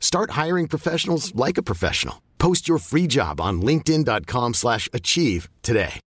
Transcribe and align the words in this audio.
Start 0.00 0.30
hiring 0.30 0.66
professionals 0.66 1.32
like 1.36 1.58
a 1.58 1.62
professional. 1.62 2.22
Post 2.38 2.68
your 2.68 2.78
free 2.78 3.06
job 3.06 3.40
on 3.40 3.62
linkedin.com/achieve 3.62 4.54
slash 4.54 4.88
achieve 4.92 5.48
today. 5.62 6.00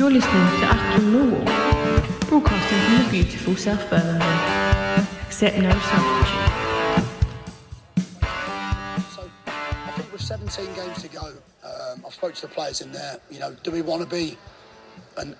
You're 0.00 0.10
listening 0.10 0.46
to 0.60 0.64
Acton 0.64 1.12
Millwall, 1.12 1.44
broadcasting 2.26 2.78
from 2.78 3.04
the 3.04 3.08
beautiful 3.10 3.54
South 3.54 3.90
Birmingham. 3.90 5.06
Accept 5.26 5.58
no 5.58 5.70
substitute. 5.70 6.50
So 9.12 9.30
I 9.46 9.90
think 9.96 10.10
with 10.10 10.22
17 10.22 10.74
games 10.74 11.02
to 11.02 11.08
go, 11.08 11.34
um, 11.62 12.02
I've 12.06 12.14
spoke 12.14 12.32
to 12.32 12.40
the 12.40 12.48
players 12.48 12.80
in 12.80 12.92
there. 12.92 13.18
You 13.30 13.40
know, 13.40 13.54
do 13.62 13.70
we 13.70 13.82
want 13.82 14.00
to 14.02 14.08
be 14.08 14.38
an 15.18 15.36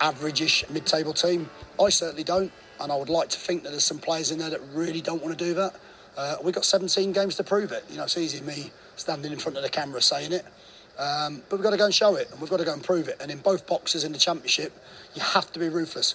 average-ish 0.00 0.68
mid-table 0.70 1.12
team? 1.12 1.50
I 1.82 1.88
certainly 1.90 2.24
don't, 2.24 2.52
and 2.80 2.90
I 2.92 2.96
would 2.96 3.08
like 3.08 3.28
to 3.30 3.38
think 3.38 3.62
that 3.62 3.70
there's 3.70 3.84
some 3.84 3.98
players 3.98 4.30
in 4.30 4.38
there 4.38 4.50
that 4.50 4.60
really 4.72 5.00
don't 5.00 5.22
want 5.22 5.38
to 5.38 5.44
do 5.44 5.54
that. 5.54 5.74
Uh, 6.16 6.36
we've 6.42 6.54
got 6.54 6.64
17 6.64 7.12
games 7.12 7.36
to 7.36 7.44
prove 7.44 7.72
it. 7.72 7.84
You 7.90 7.96
know, 7.96 8.04
it's 8.04 8.18
easy 8.18 8.40
me 8.40 8.70
standing 8.96 9.32
in 9.32 9.38
front 9.38 9.56
of 9.56 9.62
the 9.62 9.68
camera 9.68 10.02
saying 10.02 10.32
it, 10.32 10.44
um, 10.98 11.42
but 11.48 11.56
we've 11.56 11.64
got 11.64 11.70
to 11.70 11.76
go 11.76 11.86
and 11.86 11.94
show 11.94 12.16
it, 12.16 12.30
and 12.30 12.40
we've 12.40 12.50
got 12.50 12.58
to 12.58 12.64
go 12.64 12.72
and 12.72 12.82
prove 12.82 13.08
it. 13.08 13.16
And 13.20 13.30
in 13.30 13.38
both 13.38 13.66
boxes 13.66 14.04
in 14.04 14.12
the 14.12 14.18
championship, 14.18 14.72
you 15.14 15.22
have 15.22 15.52
to 15.52 15.58
be 15.58 15.68
ruthless. 15.68 16.14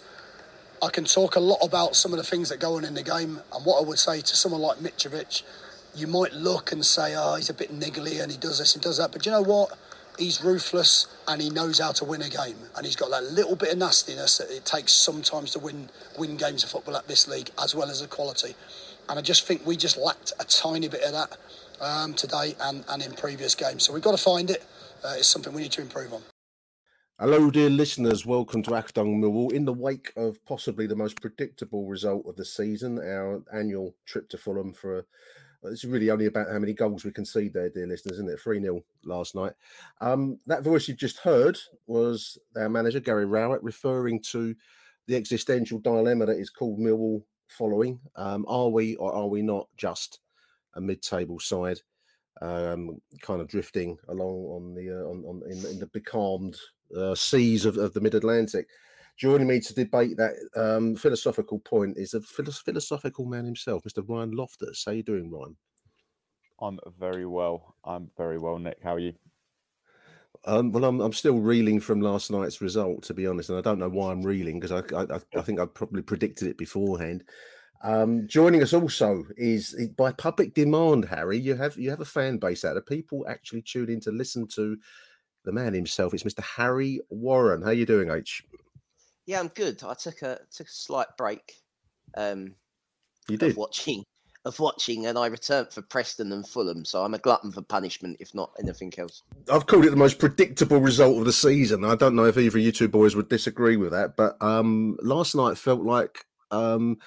I 0.84 0.90
can 0.90 1.06
talk 1.06 1.36
a 1.36 1.40
lot 1.40 1.60
about 1.64 1.96
some 1.96 2.12
of 2.12 2.18
the 2.18 2.24
things 2.24 2.50
that 2.50 2.60
go 2.60 2.76
on 2.76 2.86
in 2.86 2.94
the 2.94 3.04
game, 3.04 3.42
and 3.54 3.66
what 3.66 3.82
I 3.82 3.86
would 3.86 4.00
say 4.00 4.22
to 4.22 4.36
someone 4.36 4.62
like 4.62 4.78
Mitrovic, 4.80 5.44
you 5.96 6.08
might 6.08 6.34
look 6.34 6.72
and 6.72 6.86
say, 6.86 7.16
oh, 7.16 7.36
he's 7.36 7.50
a 7.50 7.54
bit 7.54 7.78
niggly 7.78 8.22
and 8.22 8.32
he 8.32 8.38
does 8.38 8.60
this 8.60 8.76
and 8.76 8.84
does 8.84 8.98
that. 8.98 9.12
But 9.12 9.26
you 9.26 9.32
know 9.32 9.42
what? 9.42 9.78
He's 10.18 10.44
ruthless 10.44 11.08
and 11.28 11.42
he 11.42 11.50
knows 11.50 11.80
how 11.80 11.92
to 11.94 12.06
win 12.06 12.22
a 12.22 12.30
game. 12.30 12.58
And 12.76 12.86
he's 12.86 12.96
got 12.96 13.10
that 13.12 13.24
little 13.24 13.56
bit 13.56 13.72
of 13.72 13.78
nastiness 13.78 14.38
that 14.38 14.50
it 14.50 14.66
takes 14.66 14.94
sometimes 14.94 15.52
to 15.52 15.60
win 15.60 15.90
win 16.18 16.38
games 16.38 16.64
of 16.64 16.70
football 16.70 16.96
at 16.96 17.08
this 17.08 17.28
league, 17.28 17.50
as 17.62 17.76
well 17.76 17.90
as 17.90 18.02
the 18.02 18.08
quality. 18.08 18.56
And 19.10 19.20
I 19.20 19.22
just 19.22 19.46
think 19.46 19.66
we 19.66 19.76
just 19.78 19.98
lacked 19.98 20.34
a 20.40 20.46
tiny 20.46 20.88
bit 20.88 21.04
of 21.04 21.12
that 21.12 21.38
um, 21.82 22.14
today 22.14 22.56
and, 22.62 22.84
and 22.90 23.04
in 23.04 23.12
previous 23.14 23.56
games. 23.56 23.84
So 23.84 23.94
we've 23.94 24.04
got 24.04 24.18
to 24.18 24.24
find 24.24 24.50
it. 24.50 24.66
Uh, 25.04 25.16
it's 25.18 25.28
something 25.28 25.54
we 25.54 25.62
need 25.62 25.72
to 25.74 25.82
improve 25.82 26.14
on. 26.14 26.22
Hello, 27.20 27.50
dear 27.50 27.70
listeners. 27.70 28.26
Welcome 28.26 28.62
to 28.64 28.76
Acton 28.76 29.22
Millwall. 29.22 29.54
In 29.54 29.64
the 29.64 29.72
wake 29.72 30.12
of 30.18 30.44
possibly 30.46 30.86
the 30.86 30.98
most 30.98 31.22
predictable 31.22 31.88
result 31.88 32.26
of 32.28 32.36
the 32.36 32.44
season, 32.44 33.00
our 33.00 33.42
annual 33.54 33.96
trip 34.06 34.28
to 34.30 34.38
Fulham 34.38 34.74
for 34.74 35.00
a 35.00 35.04
it's 35.68 35.86
really 35.86 36.10
only 36.10 36.26
about 36.26 36.50
how 36.52 36.60
many 36.60 36.74
goals 36.74 37.04
we 37.04 37.12
concede 37.12 37.54
there, 37.54 37.70
dear 37.70 37.88
listeners, 37.88 38.18
isn't 38.18 38.30
it? 38.30 38.40
3 38.40 38.62
0 38.62 38.84
last 39.04 39.36
night. 39.36 39.54
Um, 40.02 40.40
that 40.48 40.64
voice 40.64 40.88
you've 40.88 40.98
just 40.98 41.20
heard 41.20 41.58
was 41.88 42.38
our 42.58 42.70
manager, 42.70 43.00
Gary 43.00 43.26
Rowett, 43.26 43.64
referring 43.64 44.22
to 44.32 44.56
the 45.08 45.16
existential 45.16 45.80
dilemma 45.80 46.26
that 46.26 46.40
is 46.40 46.50
called 46.50 46.80
Millwall 46.80 47.24
following. 47.48 48.00
Um, 48.16 48.46
are 48.48 48.70
we 48.70 48.96
or 48.96 49.14
are 49.14 49.28
we 49.28 49.42
not 49.42 49.68
just 49.78 50.20
a 50.76 50.82
mid 50.82 51.02
table 51.02 51.40
side? 51.40 51.80
Um, 52.42 53.02
kind 53.22 53.40
of 53.40 53.48
drifting 53.48 53.98
along 54.10 54.46
on 54.46 54.76
the 54.76 54.90
uh, 54.90 55.10
on, 55.10 55.24
on 55.24 55.42
in, 55.50 55.66
in 55.72 55.80
the 55.80 55.88
becalmed 55.88 56.58
uh, 56.96 57.16
seas 57.16 57.66
of, 57.66 57.78
of 57.78 57.94
the 57.94 58.02
mid 58.02 58.16
Atlantic. 58.16 58.68
Joining 59.18 59.48
me 59.48 59.62
to 59.62 59.74
debate 59.74 60.18
that 60.18 60.34
um, 60.58 60.96
philosophical 60.96 61.60
point 61.60 61.98
is 61.98 62.14
a 62.14 62.22
philosophical 62.22 63.26
man 63.26 63.46
himself, 63.46 63.84
Mr. 63.84 64.04
Ryan 64.08 64.32
Loftus. 64.32 64.84
How 64.86 64.92
you 64.92 65.04
doing, 65.04 65.32
Ryan? 65.32 65.56
I'm 66.62 66.80
very 67.00 67.26
well. 67.26 67.76
I'm 67.86 68.12
very 68.18 68.38
well, 68.38 68.60
Nick. 68.60 68.80
How 68.84 68.96
are 68.96 69.00
you? 69.00 69.14
Um, 70.46 70.72
well, 70.72 70.84
I'm, 70.84 71.00
I'm 71.00 71.14
still 71.14 71.40
reeling 71.40 71.80
from 71.80 72.02
last 72.02 72.30
night's 72.30 72.62
result, 72.62 73.04
to 73.04 73.14
be 73.14 73.26
honest, 73.26 73.50
and 73.50 73.58
I 73.58 73.62
don't 73.62 73.80
know 73.80 73.90
why 73.90 74.12
I'm 74.12 74.22
reeling 74.22 74.60
because 74.60 74.72
I, 74.72 74.96
I 74.96 75.20
I 75.38 75.42
think 75.42 75.60
I 75.60 75.66
probably 75.66 76.02
predicted 76.02 76.48
it 76.48 76.58
beforehand. 76.58 77.24
Um, 77.84 78.28
joining 78.28 78.62
us 78.64 78.74
also 78.74 79.24
is 79.38 79.90
by 79.98 80.12
public 80.12 80.54
demand, 80.54 81.06
Harry. 81.06 81.38
You 81.38 81.56
have 81.56 81.78
you 81.78 81.90
have 81.90 82.02
a 82.02 82.06
fan 82.06 82.38
base 82.38 82.66
out 82.66 82.78
of 82.78 82.86
people 82.86 83.26
actually 83.28 83.62
tune 83.62 83.90
in 83.90 84.00
to 84.02 84.12
listen 84.12 84.48
to 84.50 84.78
the 85.46 85.52
man 85.52 85.74
himself. 85.74 86.14
It's 86.14 86.24
Mr. 86.24 86.44
Harry 86.44 87.00
Warren. 87.10 87.62
How 87.62 87.72
you 87.72 87.86
doing, 87.86 88.12
H? 88.12 88.44
Yeah, 89.26 89.40
I'm 89.40 89.48
good. 89.50 89.84
I 89.84 89.94
took 89.94 90.22
a 90.22 90.40
took 90.52 90.68
a 90.68 90.72
slight 90.72 91.08
break 91.18 91.56
um, 92.16 92.56
You 93.28 93.36
of 93.36 93.40
did. 93.40 93.58
watching 93.58 94.04
of 94.46 94.60
watching, 94.60 95.08
and 95.08 95.18
I 95.18 95.26
returned 95.26 95.72
for 95.72 95.82
Preston 95.82 96.32
and 96.32 96.48
Fulham. 96.48 96.86
So 96.86 97.04
I'm 97.04 97.16
a 97.16 97.18
glutton 97.18 97.52
for 97.52 97.64
punishment, 97.64 98.18
if 98.20 98.36
not 98.36 98.52
anything 98.60 98.94
else. 98.98 99.24
I've 99.52 99.66
called 99.66 99.86
it 99.86 99.90
the 99.90 99.96
most 99.96 100.20
predictable 100.20 100.80
result 100.80 101.18
of 101.18 101.26
the 101.26 101.34
season. 101.34 101.84
I 101.84 101.96
don't 101.96 102.16
know 102.16 102.26
if 102.26 102.38
either 102.38 102.60
of 102.60 102.64
you 102.64 102.72
two 102.72 102.88
boys 102.88 103.16
would 103.16 103.28
disagree 103.28 103.76
with 103.76 103.92
that, 103.92 104.16
but 104.16 104.42
um, 104.42 104.98
last 105.02 105.36
night 105.36 105.58
felt 105.58 105.82
like 105.82 106.26
um, 106.52 107.00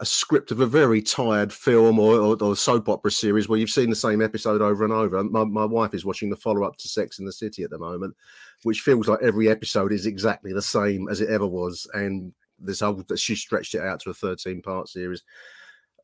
a 0.00 0.06
script 0.06 0.50
of 0.50 0.60
a 0.60 0.66
very 0.66 1.02
tired 1.02 1.52
film 1.52 1.98
or, 1.98 2.14
or, 2.14 2.42
or 2.42 2.56
soap 2.56 2.88
opera 2.88 3.10
series 3.10 3.48
where 3.48 3.58
you've 3.58 3.68
seen 3.68 3.90
the 3.90 3.96
same 3.96 4.22
episode 4.22 4.62
over 4.62 4.82
and 4.82 4.94
over. 4.94 5.22
My, 5.22 5.44
my 5.44 5.66
wife 5.66 5.92
is 5.92 6.06
watching 6.06 6.30
the 6.30 6.36
follow 6.36 6.64
up 6.64 6.78
to 6.78 6.88
Sex 6.88 7.18
in 7.18 7.26
the 7.26 7.32
City 7.32 7.64
at 7.64 7.70
the 7.70 7.78
moment, 7.78 8.16
which 8.62 8.80
feels 8.80 9.08
like 9.08 9.20
every 9.22 9.50
episode 9.50 9.92
is 9.92 10.06
exactly 10.06 10.54
the 10.54 10.62
same 10.62 11.06
as 11.10 11.20
it 11.20 11.28
ever 11.28 11.46
was. 11.46 11.86
And 11.92 12.32
this 12.58 12.80
whole 12.80 13.04
she 13.14 13.34
stretched 13.34 13.74
it 13.74 13.82
out 13.82 14.00
to 14.00 14.10
a 14.10 14.14
13 14.14 14.62
part 14.62 14.88
series. 14.88 15.22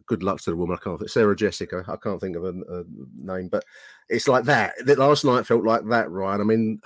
Good 0.05 0.23
luck 0.23 0.43
to 0.43 0.51
the 0.51 0.57
woman. 0.57 0.77
I 0.79 0.85
can't 0.85 0.99
think 0.99 1.11
Sarah 1.11 1.35
Jessica. 1.35 1.83
I 1.89 1.97
can't 1.97 2.21
think 2.21 2.37
of 2.37 2.45
a, 2.45 2.49
a 2.49 2.85
name, 3.19 3.49
but 3.49 3.65
it's 4.11 4.29
like 4.29 4.45
that. 4.45 4.75
That 4.85 4.99
last 4.99 5.25
night 5.25 5.47
felt 5.47 5.65
like 5.65 5.89
that, 5.89 6.11
Ryan. 6.11 6.43
I 6.43 6.45
mean, 6.45 6.81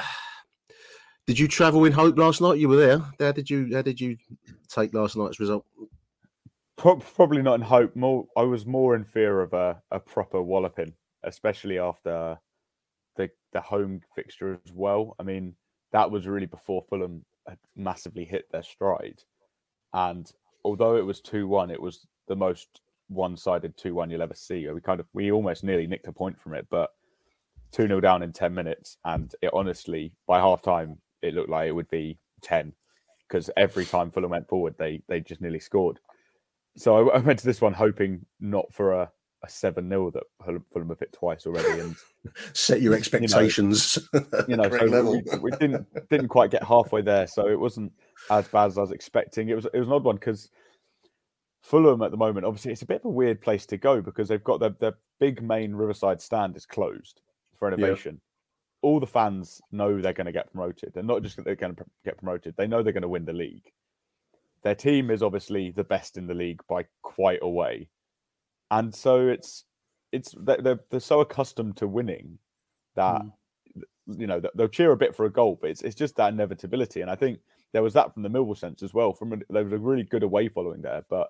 did 1.26 1.40
you 1.40 1.48
travel 1.48 1.84
in 1.86 1.92
hope 1.92 2.16
last 2.16 2.40
night? 2.40 2.58
You 2.58 2.68
were 2.68 2.76
there. 2.76 3.02
How 3.18 3.32
did 3.32 3.50
you? 3.50 3.68
How 3.74 3.82
did 3.82 4.00
you 4.00 4.16
take 4.68 4.94
last 4.94 5.16
night's 5.16 5.40
result? 5.40 5.66
Pro- 6.80 6.96
Probably 6.96 7.42
not 7.42 7.56
in 7.56 7.60
hope. 7.60 7.94
More, 7.94 8.26
I 8.38 8.42
was 8.42 8.64
more 8.64 8.96
in 8.96 9.04
fear 9.04 9.42
of 9.42 9.52
a, 9.52 9.82
a 9.90 10.00
proper 10.00 10.40
walloping, 10.42 10.94
especially 11.24 11.78
after 11.78 12.38
the 13.16 13.30
the 13.52 13.60
home 13.60 14.00
fixture 14.14 14.58
as 14.64 14.72
well. 14.72 15.14
I 15.20 15.24
mean, 15.24 15.54
that 15.92 16.10
was 16.10 16.26
really 16.26 16.46
before 16.46 16.84
Fulham 16.88 17.24
had 17.46 17.58
massively 17.76 18.24
hit 18.24 18.46
their 18.50 18.62
stride, 18.62 19.22
and 19.92 20.30
although 20.64 20.96
it 20.96 21.04
was 21.04 21.20
two 21.20 21.46
one, 21.48 21.70
it 21.70 21.82
was 21.82 22.06
the 22.28 22.36
most 22.36 22.80
one 23.08 23.36
sided 23.36 23.76
two 23.76 23.94
one 23.94 24.10
you'll 24.10 24.22
ever 24.22 24.34
see. 24.34 24.66
We 24.70 24.80
kind 24.80 25.00
of 25.00 25.06
we 25.12 25.32
almost 25.32 25.64
nearly 25.64 25.86
nicked 25.86 26.08
a 26.08 26.12
point 26.12 26.40
from 26.40 26.54
it, 26.54 26.66
but 26.70 26.90
two 27.72 27.88
0 27.88 28.00
down 28.00 28.22
in 28.22 28.32
ten 28.32 28.54
minutes, 28.54 28.96
and 29.04 29.34
it 29.42 29.50
honestly 29.52 30.14
by 30.26 30.40
half 30.40 30.62
time 30.62 30.96
it 31.20 31.34
looked 31.34 31.50
like 31.50 31.68
it 31.68 31.72
would 31.72 31.90
be 31.90 32.18
ten 32.40 32.72
because 33.28 33.50
every 33.58 33.84
time 33.84 34.10
Fulham 34.10 34.30
went 34.30 34.48
forward, 34.48 34.76
they 34.78 35.02
they 35.08 35.20
just 35.20 35.42
nearly 35.42 35.60
scored. 35.60 36.00
So 36.80 37.10
I, 37.10 37.16
I 37.16 37.18
went 37.18 37.38
to 37.40 37.44
this 37.44 37.60
one 37.60 37.74
hoping 37.74 38.24
not 38.40 38.72
for 38.72 38.92
a, 38.92 39.10
a 39.44 39.48
7 39.48 39.86
0 39.86 40.12
that 40.12 40.22
Fulham 40.72 40.88
have 40.88 40.98
hit 40.98 41.12
twice 41.12 41.44
already. 41.46 41.78
And, 41.78 41.94
Set 42.54 42.80
your 42.80 42.94
expectations. 42.94 43.98
you 44.48 44.56
know, 44.56 44.68
correct 44.68 44.88
so 44.88 44.90
level. 44.90 45.12
we, 45.12 45.38
we 45.38 45.50
didn't 45.52 45.86
didn't 46.08 46.28
quite 46.28 46.50
get 46.50 46.62
halfway 46.62 47.02
there. 47.02 47.26
So 47.26 47.48
it 47.48 47.60
wasn't 47.60 47.92
as 48.30 48.48
bad 48.48 48.68
as 48.68 48.78
I 48.78 48.80
was 48.80 48.92
expecting. 48.92 49.50
It 49.50 49.56
was 49.56 49.66
it 49.66 49.78
was 49.78 49.88
an 49.88 49.92
odd 49.92 50.04
one 50.04 50.16
because 50.16 50.48
Fulham 51.62 52.00
at 52.00 52.12
the 52.12 52.16
moment, 52.16 52.46
obviously, 52.46 52.72
it's 52.72 52.82
a 52.82 52.86
bit 52.86 53.00
of 53.00 53.04
a 53.04 53.10
weird 53.10 53.42
place 53.42 53.66
to 53.66 53.76
go 53.76 54.00
because 54.00 54.28
they've 54.28 54.42
got 54.42 54.60
their, 54.60 54.74
their 54.80 54.94
big 55.18 55.42
main 55.42 55.74
Riverside 55.74 56.22
stand 56.22 56.56
is 56.56 56.64
closed 56.64 57.20
for 57.56 57.68
renovation. 57.68 58.22
All 58.80 59.00
the 59.00 59.06
fans 59.06 59.60
know 59.70 60.00
they're 60.00 60.14
going 60.14 60.26
to 60.26 60.32
get 60.32 60.50
promoted, 60.50 60.96
and 60.96 61.06
not 61.06 61.22
just 61.22 61.36
that 61.36 61.44
they're 61.44 61.56
going 61.56 61.76
to 61.76 61.84
get 62.06 62.16
promoted; 62.16 62.54
they 62.56 62.66
know 62.66 62.82
they're 62.82 62.94
going 62.94 63.02
to 63.02 63.08
win 63.08 63.26
the 63.26 63.34
league. 63.34 63.70
Their 64.62 64.74
team 64.74 65.10
is 65.10 65.22
obviously 65.22 65.70
the 65.70 65.84
best 65.84 66.16
in 66.16 66.26
the 66.26 66.34
league 66.34 66.60
by 66.68 66.84
quite 67.02 67.40
a 67.42 67.48
way, 67.48 67.88
and 68.70 68.94
so 68.94 69.28
it's 69.28 69.64
it's 70.12 70.34
they're 70.38 70.80
they're 70.90 71.00
so 71.00 71.20
accustomed 71.20 71.76
to 71.78 71.86
winning 71.86 72.38
that 72.96 73.22
mm. 73.22 73.82
you 74.18 74.26
know 74.26 74.42
they'll 74.54 74.68
cheer 74.68 74.92
a 74.92 74.96
bit 74.96 75.16
for 75.16 75.24
a 75.24 75.32
goal, 75.32 75.58
but 75.60 75.70
it's 75.70 75.82
it's 75.82 75.94
just 75.94 76.16
that 76.16 76.32
inevitability. 76.32 77.00
And 77.00 77.10
I 77.10 77.14
think 77.14 77.38
there 77.72 77.82
was 77.82 77.94
that 77.94 78.12
from 78.12 78.22
the 78.22 78.28
Millwall 78.28 78.56
sense 78.56 78.82
as 78.82 78.92
well. 78.92 79.12
From 79.12 79.32
a, 79.32 79.36
there 79.48 79.64
was 79.64 79.72
a 79.72 79.78
really 79.78 80.02
good 80.02 80.22
away 80.22 80.48
following 80.48 80.82
there, 80.82 81.04
but 81.08 81.28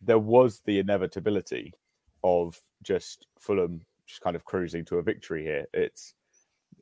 there 0.00 0.18
was 0.18 0.60
the 0.64 0.78
inevitability 0.78 1.74
of 2.22 2.58
just 2.82 3.26
Fulham 3.38 3.80
just 4.06 4.20
kind 4.20 4.36
of 4.36 4.44
cruising 4.44 4.84
to 4.86 4.96
a 4.96 5.02
victory 5.02 5.44
here. 5.44 5.66
It's 5.72 6.14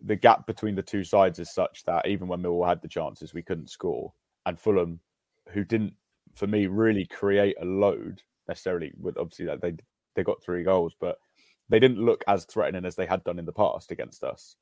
the 0.03 0.17
gap 0.17 0.47
between 0.47 0.75
the 0.75 0.83
two 0.83 1.05
sides 1.05 1.39
is 1.39 1.51
such 1.51 1.85
that 1.85 2.07
even 2.07 2.29
when 2.29 2.43
Millwall 2.43 2.69
had 2.69 2.83
the 2.83 2.89
chances, 2.89 3.35
we 3.35 3.43
couldn't 3.43 3.71
score, 3.71 4.13
and 4.47 4.59
Fulham, 4.59 5.01
who 5.51 5.65
didn't, 5.65 5.95
for 6.35 6.47
me, 6.47 6.67
really 6.67 7.07
create 7.07 7.57
a 7.61 7.65
load 7.65 8.23
necessarily. 8.47 8.93
With 8.99 9.19
obviously 9.19 9.47
that 9.47 9.61
they 9.61 9.75
they 10.15 10.23
got 10.23 10.43
three 10.43 10.65
goals, 10.65 10.95
but 10.99 11.19
they 11.69 11.79
didn't 11.79 12.05
look 12.05 12.25
as 12.27 12.45
threatening 12.45 12.85
as 12.85 12.97
they 12.97 13.07
had 13.07 13.25
done 13.25 13.39
in 13.39 13.45
the 13.45 13.53
past 13.53 13.91
against 13.91 14.25
us. 14.25 14.57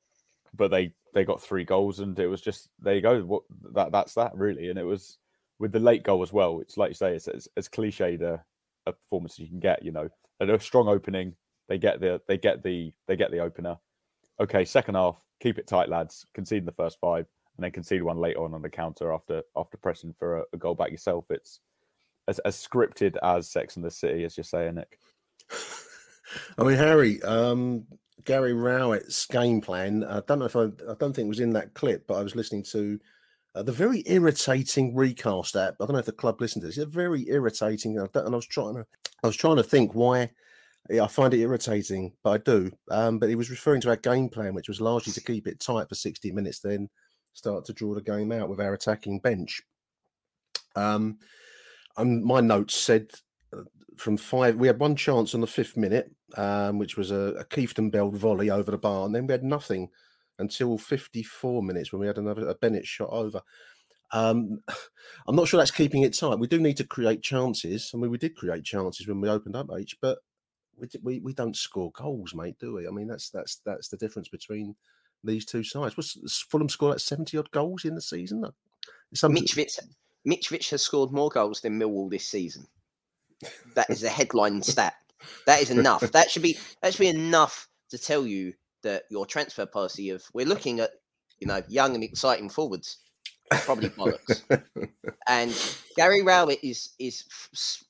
But 0.54 0.70
they 0.70 0.92
they 1.14 1.24
got 1.24 1.42
three 1.42 1.64
goals, 1.64 2.00
and 2.00 2.18
it 2.18 2.28
was 2.28 2.40
just 2.40 2.68
there 2.80 2.94
you 2.94 3.00
go. 3.00 3.20
What 3.22 3.42
that 3.74 3.92
that's 3.92 4.14
that 4.14 4.34
really, 4.34 4.70
and 4.70 4.78
it 4.78 4.84
was 4.84 5.18
with 5.58 5.72
the 5.72 5.80
late 5.80 6.02
goal 6.02 6.22
as 6.22 6.32
well. 6.32 6.60
It's 6.60 6.76
like 6.76 6.90
you 6.90 6.94
say, 6.94 7.14
it's, 7.14 7.28
it's 7.28 7.48
as 7.56 7.68
cliched 7.68 8.22
a, 8.22 8.44
a 8.86 8.92
performance 8.92 9.34
as 9.34 9.40
you 9.40 9.48
can 9.48 9.60
get. 9.60 9.84
You 9.84 9.92
know, 9.92 10.08
a 10.40 10.60
strong 10.60 10.88
opening, 10.88 11.34
they 11.68 11.78
get 11.78 12.00
the 12.00 12.20
they 12.28 12.38
get 12.38 12.62
the 12.62 12.92
they 13.06 13.16
get 13.16 13.30
the 13.30 13.40
opener. 13.40 13.76
Okay, 14.38 14.64
second 14.64 14.94
half, 14.96 15.18
keep 15.40 15.58
it 15.58 15.66
tight, 15.66 15.88
lads. 15.88 16.26
Concede 16.34 16.66
the 16.66 16.72
first 16.72 16.98
five, 17.00 17.26
and 17.56 17.64
then 17.64 17.70
concede 17.70 18.02
one 18.02 18.18
later 18.18 18.44
on 18.44 18.54
on 18.54 18.62
the 18.62 18.68
counter 18.68 19.12
after 19.12 19.42
after 19.56 19.76
pressing 19.76 20.14
for 20.18 20.38
a, 20.38 20.44
a 20.52 20.56
goal 20.56 20.74
back 20.74 20.90
yourself. 20.90 21.26
It's 21.30 21.60
as, 22.28 22.38
as 22.40 22.56
scripted 22.56 23.16
as 23.22 23.48
Sex 23.50 23.76
and 23.76 23.84
the 23.84 23.90
City, 23.90 24.24
as 24.24 24.36
you're 24.36 24.44
saying, 24.44 24.76
Nick. 24.76 24.98
I 26.58 26.64
mean, 26.64 26.76
Harry, 26.76 27.22
um, 27.22 27.86
Gary 28.24 28.52
Rowett's 28.52 29.26
game 29.26 29.60
plan. 29.60 30.04
I 30.04 30.20
don't 30.26 30.40
know 30.40 30.46
if 30.46 30.56
I, 30.56 30.64
I 30.64 30.94
don't 30.98 31.14
think 31.14 31.26
it 31.26 31.28
was 31.28 31.40
in 31.40 31.52
that 31.52 31.74
clip, 31.74 32.06
but 32.06 32.14
I 32.14 32.22
was 32.22 32.34
listening 32.34 32.64
to 32.72 32.98
uh, 33.54 33.62
the 33.62 33.72
very 33.72 34.02
irritating 34.06 34.94
recast 34.94 35.56
app. 35.56 35.76
I 35.80 35.86
don't 35.86 35.92
know 35.92 36.00
if 36.00 36.06
the 36.06 36.12
club 36.12 36.40
listened 36.40 36.62
to 36.62 36.66
this. 36.66 36.78
It's 36.78 36.92
very 36.92 37.28
irritating, 37.28 37.96
and 37.96 38.08
I, 38.14 38.20
and 38.20 38.34
I 38.34 38.36
was 38.36 38.46
trying 38.46 38.74
to, 38.74 38.86
I 39.22 39.26
was 39.26 39.36
trying 39.36 39.56
to 39.56 39.62
think 39.62 39.94
why. 39.94 40.30
Yeah, 40.88 41.04
I 41.04 41.08
find 41.08 41.34
it 41.34 41.40
irritating, 41.40 42.12
but 42.22 42.30
I 42.30 42.38
do. 42.38 42.70
Um, 42.92 43.18
but 43.18 43.28
he 43.28 43.34
was 43.34 43.50
referring 43.50 43.80
to 43.80 43.88
our 43.88 43.96
game 43.96 44.28
plan, 44.28 44.54
which 44.54 44.68
was 44.68 44.80
largely 44.80 45.12
to 45.14 45.20
keep 45.20 45.48
it 45.48 45.58
tight 45.58 45.88
for 45.88 45.96
60 45.96 46.30
minutes, 46.30 46.60
then 46.60 46.88
start 47.36 47.66
to 47.66 47.72
draw 47.74 47.94
the 47.94 48.00
game 48.00 48.32
out 48.32 48.48
with 48.48 48.60
our 48.60 48.72
attacking 48.72 49.20
bench. 49.20 49.62
Um, 50.74 51.18
and 51.98 52.24
my 52.24 52.40
notes 52.40 52.74
said 52.74 53.10
uh, 53.52 53.62
from 53.96 54.16
five, 54.16 54.56
we 54.56 54.66
had 54.66 54.80
one 54.80 54.96
chance 54.96 55.34
on 55.34 55.42
the 55.42 55.46
fifth 55.46 55.76
minute, 55.76 56.10
um, 56.36 56.78
which 56.78 56.96
was 56.96 57.10
a, 57.10 57.34
a 57.38 57.44
Kieftenbeld 57.44 57.92
Bell 57.92 58.10
volley 58.10 58.50
over 58.50 58.70
the 58.70 58.78
bar, 58.78 59.04
and 59.04 59.14
then 59.14 59.26
we 59.26 59.32
had 59.32 59.44
nothing 59.44 59.90
until 60.38 60.78
54 60.78 61.62
minutes 61.62 61.92
when 61.92 62.00
we 62.00 62.06
had 62.06 62.18
another 62.18 62.48
a 62.48 62.54
Bennett 62.54 62.86
shot 62.86 63.10
over. 63.10 63.42
Um, 64.12 64.62
I'm 65.28 65.36
not 65.36 65.46
sure 65.46 65.58
that's 65.58 65.70
keeping 65.70 66.02
it 66.02 66.14
tight. 66.14 66.38
We 66.38 66.46
do 66.46 66.58
need 66.58 66.78
to 66.78 66.84
create 66.84 67.22
chances. 67.22 67.90
I 67.92 67.98
mean, 67.98 68.10
we 68.10 68.18
did 68.18 68.34
create 68.34 68.64
chances 68.64 69.06
when 69.06 69.20
we 69.20 69.28
opened 69.28 69.56
up 69.56 69.68
H, 69.76 69.96
but 70.00 70.18
we, 70.78 70.88
we, 71.02 71.20
we 71.20 71.34
don't 71.34 71.56
score 71.56 71.92
goals, 71.92 72.34
mate, 72.34 72.56
do 72.58 72.74
we? 72.74 72.88
I 72.88 72.90
mean, 72.90 73.08
that's 73.08 73.28
that's 73.28 73.60
that's 73.66 73.88
the 73.88 73.98
difference 73.98 74.28
between 74.28 74.74
these 75.24 75.44
two 75.44 75.64
sides. 75.64 75.96
Was 75.96 76.44
Fulham 76.50 76.68
scored 76.68 76.92
like 76.92 77.00
70 77.00 77.36
odd 77.38 77.50
goals 77.50 77.84
in 77.84 77.94
the 77.94 78.00
season? 78.00 78.44
Something... 79.14 79.44
Mitrovic, 79.44 79.78
Mitrovic 80.26 80.70
has 80.70 80.82
scored 80.82 81.12
more 81.12 81.28
goals 81.28 81.60
than 81.60 81.78
Millwall 81.78 82.10
this 82.10 82.28
season. 82.28 82.66
That 83.74 83.90
is 83.90 84.02
a 84.02 84.08
headline 84.08 84.62
stat. 84.62 84.94
That 85.46 85.60
is 85.62 85.70
enough. 85.70 86.00
That 86.12 86.30
should 86.30 86.42
be 86.42 86.58
that 86.82 86.92
should 86.92 87.00
be 87.00 87.08
enough 87.08 87.68
to 87.90 87.98
tell 87.98 88.26
you 88.26 88.54
that 88.82 89.04
your 89.10 89.26
transfer 89.26 89.66
policy 89.66 90.10
of 90.10 90.24
we're 90.32 90.46
looking 90.46 90.80
at 90.80 90.90
you 91.38 91.46
know 91.46 91.62
young 91.68 91.94
and 91.94 92.04
exciting 92.04 92.48
forwards 92.48 92.98
probably 93.50 93.90
bollocks. 93.90 94.42
and 95.28 95.54
Gary 95.96 96.22
Rowett 96.22 96.58
is 96.62 96.90
is 96.98 97.24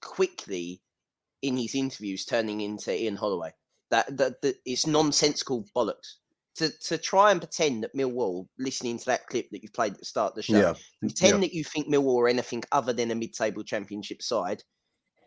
quickly 0.01 0.81
in 1.43 1.57
his 1.57 1.75
interviews 1.75 2.25
turning 2.25 2.61
into 2.61 2.95
Ian 2.95 3.17
Holloway. 3.17 3.53
That 3.91 4.17
that, 4.17 4.43
that 4.43 4.57
it's 4.65 4.87
nonsensical 4.87 5.67
bollocks. 5.75 6.15
To, 6.57 6.71
to 6.71 6.97
try 6.97 7.33
and 7.33 7.41
pretend 7.41 7.85
that 7.85 7.95
Millwall, 7.95 8.47
listening 8.59 8.99
to 8.99 9.05
that 9.07 9.27
clip 9.27 9.51
that 9.51 9.63
you've 9.63 9.75
played 9.75 9.93
at 9.93 9.99
the 9.99 10.07
start 10.07 10.33
of 10.33 10.37
the 10.37 10.43
show, 10.43 10.59
yeah. 10.59 10.75
pretend 11.01 11.35
yeah. 11.35 11.41
that 11.41 11.53
you 11.53 11.63
think 11.63 11.87
Millwall 11.87 12.23
are 12.23 12.29
anything 12.29 12.63
other 12.73 12.95
than 12.95 13.11
a 13.11 13.15
mid-table 13.15 13.63
championship 13.63 14.23
side 14.23 14.63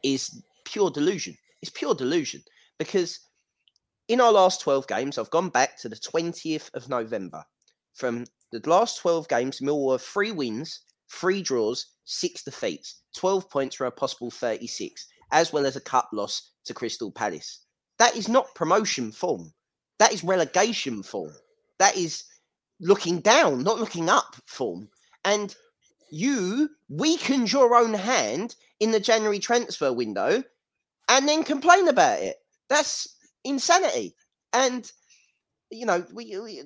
is 0.04 0.44
pure 0.66 0.90
delusion. 0.90 1.36
It's 1.62 1.72
pure 1.72 1.94
delusion 1.94 2.42
because 2.80 3.20
in 4.08 4.20
our 4.20 4.32
last 4.32 4.62
12 4.62 4.88
games, 4.88 5.18
I've 5.18 5.30
gone 5.30 5.50
back 5.50 5.78
to 5.82 5.90
the 5.90 5.96
20th 5.96 6.74
of 6.74 6.90
November. 6.90 7.44
From 7.94 8.26
the 8.52 8.62
last 8.66 9.00
12 9.00 9.28
games, 9.28 9.60
Millwall 9.60 9.92
have 9.92 10.02
three 10.02 10.32
wins, 10.32 10.82
three 11.12 11.42
draws, 11.42 11.86
six 12.06 12.44
defeats, 12.44 13.04
12 13.16 13.50
points 13.50 13.76
for 13.76 13.86
a 13.86 13.92
possible 13.92 14.32
36, 14.32 15.06
as 15.32 15.54
well 15.54 15.66
as 15.66 15.76
a 15.76 15.82
cup 15.82 16.10
loss 16.12 16.54
to 16.66 16.74
Crystal 16.74 17.12
Palace. 17.12 17.66
That 18.00 18.16
is 18.16 18.28
not 18.28 18.56
promotion 18.56 19.12
form. 19.12 19.54
That 20.00 20.14
is 20.14 20.24
relegation 20.24 21.04
form. 21.04 21.32
That 21.78 21.96
is 21.96 22.24
looking 22.80 23.20
down, 23.20 23.64
not 23.64 23.80
looking 23.80 24.10
up 24.10 24.36
form. 24.46 24.90
And 25.24 25.56
you 26.12 26.70
weakened 26.90 27.52
your 27.52 27.76
own 27.76 27.94
hand 27.94 28.56
in 28.80 28.92
the 28.92 29.00
January 29.00 29.40
transfer 29.40 29.94
window 29.94 30.44
and 31.10 31.28
then 31.28 31.44
complain 31.44 31.88
about 31.88 32.20
it. 32.20 32.38
That's 32.70 33.08
insanity. 33.44 34.16
And 34.54 34.92
you 35.72 35.86
know, 35.86 36.04
we, 36.14 36.38
we 36.40 36.64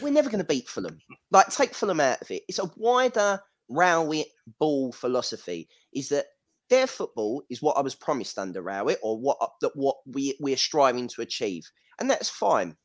we're 0.00 0.12
never 0.12 0.30
going 0.30 0.38
to 0.38 0.44
beat 0.44 0.68
Fulham. 0.68 0.98
Like, 1.30 1.48
take 1.48 1.74
Fulham 1.74 2.00
out 2.00 2.22
of 2.22 2.30
it. 2.30 2.42
It's 2.48 2.58
a 2.58 2.70
wider 2.76 3.40
Rowett 3.68 4.28
ball 4.58 4.92
philosophy. 4.92 5.68
Is 5.94 6.08
that 6.08 6.26
their 6.70 6.86
football 6.86 7.42
is 7.50 7.62
what 7.62 7.76
I 7.76 7.82
was 7.82 7.94
promised 7.94 8.38
under 8.38 8.62
Rowett, 8.62 8.98
or 9.02 9.18
what 9.18 9.38
that 9.60 9.72
what 9.74 9.96
we 10.06 10.36
we're 10.40 10.56
striving 10.56 11.08
to 11.08 11.22
achieve, 11.22 11.70
and 11.98 12.10
that's 12.10 12.28
fine. 12.28 12.76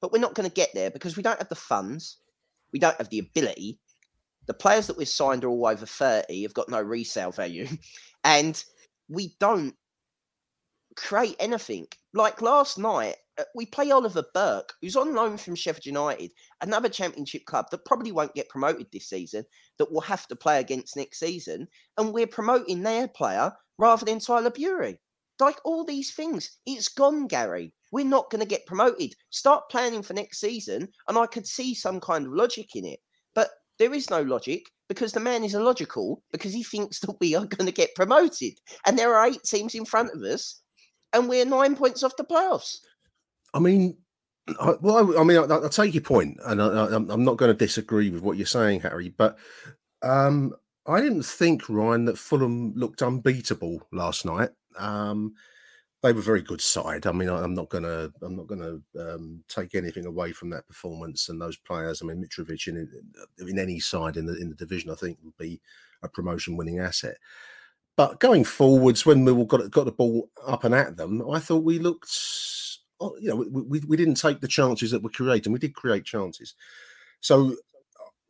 But 0.00 0.12
we're 0.12 0.20
not 0.20 0.34
going 0.34 0.48
to 0.48 0.54
get 0.54 0.70
there 0.74 0.90
because 0.90 1.16
we 1.16 1.22
don't 1.22 1.38
have 1.38 1.48
the 1.48 1.54
funds, 1.54 2.18
we 2.72 2.78
don't 2.78 2.96
have 2.98 3.10
the 3.10 3.18
ability. 3.18 3.80
The 4.46 4.54
players 4.54 4.86
that 4.86 4.96
we've 4.96 5.08
signed 5.08 5.44
are 5.44 5.48
all 5.48 5.66
over 5.66 5.86
thirty, 5.86 6.42
have 6.42 6.54
got 6.54 6.68
no 6.68 6.80
resale 6.80 7.32
value, 7.32 7.66
and 8.24 8.62
we 9.08 9.34
don't 9.40 9.74
create 10.96 11.36
anything. 11.38 11.86
Like 12.14 12.42
last 12.42 12.78
night, 12.78 13.16
uh, 13.38 13.44
we 13.54 13.66
play 13.66 13.90
Oliver 13.90 14.24
Burke, 14.34 14.72
who's 14.82 14.96
on 14.96 15.14
loan 15.14 15.36
from 15.36 15.54
Sheffield 15.54 15.86
United, 15.86 16.32
another 16.60 16.88
championship 16.88 17.44
club 17.44 17.66
that 17.70 17.84
probably 17.84 18.10
won't 18.10 18.34
get 18.34 18.48
promoted 18.48 18.86
this 18.92 19.08
season, 19.08 19.44
that 19.78 19.92
will 19.92 20.00
have 20.00 20.26
to 20.28 20.36
play 20.36 20.58
against 20.60 20.96
next 20.96 21.20
season. 21.20 21.68
And 21.96 22.12
we're 22.12 22.26
promoting 22.26 22.82
their 22.82 23.06
player 23.08 23.52
rather 23.78 24.04
than 24.04 24.18
Tyler 24.18 24.50
Burey. 24.50 24.98
Like 25.40 25.58
all 25.64 25.84
these 25.84 26.12
things, 26.12 26.58
it's 26.66 26.88
gone, 26.88 27.26
Gary. 27.26 27.72
We're 27.92 28.04
not 28.04 28.30
going 28.30 28.40
to 28.40 28.48
get 28.48 28.66
promoted. 28.66 29.14
Start 29.30 29.64
planning 29.70 30.02
for 30.02 30.12
next 30.12 30.40
season, 30.40 30.88
and 31.08 31.16
I 31.16 31.26
could 31.26 31.46
see 31.46 31.74
some 31.74 32.00
kind 32.00 32.26
of 32.26 32.32
logic 32.32 32.74
in 32.74 32.84
it. 32.84 32.98
But 33.34 33.50
there 33.78 33.94
is 33.94 34.10
no 34.10 34.22
logic 34.22 34.66
because 34.88 35.12
the 35.12 35.20
man 35.20 35.44
is 35.44 35.54
illogical 35.54 36.22
because 36.32 36.52
he 36.52 36.62
thinks 36.62 37.00
that 37.00 37.16
we 37.20 37.34
are 37.34 37.46
going 37.46 37.66
to 37.66 37.72
get 37.72 37.94
promoted. 37.94 38.54
And 38.86 38.98
there 38.98 39.14
are 39.14 39.26
eight 39.26 39.42
teams 39.44 39.74
in 39.74 39.84
front 39.84 40.10
of 40.12 40.22
us 40.22 40.60
and 41.12 41.28
we're 41.28 41.44
nine 41.44 41.76
points 41.76 42.02
off 42.02 42.16
the 42.16 42.24
playoffs. 42.24 42.78
I 43.54 43.60
mean, 43.60 43.96
I, 44.60 44.74
well, 44.80 45.16
I, 45.16 45.20
I 45.20 45.24
mean, 45.24 45.38
I, 45.38 45.56
I, 45.56 45.68
take 45.68 45.94
your 45.94 46.02
point, 46.02 46.38
and 46.44 46.60
I, 46.60 46.94
am 46.94 47.24
not 47.24 47.36
going 47.36 47.50
to 47.50 47.54
disagree 47.54 48.10
with 48.10 48.22
what 48.22 48.36
you're 48.36 48.46
saying, 48.46 48.80
Harry. 48.80 49.10
But 49.10 49.38
um, 50.02 50.52
I 50.88 51.00
didn't 51.02 51.24
think 51.24 51.68
Ryan 51.68 52.06
that 52.06 52.18
Fulham 52.18 52.72
looked 52.74 53.02
unbeatable 53.02 53.86
last 53.92 54.24
night. 54.24 54.50
Um, 54.78 55.34
they 56.02 56.12
were 56.12 56.20
a 56.20 56.22
very 56.22 56.42
good 56.42 56.60
side. 56.60 57.06
I 57.06 57.12
mean, 57.12 57.28
I, 57.28 57.42
am 57.42 57.54
not 57.54 57.68
gonna, 57.68 58.10
I'm 58.22 58.36
not 58.36 58.46
gonna 58.46 58.78
um, 58.98 59.42
take 59.48 59.74
anything 59.74 60.06
away 60.06 60.32
from 60.32 60.48
that 60.50 60.66
performance 60.66 61.28
and 61.28 61.40
those 61.40 61.56
players. 61.56 62.00
I 62.00 62.06
mean, 62.06 62.24
Mitrovic 62.24 62.68
in, 62.68 62.88
in 63.38 63.58
any 63.58 63.80
side 63.80 64.16
in 64.16 64.24
the 64.24 64.34
in 64.40 64.48
the 64.48 64.54
division, 64.54 64.90
I 64.90 64.94
think, 64.94 65.18
would 65.22 65.36
be 65.36 65.60
a 66.02 66.08
promotion-winning 66.08 66.78
asset. 66.78 67.16
But 67.96 68.20
going 68.20 68.44
forwards, 68.44 69.04
when 69.04 69.24
we 69.24 69.44
got 69.44 69.70
got 69.70 69.84
the 69.84 69.92
ball 69.92 70.30
up 70.46 70.64
and 70.64 70.74
at 70.74 70.96
them, 70.96 71.28
I 71.28 71.40
thought 71.40 71.64
we 71.64 71.80
looked, 71.80 72.16
oh, 73.00 73.16
you 73.20 73.28
know, 73.28 73.36
we, 73.36 73.62
we, 73.62 73.80
we 73.80 73.96
didn't 73.96 74.14
take 74.14 74.40
the 74.40 74.48
chances 74.48 74.92
that 74.92 75.02
were 75.02 75.10
created. 75.10 75.52
We 75.52 75.58
did 75.58 75.74
create 75.74 76.04
chances. 76.04 76.54
So, 77.20 77.56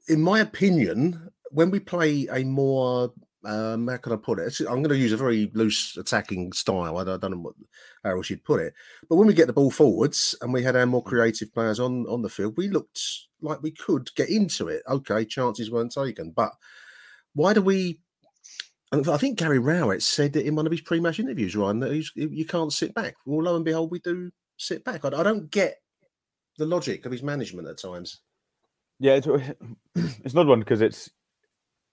in 0.08 0.22
my 0.22 0.40
opinion, 0.40 1.30
when 1.50 1.70
we 1.70 1.80
play 1.80 2.26
a 2.30 2.44
more 2.44 3.12
um, 3.44 3.86
how 3.86 3.96
can 3.98 4.12
I 4.12 4.16
put 4.16 4.40
it? 4.40 4.60
I'm 4.60 4.82
going 4.82 4.88
to 4.88 4.96
use 4.96 5.12
a 5.12 5.16
very 5.16 5.50
loose 5.54 5.96
attacking 5.96 6.52
style. 6.52 6.98
I 6.98 7.04
don't, 7.04 7.14
I 7.14 7.18
don't 7.18 7.30
know 7.30 7.38
what, 7.38 7.54
how 8.04 8.16
else 8.16 8.30
you'd 8.30 8.44
put 8.44 8.60
it. 8.60 8.74
But 9.08 9.16
when 9.16 9.28
we 9.28 9.34
get 9.34 9.46
the 9.46 9.52
ball 9.52 9.70
forwards 9.70 10.34
and 10.40 10.52
we 10.52 10.62
had 10.62 10.76
our 10.76 10.86
more 10.86 11.02
creative 11.02 11.52
players 11.54 11.78
on 11.78 12.06
on 12.08 12.22
the 12.22 12.28
field, 12.28 12.54
we 12.56 12.68
looked 12.68 13.00
like 13.40 13.62
we 13.62 13.70
could 13.70 14.14
get 14.16 14.28
into 14.28 14.68
it. 14.68 14.82
Okay, 14.88 15.24
chances 15.24 15.70
weren't 15.70 15.92
taken, 15.92 16.32
but 16.34 16.52
why 17.34 17.52
do 17.54 17.62
we 17.62 18.00
And 18.90 19.08
I 19.08 19.16
think 19.16 19.38
Gary 19.38 19.58
Rowett 19.58 20.02
said 20.02 20.34
it 20.34 20.46
in 20.46 20.56
one 20.56 20.66
of 20.66 20.72
his 20.72 20.80
pre-match 20.80 21.20
interviews, 21.20 21.54
Ryan, 21.54 21.80
that 21.80 21.92
he's, 21.92 22.10
you 22.16 22.44
can't 22.44 22.72
sit 22.72 22.94
back. 22.94 23.14
Well, 23.24 23.44
lo 23.44 23.56
and 23.56 23.64
behold, 23.64 23.90
we 23.90 24.00
do 24.00 24.32
sit 24.56 24.84
back. 24.84 25.04
I, 25.04 25.08
I 25.08 25.22
don't 25.22 25.50
get 25.50 25.76
the 26.56 26.66
logic 26.66 27.06
of 27.06 27.12
his 27.12 27.22
management 27.22 27.68
at 27.68 27.80
times. 27.80 28.20
Yeah, 28.98 29.14
it's, 29.14 29.28
it's 30.24 30.34
not 30.34 30.46
one 30.46 30.58
because 30.58 30.80
it's 30.80 31.10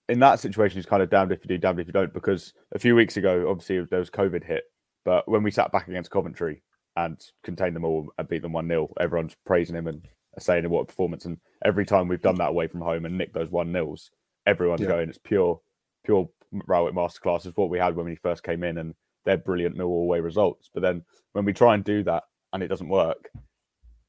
in 0.09 0.19
that 0.19 0.39
situation. 0.39 0.77
He's 0.77 0.85
kind 0.85 1.03
of 1.03 1.09
damned 1.09 1.31
if 1.31 1.43
you 1.43 1.47
do, 1.47 1.57
damned 1.57 1.79
if 1.79 1.87
you 1.87 1.93
don't. 1.93 2.13
Because 2.13 2.53
a 2.73 2.79
few 2.79 2.95
weeks 2.95 3.17
ago, 3.17 3.49
obviously 3.49 3.81
there 3.89 3.99
was 3.99 4.09
COVID 4.09 4.43
hit, 4.43 4.63
but 5.03 5.27
when 5.27 5.43
we 5.43 5.51
sat 5.51 5.71
back 5.71 5.87
against 5.87 6.11
Coventry 6.11 6.61
and 6.95 7.19
contained 7.43 7.75
them 7.75 7.85
all 7.85 8.07
and 8.17 8.27
beat 8.27 8.41
them 8.41 8.53
one 8.53 8.67
0 8.67 8.93
everyone's 8.99 9.35
praising 9.45 9.75
him 9.75 9.87
and 9.87 10.07
saying 10.39 10.69
what 10.69 10.81
a 10.81 10.85
performance. 10.85 11.25
And 11.25 11.37
every 11.63 11.85
time 11.85 12.07
we've 12.07 12.21
done 12.21 12.35
that 12.35 12.49
away 12.49 12.67
from 12.67 12.81
home 12.81 13.05
and 13.05 13.17
nicked 13.17 13.33
those 13.33 13.49
one 13.49 13.71
nils, 13.71 14.11
everyone's 14.45 14.81
yeah. 14.81 14.87
going, 14.87 15.09
it's 15.09 15.17
pure, 15.17 15.59
pure 16.03 16.29
Rowett 16.67 16.95
masterclass 16.95 17.45
is 17.45 17.55
what 17.55 17.69
we 17.69 17.79
had 17.79 17.95
when 17.95 18.05
we 18.05 18.15
first 18.15 18.43
came 18.43 18.63
in, 18.63 18.77
and 18.77 18.93
they're 19.25 19.37
brilliant 19.37 19.77
Millwall 19.77 20.03
away 20.03 20.19
results. 20.19 20.69
But 20.73 20.83
then 20.83 21.03
when 21.33 21.45
we 21.45 21.53
try 21.53 21.75
and 21.75 21.83
do 21.83 22.03
that 22.03 22.23
and 22.53 22.63
it 22.63 22.67
doesn't 22.67 22.87
work, 22.87 23.29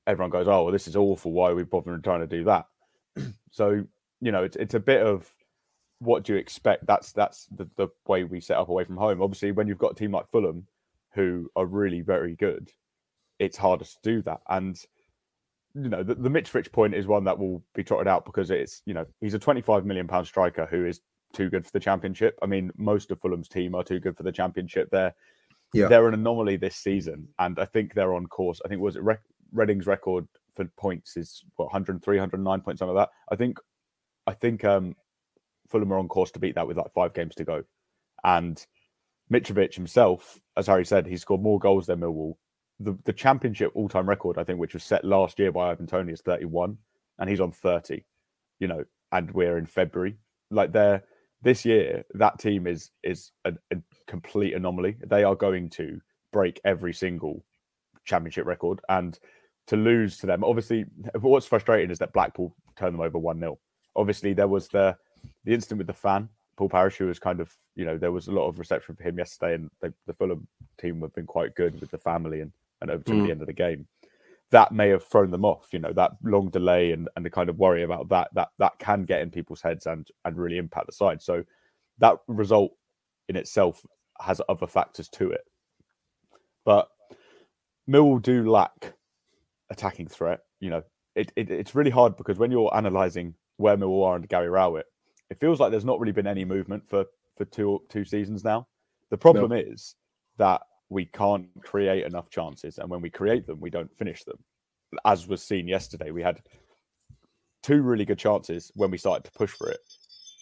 everyone 0.07 0.31
goes, 0.31 0.47
"Oh, 0.47 0.65
well, 0.65 0.73
this 0.73 0.87
is 0.87 0.97
awful. 0.97 1.33
Why 1.33 1.51
are 1.51 1.55
we 1.55 1.65
bothering 1.65 2.03
trying 2.03 2.21
to 2.21 2.27
do 2.27 2.45
that?" 2.45 2.67
so 3.51 3.85
you 4.21 4.33
know, 4.33 4.45
it's 4.45 4.57
it's 4.57 4.75
a 4.75 4.81
bit 4.81 5.03
of 5.03 5.29
what 5.99 6.25
do 6.25 6.35
you 6.35 6.39
expect? 6.39 6.87
That's 6.87 7.13
that's 7.13 7.47
the, 7.47 7.69
the 7.77 7.89
way 8.07 8.25
we 8.25 8.41
set 8.41 8.59
up 8.59 8.69
away 8.69 8.85
from 8.85 8.97
home. 8.97 9.23
Obviously, 9.23 9.53
when 9.53 9.67
you've 9.67 9.79
got 9.79 9.93
a 9.93 9.95
team 9.95 10.13
like 10.13 10.29
Fulham 10.29 10.67
who 11.13 11.51
are 11.57 11.67
really 11.67 12.03
very 12.03 12.35
good, 12.37 12.71
it's 13.39 13.57
harder 13.57 13.85
to 13.85 13.97
do 14.03 14.23
that. 14.23 14.41
And 14.49 14.79
you 15.75 15.89
know, 15.89 16.03
the, 16.03 16.15
the 16.15 16.29
Mitrovic 16.29 16.73
point 16.73 16.95
is 16.95 17.07
one 17.07 17.25
that 17.25 17.39
will 17.39 17.63
be 17.75 17.85
trotted 17.85 18.09
out 18.09 18.25
because 18.25 18.51
it's 18.51 18.83
you 18.87 18.95
know 18.95 19.07
he's 19.21 19.35
a 19.35 19.39
25 19.39 19.85
million 19.85 20.07
pound 20.07 20.27
striker 20.27 20.67
who 20.67 20.87
is 20.87 21.01
too 21.33 21.51
good 21.51 21.65
for 21.65 21.73
the 21.73 21.81
championship. 21.81 22.39
I 22.43 22.47
mean, 22.47 22.71
most 22.77 23.11
of 23.11 23.21
Fulham's 23.21 23.49
team 23.49 23.75
are 23.75 23.85
too 23.85 24.01
good 24.01 24.17
for 24.17 24.23
the 24.23 24.33
championship. 24.33 24.91
They're 24.91 25.15
yeah. 25.73 25.89
they're 25.89 26.09
an 26.09 26.15
anomaly 26.15 26.57
this 26.57 26.77
season, 26.77 27.29
and 27.39 27.59
I 27.59 27.65
think 27.65 27.95
they're 27.95 28.15
on 28.15 28.27
course. 28.27 28.61
I 28.65 28.69
think 28.69 28.81
was 28.81 28.97
it 28.97 29.03
Re- 29.03 29.17
Reading's 29.53 29.87
record 29.87 30.27
for 30.55 30.65
points 30.77 31.17
is 31.17 31.45
what 31.57 31.67
103, 31.67 32.17
109 32.17 32.61
points, 32.61 32.79
something 32.79 32.95
like 32.95 33.09
that. 33.09 33.13
I 33.33 33.37
think 33.37 33.59
I 34.27 34.33
think 34.33 34.65
um, 34.65 34.97
Fulham 35.69 35.93
are 35.93 35.99
on 35.99 36.09
course 36.09 36.31
to 36.33 36.39
beat 36.39 36.55
that 36.55 36.67
with 36.67 36.77
like 36.77 36.93
five 36.93 37.15
games 37.15 37.35
to 37.37 37.45
go, 37.45 37.63
and 38.25 38.65
Mitrovic 39.33 39.75
himself, 39.75 40.41
as 40.57 40.67
Harry 40.67 40.85
said, 40.85 41.07
he 41.07 41.17
scored 41.17 41.43
more 41.43 41.59
goals 41.59 41.87
than 41.87 42.01
Millwall. 42.01 42.35
The 42.81 42.97
the 43.05 43.13
championship 43.13 43.73
all 43.75 43.89
time 43.89 44.09
record, 44.09 44.39
I 44.39 44.45
think, 44.45 44.59
which 44.59 44.75
was 44.75 44.85
set 44.85 45.05
last 45.05 45.39
year 45.39 45.53
by 45.53 45.71
Ivan 45.71 45.87
Toney, 45.87 46.13
is 46.13 46.21
31, 46.21 46.77
and 47.19 47.31
he's 47.31 47.41
on 47.41 47.51
30. 47.51 48.05
You 48.59 48.69
know, 48.69 48.85
and 49.13 49.31
we're 49.33 49.59
in 49.59 49.67
February. 49.67 50.17
Like 50.51 50.73
they're 50.73 51.03
this 51.43 51.65
year, 51.65 52.05
that 52.15 52.39
team 52.39 52.67
is 52.67 52.91
is 53.03 53.33
a, 53.45 53.53
a 53.73 53.77
complete 54.07 54.55
anomaly. 54.55 54.97
They 55.07 55.25
are 55.25 55.35
going 55.35 55.71
to 55.71 56.01
break 56.33 56.61
every 56.65 56.93
single 56.93 57.45
championship 58.05 58.47
record, 58.47 58.81
and 58.89 59.19
to 59.67 59.77
lose 59.77 60.19
to 60.19 60.27
them, 60.27 60.45
obviously, 60.45 60.85
what's 61.21 61.47
frustrating 61.47 61.91
is 61.91 61.99
that 61.99 62.13
Blackpool 62.13 62.55
turned 62.77 62.95
them 62.95 63.01
over 63.01 63.19
one 63.19 63.41
0 63.41 63.59
Obviously, 63.97 64.33
there 64.33 64.49
was 64.49 64.69
the 64.69 64.97
the 65.47 65.55
incident 65.55 65.79
with 65.79 65.87
the 65.87 65.95
fan, 65.95 66.29
Paul 66.57 66.69
who 66.69 67.07
was 67.07 67.19
kind 67.19 67.41
of 67.41 67.53
you 67.75 67.87
know 67.87 67.97
there 67.97 68.13
was 68.13 68.29
a 68.29 68.33
lot 68.33 68.49
of 68.49 68.59
reception 68.59 68.95
for 68.95 69.03
him 69.03 69.17
yesterday, 69.17 69.55
and 69.55 69.71
they, 69.81 69.89
the 70.07 70.13
Fulham 70.13 70.47
team 70.79 71.01
have 71.01 71.15
been 71.15 71.27
quite 71.27 71.55
good 71.55 71.81
with 71.81 71.91
the 71.91 71.99
family 71.99 72.43
and 72.43 72.53
and 72.83 72.91
over 72.91 73.03
to 73.05 73.13
mm. 73.13 73.25
the 73.25 73.31
end 73.31 73.41
of 73.41 73.47
the 73.47 73.53
game 73.55 73.87
that 74.51 74.73
may 74.73 74.89
have 74.89 75.05
thrown 75.05 75.31
them 75.31 75.45
off. 75.45 75.69
You 75.73 75.79
know, 75.79 75.93
that 75.95 76.13
long 76.23 76.51
delay 76.51 76.93
and, 76.93 77.09
and 77.17 77.25
the 77.25 77.31
kind 77.31 77.49
of 77.49 77.59
worry 77.59 77.83
about 77.83 78.09
that 78.11 78.29
that 78.35 78.49
that 78.59 78.79
can 78.79 79.05
get 79.05 79.23
in 79.23 79.31
people's 79.31 79.63
heads 79.63 79.87
and 79.87 80.07
and 80.25 80.37
really 80.37 80.59
impact 80.59 80.87
the 80.87 80.93
side. 80.93 81.23
So 81.23 81.45
that 81.99 82.17
result 82.27 82.73
in 83.29 83.37
itself 83.37 83.85
has 84.21 84.41
other 84.49 84.67
factors 84.67 85.09
to 85.11 85.31
it. 85.31 85.45
But 86.65 86.89
Mill 87.87 88.19
do 88.19 88.49
lack 88.49 88.95
attacking 89.71 90.09
threat. 90.09 90.41
You 90.61 90.71
know, 90.71 90.83
it, 91.15 91.33
it, 91.37 91.51
it's 91.51 91.75
really 91.75 91.91
hard 91.91 92.17
because 92.17 92.39
when 92.39 92.51
you're 92.51 92.71
analysing 92.73 93.35
where 93.57 93.77
Millwall 93.77 94.07
are 94.07 94.15
under 94.17 94.27
Gary 94.27 94.49
Rowett, 94.49 94.87
it 95.31 95.39
feels 95.39 95.61
like 95.61 95.71
there's 95.71 95.85
not 95.85 96.01
really 96.01 96.13
been 96.13 96.27
any 96.27 96.45
movement 96.45 96.89
for 96.89 97.05
for 97.37 97.45
two 97.45 97.83
two 97.89 98.05
seasons 98.05 98.45
now. 98.45 98.67
The 99.11 99.19
problem 99.19 99.51
no. 99.51 99.57
is 99.57 99.95
that 100.39 100.63
we 100.89 101.05
can't 101.05 101.49
create 101.63 102.05
enough 102.05 102.31
chances. 102.31 102.79
And 102.79 102.89
when 102.89 103.01
we 103.01 103.11
create 103.11 103.47
them, 103.47 103.61
we 103.61 103.71
don't 103.71 103.95
finish 103.97 104.25
them. 104.25 104.39
As 105.05 105.27
was 105.27 105.43
seen 105.43 105.67
yesterday, 105.67 106.11
we 106.11 106.23
had 106.23 106.41
two 107.63 107.83
really 107.83 108.05
good 108.05 108.19
chances 108.19 108.71
when 108.75 108.91
we 108.91 108.99
started 108.99 109.25
to 109.25 109.39
push 109.39 109.51
for 109.51 109.71
it. 109.71 109.81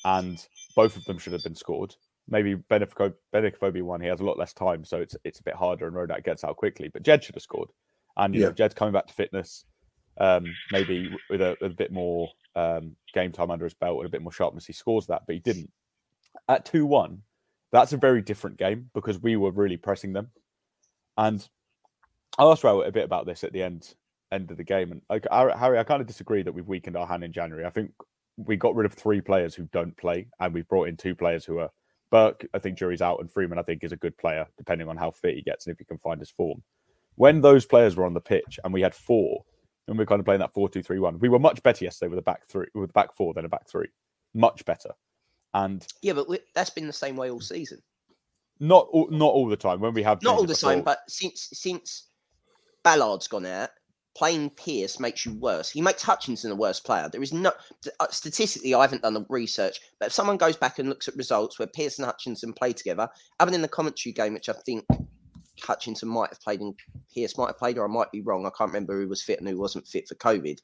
And 0.05 0.38
both 0.76 0.97
of 0.97 1.05
them 1.05 1.19
should 1.19 1.33
have 1.33 1.43
been 1.43 1.55
scored. 1.55 1.95
Maybe 2.29 2.57
Benik 2.57 3.83
one, 3.83 4.00
he 4.00 4.09
has 4.09 4.21
a 4.21 4.25
lot 4.25 4.38
less 4.38 4.53
time, 4.53 4.85
so 4.85 4.99
it's 4.99 5.17
it's 5.25 5.41
a 5.41 5.43
bit 5.43 5.55
harder 5.55 5.87
and 5.87 5.97
Rodak 5.97 6.25
gets 6.25 6.45
out 6.45 6.57
quickly. 6.57 6.88
But 6.88 7.03
Jed 7.03 7.25
should 7.25 7.35
have 7.35 7.43
scored. 7.43 7.71
And 8.17 8.35
you 8.35 8.43
yeah. 8.43 8.49
know, 8.49 8.53
Jed's 8.53 8.75
coming 8.75 8.93
back 8.93 9.07
to 9.07 9.14
fitness, 9.14 9.64
um, 10.18 10.47
maybe 10.71 11.11
with 11.30 11.40
a, 11.40 11.56
with 11.61 11.73
a 11.73 11.75
bit 11.75 11.92
more 11.92 12.28
um, 12.56 12.97
game 13.12 13.33
time 13.33 13.50
under 13.50 13.64
his 13.64 13.75
belt 13.75 13.99
and 13.99 14.06
a 14.06 14.11
bit 14.11 14.23
more 14.23 14.33
sharpness, 14.33 14.66
he 14.66 14.73
scores 14.73 15.06
that, 15.06 15.23
but 15.26 15.35
he 15.35 15.40
didn't. 15.40 15.71
At 16.49 16.64
2 16.64 16.87
1, 16.87 17.23
that's 17.73 17.92
a 17.92 17.97
very 17.97 18.23
different 18.23 18.56
game 18.56 18.90
because 18.94 19.18
we 19.21 19.37
were 19.37 19.50
really 19.50 19.76
pressing 19.76 20.12
them. 20.12 20.30
And 21.16 21.47
I 22.38 22.44
asked 22.44 22.62
Raul 22.62 22.87
a 22.87 22.92
bit 22.92 23.04
about 23.04 23.26
this 23.26 23.44
at 23.44 23.52
the 23.52 23.62
end 23.62 23.94
end 24.33 24.50
of 24.50 24.56
the 24.56 24.64
game. 24.64 25.00
And 25.09 25.23
Harry, 25.30 25.78
I 25.78 25.85
kind 25.85 26.00
of 26.00 26.06
disagree 26.06 26.42
that 26.42 26.52
we've 26.52 26.66
weakened 26.66 26.97
our 26.97 27.06
hand 27.06 27.25
in 27.25 27.33
January. 27.33 27.64
I 27.64 27.71
think 27.71 27.92
we 28.37 28.56
got 28.56 28.75
rid 28.75 28.87
of 28.87 28.92
three 28.92 29.21
players 29.21 29.54
who 29.54 29.64
don't 29.73 29.97
play, 29.97 30.26
and 30.40 30.52
we've 30.52 30.68
brought 30.68 30.88
in 30.88 30.97
two 30.97 31.14
players 31.14 31.44
who 31.44 31.59
are 31.59 31.71
Burke. 32.11 32.47
I 32.52 32.59
think 32.59 32.76
Jury's 32.76 33.02
out, 33.02 33.21
and 33.21 33.30
Freeman. 33.30 33.59
I 33.59 33.62
think 33.62 33.85
is 33.85 33.92
a 33.92 33.97
good 33.97 34.16
player, 34.18 34.47
depending 34.59 34.88
on 34.88 34.97
how 34.97 35.11
fit 35.11 35.37
he 35.37 35.42
gets 35.42 35.66
and 35.66 35.73
if 35.73 35.78
he 35.78 35.85
can 35.85 35.99
find 35.99 36.21
his 36.21 36.30
form. 36.30 36.62
When 37.16 37.40
those 37.40 37.64
players 37.64 37.97
were 37.97 38.06
on 38.06 38.14
the 38.14 38.21
pitch, 38.21 38.59
and 38.64 38.73
we 38.73 38.83
had 38.83 38.94
four, 38.94 39.44
and 39.88 39.99
we 39.99 40.03
are 40.03 40.07
kind 40.07 40.21
of 40.21 40.26
playing 40.26 40.41
that 40.41 40.55
four-two-three-one, 40.55 41.19
we 41.19 41.29
were 41.29 41.38
much 41.38 41.62
better 41.62 41.85
yesterday 41.85 42.09
with 42.09 42.19
a 42.19 42.23
back 42.23 42.47
three, 42.47 42.67
with 42.75 42.91
a 42.91 42.93
back 42.93 43.14
four 43.14 43.35
than 43.35 43.45
a 43.45 43.49
back 43.49 43.69
three, 43.69 43.88
much 44.35 44.64
better. 44.64 44.91
And 45.53 45.87
yeah, 46.03 46.14
but 46.14 46.26
that's 46.55 46.71
been 46.71 46.87
the 46.87 46.93
same 46.93 47.17
way 47.17 47.31
all 47.31 47.41
season. 47.41 47.81
Not 48.61 48.88
all, 48.93 49.09
not 49.11 49.33
all 49.33 49.49
the 49.49 49.57
time. 49.57 49.81
When 49.81 49.95
we 49.95 50.03
have 50.03 50.23
not 50.23 50.37
all 50.37 50.45
the 50.45 50.55
time, 50.55 50.83
but 50.83 51.00
since 51.09 51.49
since 51.53 52.09
Ballard's 52.83 53.29
gone 53.29 53.47
out, 53.47 53.71
playing 54.17 54.50
Pearce 54.50 55.00
makes 55.00 55.26
you 55.26 55.35
worse. 55.35 55.71
He 55.71 55.81
makes 55.81 56.03
Hutchinson 56.03 56.53
a 56.53 56.55
worse 56.55 56.81
player. 56.81 57.09
There 57.11 57.23
is 57.23 57.33
no 57.33 57.53
uh, 58.00 58.07
statistically, 58.11 58.75
I 58.75 58.83
haven't 58.83 59.03
done 59.03 59.14
the 59.14 59.26
research, 59.29 59.81
but 59.99 60.07
if 60.07 60.12
someone 60.12 60.37
goes 60.37 60.57
back 60.57 60.79
and 60.79 60.88
looks 60.88 61.09
at 61.09 61.17
results 61.17 61.59
where 61.59 61.67
Pearce 61.67 61.99
and 61.99 62.07
Hutchinson 62.07 62.53
play 62.53 62.73
together, 62.73 63.09
other 63.41 63.50
than 63.50 63.62
the 63.62 63.69
commentary 63.69 64.12
game, 64.12 64.35
which 64.35 64.49
I 64.49 64.55
think 64.64 64.85
Hutchinson 65.62 66.08
might 66.08 66.30
have 66.30 66.40
played 66.40 66.61
and 66.61 66.75
Pearce 67.14 67.38
might 67.38 67.49
have 67.49 67.58
played, 67.58 67.78
or 67.78 67.84
I 67.84 67.92
might 67.92 68.12
be 68.12 68.20
wrong. 68.20 68.46
I 68.46 68.50
can't 68.56 68.70
remember 68.70 69.00
who 69.00 69.08
was 69.08 69.23
fit 69.23 69.38
and 69.38 69.49
who 69.49 69.58
wasn't 69.58 69.87
fit 69.87 70.08
for 70.08 70.14
COVID 70.16 70.58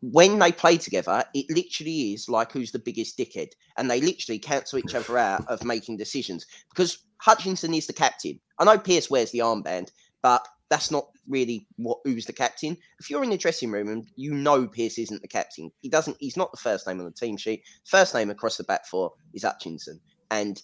when 0.00 0.38
they 0.38 0.50
play 0.50 0.76
together, 0.78 1.24
it 1.34 1.46
literally 1.50 2.14
is 2.14 2.28
like 2.28 2.52
who's 2.52 2.72
the 2.72 2.78
biggest 2.78 3.18
dickhead, 3.18 3.50
and 3.76 3.90
they 3.90 4.00
literally 4.00 4.38
cancel 4.38 4.78
each 4.78 4.94
other 4.94 5.18
out 5.18 5.46
of 5.46 5.64
making 5.64 5.98
decisions 5.98 6.46
because 6.70 6.98
Hutchinson 7.18 7.74
is 7.74 7.86
the 7.86 7.92
captain. 7.92 8.40
I 8.58 8.64
know 8.64 8.78
Pearce 8.78 9.10
wears 9.10 9.30
the 9.30 9.40
armband, 9.40 9.90
but 10.22 10.46
that's 10.70 10.90
not 10.90 11.08
really 11.28 11.66
what 11.76 11.98
who's 12.04 12.24
the 12.24 12.32
captain. 12.32 12.76
If 12.98 13.10
you're 13.10 13.24
in 13.24 13.30
the 13.30 13.36
dressing 13.36 13.70
room 13.70 13.88
and 13.88 14.06
you 14.16 14.32
know 14.32 14.66
Pearce 14.66 14.98
isn't 14.98 15.20
the 15.20 15.28
captain, 15.28 15.70
he 15.80 15.88
doesn't. 15.88 16.16
He's 16.18 16.36
not 16.36 16.50
the 16.50 16.58
first 16.58 16.86
name 16.86 17.00
on 17.00 17.04
the 17.04 17.12
team 17.12 17.36
sheet. 17.36 17.62
First 17.84 18.14
name 18.14 18.30
across 18.30 18.56
the 18.56 18.64
back 18.64 18.86
four 18.86 19.12
is 19.34 19.44
Hutchinson, 19.44 20.00
and 20.30 20.62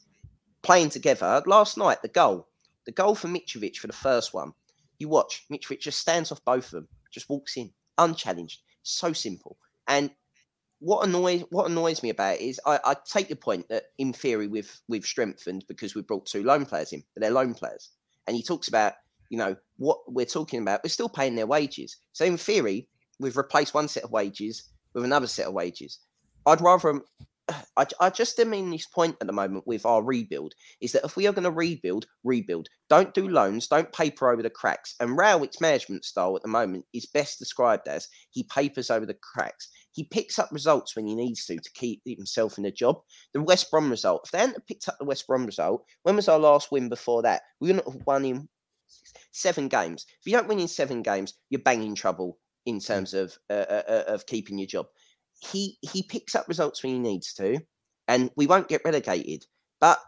playing 0.63 0.91
together 0.91 1.43
last 1.47 1.77
night, 1.77 2.01
the 2.01 2.09
goal, 2.09 2.49
the 2.87 2.93
goal 2.93 3.15
for 3.15 3.29
Mitrovic 3.29 3.77
for 3.77 3.87
the 3.89 3.93
first 3.93 4.33
one. 4.33 4.53
You 4.99 5.09
watch 5.09 5.45
Mitrovic 5.53 5.81
just 5.81 6.01
stands 6.01 6.33
off 6.33 6.45
both 6.45 6.67
of 6.67 6.71
them, 6.71 6.89
just 7.13 7.29
walks 7.29 7.57
in 7.57 7.73
unchallenged 7.99 8.61
so 8.83 9.13
simple. 9.13 9.57
And 9.89 10.11
what 10.79 11.07
annoys 11.07 11.43
what 11.51 11.71
annoys 11.71 12.03
me 12.03 12.11
about 12.11 12.37
it 12.37 12.43
is 12.43 12.61
I, 12.67 12.79
I 12.85 12.97
take 13.07 13.29
the 13.29 13.37
point 13.37 13.69
that 13.69 13.85
in 13.99 14.13
theory 14.13 14.47
we've 14.47 14.81
we've 14.89 15.05
strengthened 15.05 15.65
because 15.69 15.95
we've 15.95 16.07
brought 16.07 16.27
two 16.27 16.45
loan 16.45 16.67
players 16.67 16.93
in, 16.93 17.03
but 17.15 17.23
they're 17.23 17.31
loan 17.31 17.55
players. 17.55 17.91
And 18.27 18.37
he 18.37 18.43
talks 18.43 18.69
about, 18.69 18.95
you 19.31 19.39
know, 19.39 19.57
what 19.77 19.99
we're 20.09 20.27
talking 20.27 20.61
about, 20.61 20.81
we're 20.85 20.91
still 20.91 21.09
paying 21.09 21.37
their 21.37 21.47
wages. 21.47 21.97
So 22.13 22.25
in 22.25 22.37
theory, 22.37 22.89
we've 23.21 23.37
replaced 23.37 23.75
one 23.75 23.89
set 23.89 24.05
of 24.05 24.11
wages 24.11 24.65
with 24.95 25.05
another 25.05 25.27
set 25.27 25.47
of 25.47 25.55
wages. 25.55 25.99
I'd 26.45 26.61
rather 26.61 27.01
I, 27.49 27.87
I 28.01 28.11
just 28.11 28.41
am 28.41 28.55
in 28.55 28.71
this 28.71 28.87
point 28.87 29.17
at 29.21 29.27
the 29.27 29.33
moment 29.33 29.67
with 29.67 29.87
our 29.87 30.03
rebuild 30.03 30.55
is 30.81 30.93
that 30.93 31.05
if 31.05 31.17
we 31.17 31.27
are 31.27 31.33
going 31.33 31.45
to 31.45 31.51
rebuild, 31.51 32.07
rebuild. 32.25 32.69
Don't 32.89 33.15
do 33.15 33.29
loans, 33.29 33.69
don't 33.69 33.93
paper 33.93 34.31
over 34.31 34.43
the 34.43 34.51
cracks. 34.51 34.95
And 34.99 35.17
Rowett's 35.17 35.61
management 35.61 36.05
style 36.05 36.35
at 36.37 36.43
the 36.43 36.49
moment 36.49 36.87
is 36.93 37.07
best 37.07 37.39
described 37.39 37.87
as 37.87 38.09
he 38.31 38.45
papers 38.45 38.91
over 38.91 39.07
the 39.07 39.17
cracks. 39.23 39.69
He 39.93 40.05
picks 40.05 40.39
up 40.39 40.49
results 40.51 40.97
when 40.97 41.07
he 41.07 41.15
needs 41.15 41.47
to 41.47 41.57
to 41.57 41.71
keep 41.75 42.03
himself 42.05 42.59
in 42.59 42.65
the 42.65 42.73
job. 42.73 42.97
The 43.33 43.43
West 43.43 43.71
Brom 43.71 43.91
result, 43.91 44.23
if 44.25 44.33
they 44.33 44.39
hadn't 44.39 44.67
picked 44.67 44.89
up 44.89 44.97
the 44.99 45.07
West 45.07 45.27
Brom 45.27 45.47
result, 45.47 45.85
when 46.03 46.17
was 46.17 46.29
our 46.29 46.39
last 46.39 46.73
win 46.73 46.89
before 46.89 47.23
that? 47.23 47.43
We 47.61 47.69
wouldn't 47.69 47.87
have 47.87 48.03
won 48.07 48.25
in 48.25 48.49
seven 49.33 49.69
games. 49.69 50.05
If 50.09 50.27
you 50.27 50.33
don't 50.33 50.49
win 50.49 50.61
in 50.61 50.69
seven 50.69 51.03
games, 51.03 51.35
you're 51.51 51.63
banging 51.63 51.95
trouble 51.95 52.39
in 52.67 52.81
terms 52.81 53.15
of 53.15 53.39
uh, 53.49 53.53
uh, 53.71 53.83
uh 53.89 54.05
of 54.09 54.27
keeping 54.27 54.59
your 54.59 54.67
job 54.67 54.87
he 55.41 55.79
he 55.83 56.03
picks 56.03 56.35
up 56.35 56.49
results 56.49 56.83
when 56.83 56.93
he 56.93 56.99
needs 56.99 57.33
to, 57.35 57.61
and 58.09 58.31
we 58.37 58.47
won't 58.47 58.69
get 58.69 58.83
relegated. 58.85 59.45
But 59.81 59.99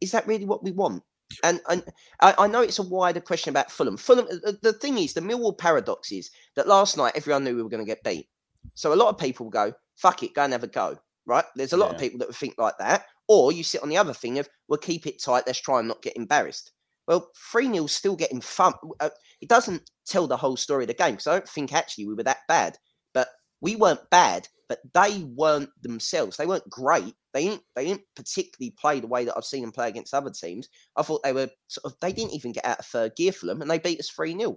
is 0.00 0.12
that 0.12 0.26
really 0.26 0.44
what 0.44 0.64
we 0.64 0.72
want? 0.72 1.02
And 1.42 1.60
and 1.68 1.84
I, 2.20 2.34
I, 2.38 2.46
know 2.46 2.60
it's 2.60 2.78
a 2.78 2.82
wider 2.82 3.20
question 3.20 3.50
about 3.50 3.70
Fulham. 3.70 3.96
Fulham. 3.96 4.26
The, 4.26 4.58
the 4.60 4.72
thing 4.72 4.98
is, 4.98 5.14
the 5.14 5.20
Millwall 5.20 5.56
paradox 5.56 6.12
is 6.12 6.30
that 6.56 6.68
last 6.68 6.96
night 6.96 7.14
everyone 7.14 7.44
knew 7.44 7.56
we 7.56 7.62
were 7.62 7.70
going 7.70 7.84
to 7.84 7.90
get 7.90 8.04
beat. 8.04 8.28
So 8.74 8.92
a 8.92 8.96
lot 8.96 9.08
of 9.08 9.18
people 9.18 9.48
go, 9.48 9.72
"Fuck 9.96 10.22
it, 10.22 10.34
go 10.34 10.42
and 10.42 10.52
have 10.52 10.64
a 10.64 10.68
go." 10.68 10.98
Right? 11.24 11.44
There's 11.54 11.72
a 11.72 11.76
lot 11.76 11.90
yeah. 11.90 11.94
of 11.94 12.00
people 12.00 12.18
that 12.18 12.28
would 12.28 12.36
think 12.36 12.54
like 12.58 12.76
that. 12.78 13.06
Or 13.28 13.52
you 13.52 13.62
sit 13.62 13.82
on 13.82 13.88
the 13.88 13.96
other 13.96 14.12
thing 14.12 14.38
of, 14.38 14.48
"We'll 14.68 14.78
keep 14.78 15.06
it 15.06 15.22
tight. 15.22 15.44
Let's 15.46 15.60
try 15.60 15.78
and 15.78 15.88
not 15.88 16.02
get 16.02 16.16
embarrassed." 16.16 16.72
Well, 17.06 17.30
3 17.50 17.72
0 17.72 17.86
still 17.86 18.16
getting 18.16 18.40
fun. 18.40 18.74
Uh, 19.00 19.10
it 19.40 19.48
doesn't 19.48 19.90
tell 20.06 20.26
the 20.26 20.36
whole 20.36 20.56
story 20.56 20.84
of 20.84 20.88
the 20.88 20.94
game 20.94 21.12
because 21.12 21.26
I 21.26 21.32
don't 21.32 21.48
think 21.48 21.72
actually 21.72 22.06
we 22.06 22.14
were 22.14 22.22
that 22.24 22.46
bad. 22.48 22.78
But 23.12 23.28
we 23.60 23.76
weren't 23.76 24.08
bad, 24.10 24.48
but 24.72 24.80
they 24.94 25.22
weren't 25.24 25.68
themselves. 25.82 26.38
They 26.38 26.46
weren't 26.46 26.68
great. 26.70 27.14
They 27.34 27.44
didn't 27.44 27.62
they 27.76 27.84
didn't 27.84 28.04
particularly 28.16 28.74
play 28.80 29.00
the 29.00 29.06
way 29.06 29.24
that 29.24 29.34
I've 29.36 29.44
seen 29.44 29.60
them 29.60 29.72
play 29.72 29.88
against 29.88 30.14
other 30.14 30.30
teams. 30.30 30.68
I 30.96 31.02
thought 31.02 31.22
they 31.22 31.34
were 31.34 31.50
sort 31.68 31.92
of 31.92 31.98
they 32.00 32.12
didn't 32.12 32.32
even 32.32 32.52
get 32.52 32.64
out 32.64 32.78
of 32.78 32.86
third 32.86 33.12
gear 33.16 33.32
for 33.32 33.44
them 33.46 33.60
and 33.60 33.70
they 33.70 33.78
beat 33.78 34.00
us 34.00 34.08
3 34.08 34.38
0. 34.38 34.56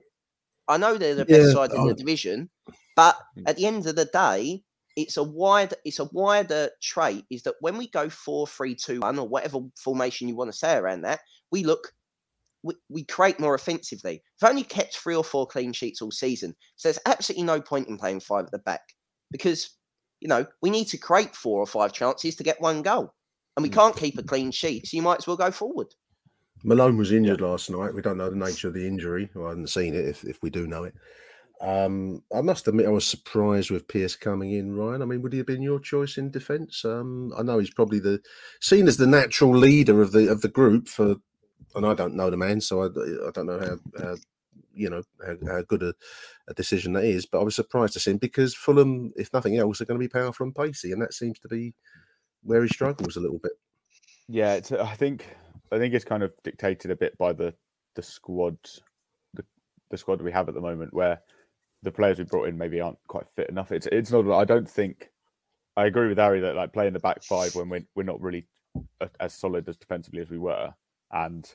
I 0.70 0.78
know 0.78 0.98
they're 0.98 1.16
the 1.16 1.26
best 1.26 1.48
yeah. 1.48 1.54
side 1.54 1.74
in 1.74 1.86
the 1.86 1.94
division, 1.94 2.50
but 2.96 3.18
hmm. 3.36 3.44
at 3.46 3.58
the 3.58 3.66
end 3.66 3.86
of 3.88 3.96
the 3.98 4.06
day, 4.06 4.64
it's 4.96 5.18
a 5.18 5.24
wide 5.24 5.74
it's 5.84 6.00
a 6.00 6.06
wider 6.14 6.70
trait 6.82 7.26
is 7.30 7.44
that 7.44 7.56
when 7.60 7.78
we 7.78 7.90
go 7.90 8.08
four 8.08 8.48
three 8.48 8.74
two 8.74 9.02
one 9.02 9.20
or 9.20 9.28
whatever 9.28 9.60
formation 9.76 10.30
you 10.30 10.36
want 10.38 10.50
to 10.50 10.58
say 10.58 10.78
around 10.78 11.02
that, 11.02 11.20
we 11.52 11.66
look 11.66 11.92
we, 12.64 12.74
we 12.90 13.04
create 13.04 13.40
more 13.40 13.54
offensively. 13.54 14.24
We've 14.42 14.50
only 14.50 14.64
kept 14.64 14.96
three 14.96 15.16
or 15.16 15.26
four 15.26 15.46
clean 15.46 15.74
sheets 15.74 16.02
all 16.02 16.12
season. 16.12 16.56
So 16.78 16.88
there's 16.88 17.00
absolutely 17.06 17.44
no 17.44 17.60
point 17.60 17.90
in 17.90 17.98
playing 17.98 18.22
five 18.22 18.46
at 18.46 18.52
the 18.52 18.60
back 18.60 18.82
because, 19.32 19.75
you 20.22 20.28
know, 20.28 20.46
we 20.62 20.70
need 20.70 20.86
to 20.86 20.98
create 20.98 21.36
four 21.36 21.60
or 21.60 21.68
five 21.68 21.94
chances 21.94 22.36
to 22.36 22.44
get 22.44 22.62
one 22.62 22.82
goal. 22.82 23.14
And 23.56 23.64
we 23.64 23.70
mm. 23.70 23.74
can't 23.74 23.96
keep 23.96 24.18
a 24.18 24.24
clean 24.24 24.52
sheet. 24.52 24.88
So 24.88 24.98
you 24.98 25.04
might 25.04 25.20
as 25.20 25.28
well 25.28 25.38
go 25.38 25.52
forward. 25.52 25.88
Malone 26.64 26.98
was 26.98 27.12
injured 27.12 27.42
last 27.42 27.70
night. 27.70 27.94
We 27.94 28.02
don't 28.02 28.18
know 28.18 28.30
the 28.30 28.36
nature 28.36 28.68
of 28.68 28.74
the 28.74 28.88
injury. 28.88 29.30
Well, 29.34 29.48
I 29.48 29.50
haven't 29.50 29.70
seen 29.70 29.94
it 29.94 30.06
if, 30.06 30.24
if 30.24 30.42
we 30.42 30.50
do 30.50 30.68
know 30.68 30.86
it. 30.86 30.96
Um, 31.62 32.22
I 32.36 32.42
must 32.42 32.68
admit, 32.68 32.86
I 32.86 32.90
was 32.90 33.06
surprised 33.06 33.72
with 33.72 33.88
Pearce 33.88 34.16
coming 34.16 34.54
in. 34.54 34.76
Ryan, 34.76 35.02
I 35.02 35.06
mean, 35.06 35.22
would 35.22 35.32
he 35.32 35.38
have 35.38 35.48
been 35.48 35.62
your 35.62 35.80
choice 35.80 36.18
in 36.18 36.32
defence? 36.32 36.84
Um, 36.84 37.32
I 37.38 37.44
know 37.44 37.60
he's 37.60 37.74
probably 37.74 38.00
the 38.00 38.20
seen 38.62 38.88
as 38.88 38.98
the 38.98 39.08
natural 39.08 39.56
leader 39.56 40.02
of 40.02 40.12
the 40.12 40.30
of 40.30 40.42
the 40.42 40.50
group 40.50 40.90
for 40.90 41.16
and 41.76 41.86
I 41.86 41.94
don't 41.94 42.16
know 42.16 42.30
the 42.30 42.38
man, 42.38 42.62
so 42.62 42.84
I, 42.84 42.86
I 42.86 43.32
don't 43.32 43.46
know 43.46 43.60
how, 43.60 44.04
how 44.04 44.16
you 44.76 44.90
know 44.90 45.02
how, 45.26 45.34
mm. 45.34 45.52
how 45.52 45.62
good 45.64 45.84
a, 45.84 45.94
a, 46.48 46.54
decision 46.54 46.94
that 46.94 47.04
is. 47.04 47.26
But 47.26 47.42
I 47.42 47.44
was 47.44 47.56
surprised 47.56 47.94
to 47.94 48.00
see 48.00 48.12
him 48.12 48.18
because 48.18 48.54
Fulham, 48.54 49.14
if 49.16 49.32
nothing 49.34 49.58
else, 49.58 49.82
are 49.82 49.86
going 49.86 50.00
to 50.00 50.04
be 50.04 50.12
powerful 50.12 50.46
and 50.46 50.56
pacey, 50.56 50.92
and 50.92 51.02
that 51.02 51.14
seems 51.14 51.40
to 51.40 51.48
be 51.48 51.74
where 52.44 52.62
he 52.62 52.68
struggles 52.68 53.16
a 53.16 53.20
little 53.22 53.40
bit. 53.40 53.54
Yeah, 54.28 54.54
it's, 54.54 54.72
I 54.72 54.94
think 54.96 55.36
I 55.72 55.78
think 55.78 55.94
it's 55.94 56.06
kind 56.06 56.24
of 56.24 56.34
dictated 56.44 56.92
a 56.92 56.96
bit 56.96 57.18
by 57.18 57.34
the 57.34 57.54
the 57.96 58.04
squad, 58.04 58.58
the, 59.34 59.46
the 59.90 59.98
squad 59.98 60.22
we 60.22 60.32
have 60.32 60.50
at 60.50 60.56
the 60.56 60.62
moment, 60.62 60.94
where 60.94 61.22
the 61.84 61.92
players 61.92 62.18
we 62.18 62.26
brought 62.26 62.48
in 62.48 62.58
maybe 62.58 62.82
aren't 62.82 63.00
quite 63.08 63.28
fit 63.28 63.50
enough. 63.50 63.72
It's 63.72 63.88
it's 63.92 64.12
not. 64.12 64.30
I 64.32 64.46
don't 64.46 64.70
think. 64.70 65.10
I 65.78 65.88
agree 65.88 66.08
with 66.08 66.18
Harry 66.18 66.40
that 66.40 66.56
like 66.56 66.72
playing 66.72 66.94
the 66.94 67.00
back 67.00 67.24
five 67.24 67.54
when 67.56 67.70
we're 67.70 67.86
we're 67.96 68.04
not 68.04 68.22
really 68.22 68.48
as 69.20 69.34
solid 69.34 69.68
as 69.68 69.78
defensively 69.78 70.22
as 70.22 70.30
we 70.30 70.38
were 70.38 70.74
and 71.12 71.54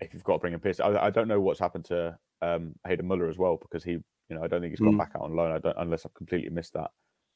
if 0.00 0.14
you've 0.14 0.24
got 0.24 0.34
to 0.34 0.38
bring 0.38 0.54
in 0.54 0.60
Pearce, 0.60 0.80
I, 0.80 1.06
I 1.06 1.10
don't 1.10 1.28
know 1.28 1.40
what's 1.40 1.60
happened 1.60 1.84
to 1.86 2.18
um, 2.42 2.74
Hayden 2.86 3.06
Muller 3.06 3.28
as 3.28 3.38
well 3.38 3.56
because 3.56 3.84
he, 3.84 3.92
you 3.92 4.04
know, 4.30 4.42
I 4.42 4.46
don't 4.46 4.60
think 4.60 4.72
he's 4.72 4.80
gone 4.80 4.94
mm. 4.94 4.98
back 4.98 5.12
out 5.16 5.22
on 5.22 5.34
loan. 5.34 5.52
I 5.52 5.58
don't 5.58 5.76
unless 5.78 6.04
I've 6.04 6.14
completely 6.14 6.50
missed 6.50 6.74
that, 6.74 6.90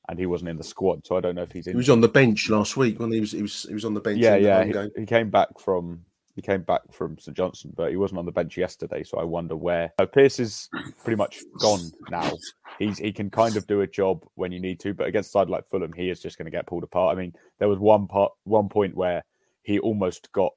and 0.08 0.18
he 0.18 0.26
wasn't 0.26 0.50
in 0.50 0.56
the 0.56 0.64
squad, 0.64 1.06
so 1.06 1.16
I 1.16 1.20
don't 1.20 1.34
know 1.34 1.42
if 1.42 1.52
he's 1.52 1.66
in. 1.66 1.72
He 1.72 1.76
was 1.76 1.90
on 1.90 2.00
the 2.00 2.08
bench 2.08 2.48
last 2.50 2.76
week 2.76 2.98
when 3.00 3.12
he 3.12 3.20
was 3.20 3.32
he 3.32 3.42
was 3.42 3.64
he 3.68 3.74
was 3.74 3.84
on 3.84 3.94
the 3.94 4.00
bench. 4.00 4.18
Yeah, 4.18 4.36
yeah, 4.36 4.64
he, 4.64 5.00
he, 5.00 5.06
came 5.06 5.30
back 5.30 5.58
from 5.58 6.04
he 6.34 6.42
came 6.42 6.62
back 6.62 6.80
from 6.92 7.18
St 7.18 7.36
Johnstone, 7.36 7.72
but 7.76 7.90
he 7.90 7.96
wasn't 7.96 8.18
on 8.18 8.26
the 8.26 8.32
bench 8.32 8.56
yesterday. 8.56 9.02
So 9.02 9.18
I 9.18 9.24
wonder 9.24 9.54
where 9.54 9.92
uh, 9.98 10.06
Pearce 10.06 10.40
is 10.40 10.68
pretty 11.02 11.16
much 11.16 11.40
gone 11.58 11.92
now. 12.10 12.30
He's 12.78 12.98
he 12.98 13.12
can 13.12 13.30
kind 13.30 13.56
of 13.56 13.66
do 13.66 13.82
a 13.82 13.86
job 13.86 14.24
when 14.34 14.50
you 14.50 14.60
need 14.60 14.80
to, 14.80 14.94
but 14.94 15.06
against 15.06 15.28
a 15.28 15.32
side 15.32 15.50
like 15.50 15.66
Fulham, 15.66 15.92
he 15.92 16.10
is 16.10 16.20
just 16.20 16.38
going 16.38 16.46
to 16.46 16.50
get 16.50 16.66
pulled 16.66 16.84
apart. 16.84 17.16
I 17.16 17.20
mean, 17.20 17.34
there 17.58 17.68
was 17.68 17.78
one 17.78 18.06
part 18.06 18.32
one 18.44 18.68
point 18.68 18.96
where 18.96 19.24
he 19.62 19.78
almost 19.78 20.32
got 20.32 20.52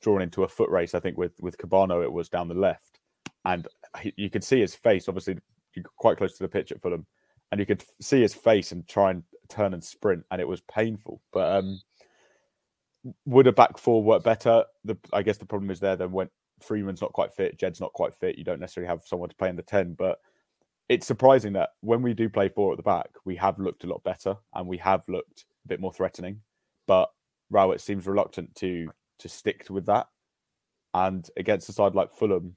drawn 0.00 0.22
into 0.22 0.44
a 0.44 0.48
foot 0.48 0.70
race. 0.70 0.94
I 0.94 1.00
think 1.00 1.18
with 1.18 1.32
with 1.40 1.58
Kebano, 1.58 2.02
it 2.02 2.12
was 2.12 2.28
down 2.28 2.48
the 2.48 2.54
left, 2.54 3.00
and 3.44 3.66
you 4.16 4.30
could 4.30 4.44
see 4.44 4.60
his 4.60 4.74
face. 4.74 5.08
Obviously, 5.08 5.38
quite 5.96 6.16
close 6.16 6.36
to 6.36 6.42
the 6.42 6.48
pitch 6.48 6.72
at 6.72 6.80
Fulham, 6.80 7.06
and 7.50 7.60
you 7.60 7.66
could 7.66 7.84
see 8.00 8.20
his 8.20 8.34
face 8.34 8.72
and 8.72 8.86
try 8.86 9.10
and 9.10 9.22
turn 9.48 9.74
and 9.74 9.82
sprint, 9.82 10.24
and 10.30 10.40
it 10.40 10.48
was 10.48 10.60
painful. 10.62 11.20
But 11.32 11.56
um, 11.56 11.80
would 13.26 13.46
a 13.46 13.52
back 13.52 13.78
four 13.78 14.02
work 14.02 14.22
better? 14.22 14.64
The 14.84 14.96
I 15.12 15.22
guess 15.22 15.38
the 15.38 15.46
problem 15.46 15.70
is 15.70 15.80
there. 15.80 15.96
Then 15.96 16.12
when 16.12 16.28
Freeman's 16.60 17.00
not 17.00 17.12
quite 17.12 17.32
fit, 17.32 17.58
Jed's 17.58 17.80
not 17.80 17.92
quite 17.92 18.14
fit, 18.14 18.38
you 18.38 18.44
don't 18.44 18.60
necessarily 18.60 18.88
have 18.88 19.02
someone 19.06 19.28
to 19.28 19.36
play 19.36 19.48
in 19.48 19.56
the 19.56 19.62
ten. 19.62 19.94
But 19.94 20.18
it's 20.88 21.06
surprising 21.06 21.52
that 21.54 21.70
when 21.80 22.02
we 22.02 22.14
do 22.14 22.28
play 22.28 22.48
four 22.48 22.72
at 22.72 22.76
the 22.76 22.82
back, 22.82 23.10
we 23.24 23.36
have 23.36 23.58
looked 23.58 23.84
a 23.84 23.88
lot 23.88 24.02
better 24.04 24.36
and 24.54 24.66
we 24.66 24.78
have 24.78 25.02
looked 25.08 25.44
a 25.64 25.68
bit 25.68 25.80
more 25.80 25.92
threatening. 25.92 26.40
But 26.86 27.10
Rowett 27.50 27.80
seems 27.80 28.06
reluctant 28.06 28.54
to 28.56 28.88
to 29.18 29.28
stick 29.28 29.66
with 29.68 29.86
that. 29.86 30.06
And 30.94 31.28
against 31.36 31.68
a 31.68 31.72
side 31.72 31.94
like 31.94 32.14
Fulham, 32.14 32.56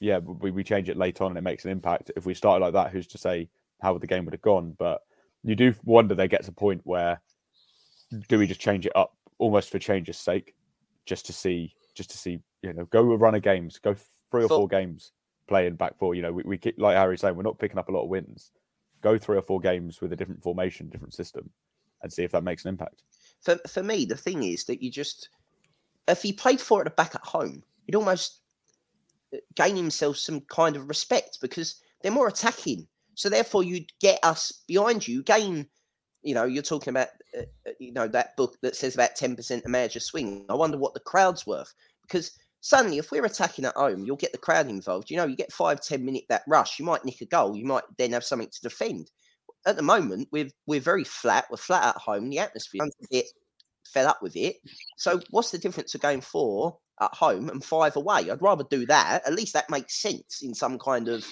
yeah, 0.00 0.18
we, 0.18 0.50
we 0.50 0.64
change 0.64 0.88
it 0.88 0.96
late 0.96 1.20
on 1.20 1.30
and 1.30 1.38
it 1.38 1.42
makes 1.42 1.64
an 1.64 1.70
impact. 1.70 2.10
If 2.16 2.26
we 2.26 2.34
started 2.34 2.64
like 2.64 2.72
that, 2.72 2.90
who's 2.90 3.06
to 3.08 3.18
say 3.18 3.48
how 3.80 3.96
the 3.96 4.06
game 4.06 4.24
would 4.24 4.34
have 4.34 4.42
gone? 4.42 4.74
But 4.78 5.02
you 5.44 5.54
do 5.54 5.74
wonder 5.84 6.14
there 6.14 6.26
gets 6.26 6.48
a 6.48 6.52
point 6.52 6.80
where 6.84 7.20
do 8.28 8.38
we 8.38 8.46
just 8.46 8.60
change 8.60 8.86
it 8.86 8.96
up 8.96 9.16
almost 9.38 9.70
for 9.70 9.78
change's 9.78 10.18
sake, 10.18 10.54
just 11.06 11.26
to 11.26 11.32
see, 11.32 11.74
just 11.94 12.10
to 12.10 12.18
see, 12.18 12.40
you 12.62 12.72
know, 12.72 12.86
go 12.86 13.00
a 13.12 13.16
run 13.16 13.34
of 13.34 13.42
games, 13.42 13.78
go 13.78 13.94
three 14.30 14.44
or 14.44 14.48
four 14.48 14.68
games 14.68 15.12
playing 15.46 15.74
back 15.74 15.98
four. 15.98 16.14
You 16.14 16.22
know, 16.22 16.32
we, 16.32 16.42
we 16.44 16.58
keep, 16.58 16.78
like 16.78 16.96
Harry's 16.96 17.20
saying, 17.20 17.36
we're 17.36 17.42
not 17.42 17.58
picking 17.58 17.78
up 17.78 17.88
a 17.88 17.92
lot 17.92 18.04
of 18.04 18.08
wins. 18.08 18.52
Go 19.02 19.18
three 19.18 19.36
or 19.36 19.42
four 19.42 19.60
games 19.60 20.00
with 20.00 20.12
a 20.12 20.16
different 20.16 20.42
formation, 20.42 20.88
different 20.88 21.14
system, 21.14 21.48
and 22.02 22.12
see 22.12 22.22
if 22.22 22.32
that 22.32 22.44
makes 22.44 22.64
an 22.64 22.70
impact. 22.70 23.02
For 23.40 23.58
for 23.66 23.82
me, 23.82 24.04
the 24.04 24.16
thing 24.16 24.42
is 24.42 24.64
that 24.64 24.82
you 24.82 24.90
just 24.90 25.30
if 26.08 26.22
he 26.22 26.32
played 26.32 26.60
for 26.60 26.80
it 26.80 26.86
at 26.86 26.96
the 26.96 27.02
back 27.02 27.14
at 27.14 27.22
home, 27.22 27.62
he'd 27.86 27.94
almost 27.94 28.39
gain 29.54 29.76
himself 29.76 30.16
some 30.16 30.40
kind 30.42 30.76
of 30.76 30.88
respect 30.88 31.38
because 31.40 31.76
they're 32.02 32.12
more 32.12 32.28
attacking. 32.28 32.86
So 33.14 33.28
therefore, 33.28 33.62
you'd 33.62 33.90
get 34.00 34.18
us 34.22 34.62
behind 34.66 35.06
you. 35.06 35.22
Gain, 35.22 35.66
you 36.22 36.34
know, 36.34 36.44
you're 36.44 36.62
talking 36.62 36.90
about, 36.90 37.08
uh, 37.36 37.42
uh 37.66 37.72
you 37.78 37.92
know, 37.92 38.08
that 38.08 38.36
book 38.36 38.56
that 38.62 38.76
says 38.76 38.94
about 38.94 39.16
ten 39.16 39.36
percent 39.36 39.64
a 39.66 39.68
manager 39.68 40.00
swing. 40.00 40.46
I 40.48 40.54
wonder 40.54 40.78
what 40.78 40.94
the 40.94 41.00
crowd's 41.00 41.46
worth 41.46 41.72
because 42.02 42.32
suddenly, 42.60 42.98
if 42.98 43.10
we're 43.10 43.24
attacking 43.24 43.64
at 43.64 43.76
home, 43.76 44.04
you'll 44.04 44.16
get 44.16 44.32
the 44.32 44.38
crowd 44.38 44.68
involved. 44.68 45.10
You 45.10 45.16
know, 45.16 45.26
you 45.26 45.36
get 45.36 45.52
five, 45.52 45.80
ten 45.80 46.04
minute 46.04 46.24
that 46.28 46.42
rush. 46.46 46.78
You 46.78 46.84
might 46.84 47.04
nick 47.04 47.20
a 47.20 47.26
goal. 47.26 47.56
You 47.56 47.66
might 47.66 47.84
then 47.98 48.12
have 48.12 48.24
something 48.24 48.48
to 48.48 48.60
defend. 48.62 49.10
At 49.66 49.76
the 49.76 49.82
moment, 49.82 50.28
we're 50.32 50.50
we're 50.66 50.80
very 50.80 51.04
flat. 51.04 51.46
We're 51.50 51.58
flat 51.58 51.94
at 51.94 52.00
home. 52.00 52.30
The 52.30 52.38
atmosphere 52.38 52.82
a 53.12 53.24
fed 53.92 54.06
up 54.06 54.22
with 54.22 54.36
it. 54.36 54.56
So 54.96 55.20
what's 55.30 55.50
the 55.50 55.58
difference 55.58 55.94
of 55.94 56.00
going 56.00 56.20
four 56.20 56.78
at 57.00 57.14
home 57.14 57.48
and 57.48 57.64
five 57.64 57.96
away? 57.96 58.30
I'd 58.30 58.42
rather 58.42 58.64
do 58.70 58.86
that. 58.86 59.26
At 59.26 59.34
least 59.34 59.54
that 59.54 59.70
makes 59.70 60.00
sense 60.00 60.40
in 60.42 60.54
some 60.54 60.78
kind 60.78 61.08
of, 61.08 61.24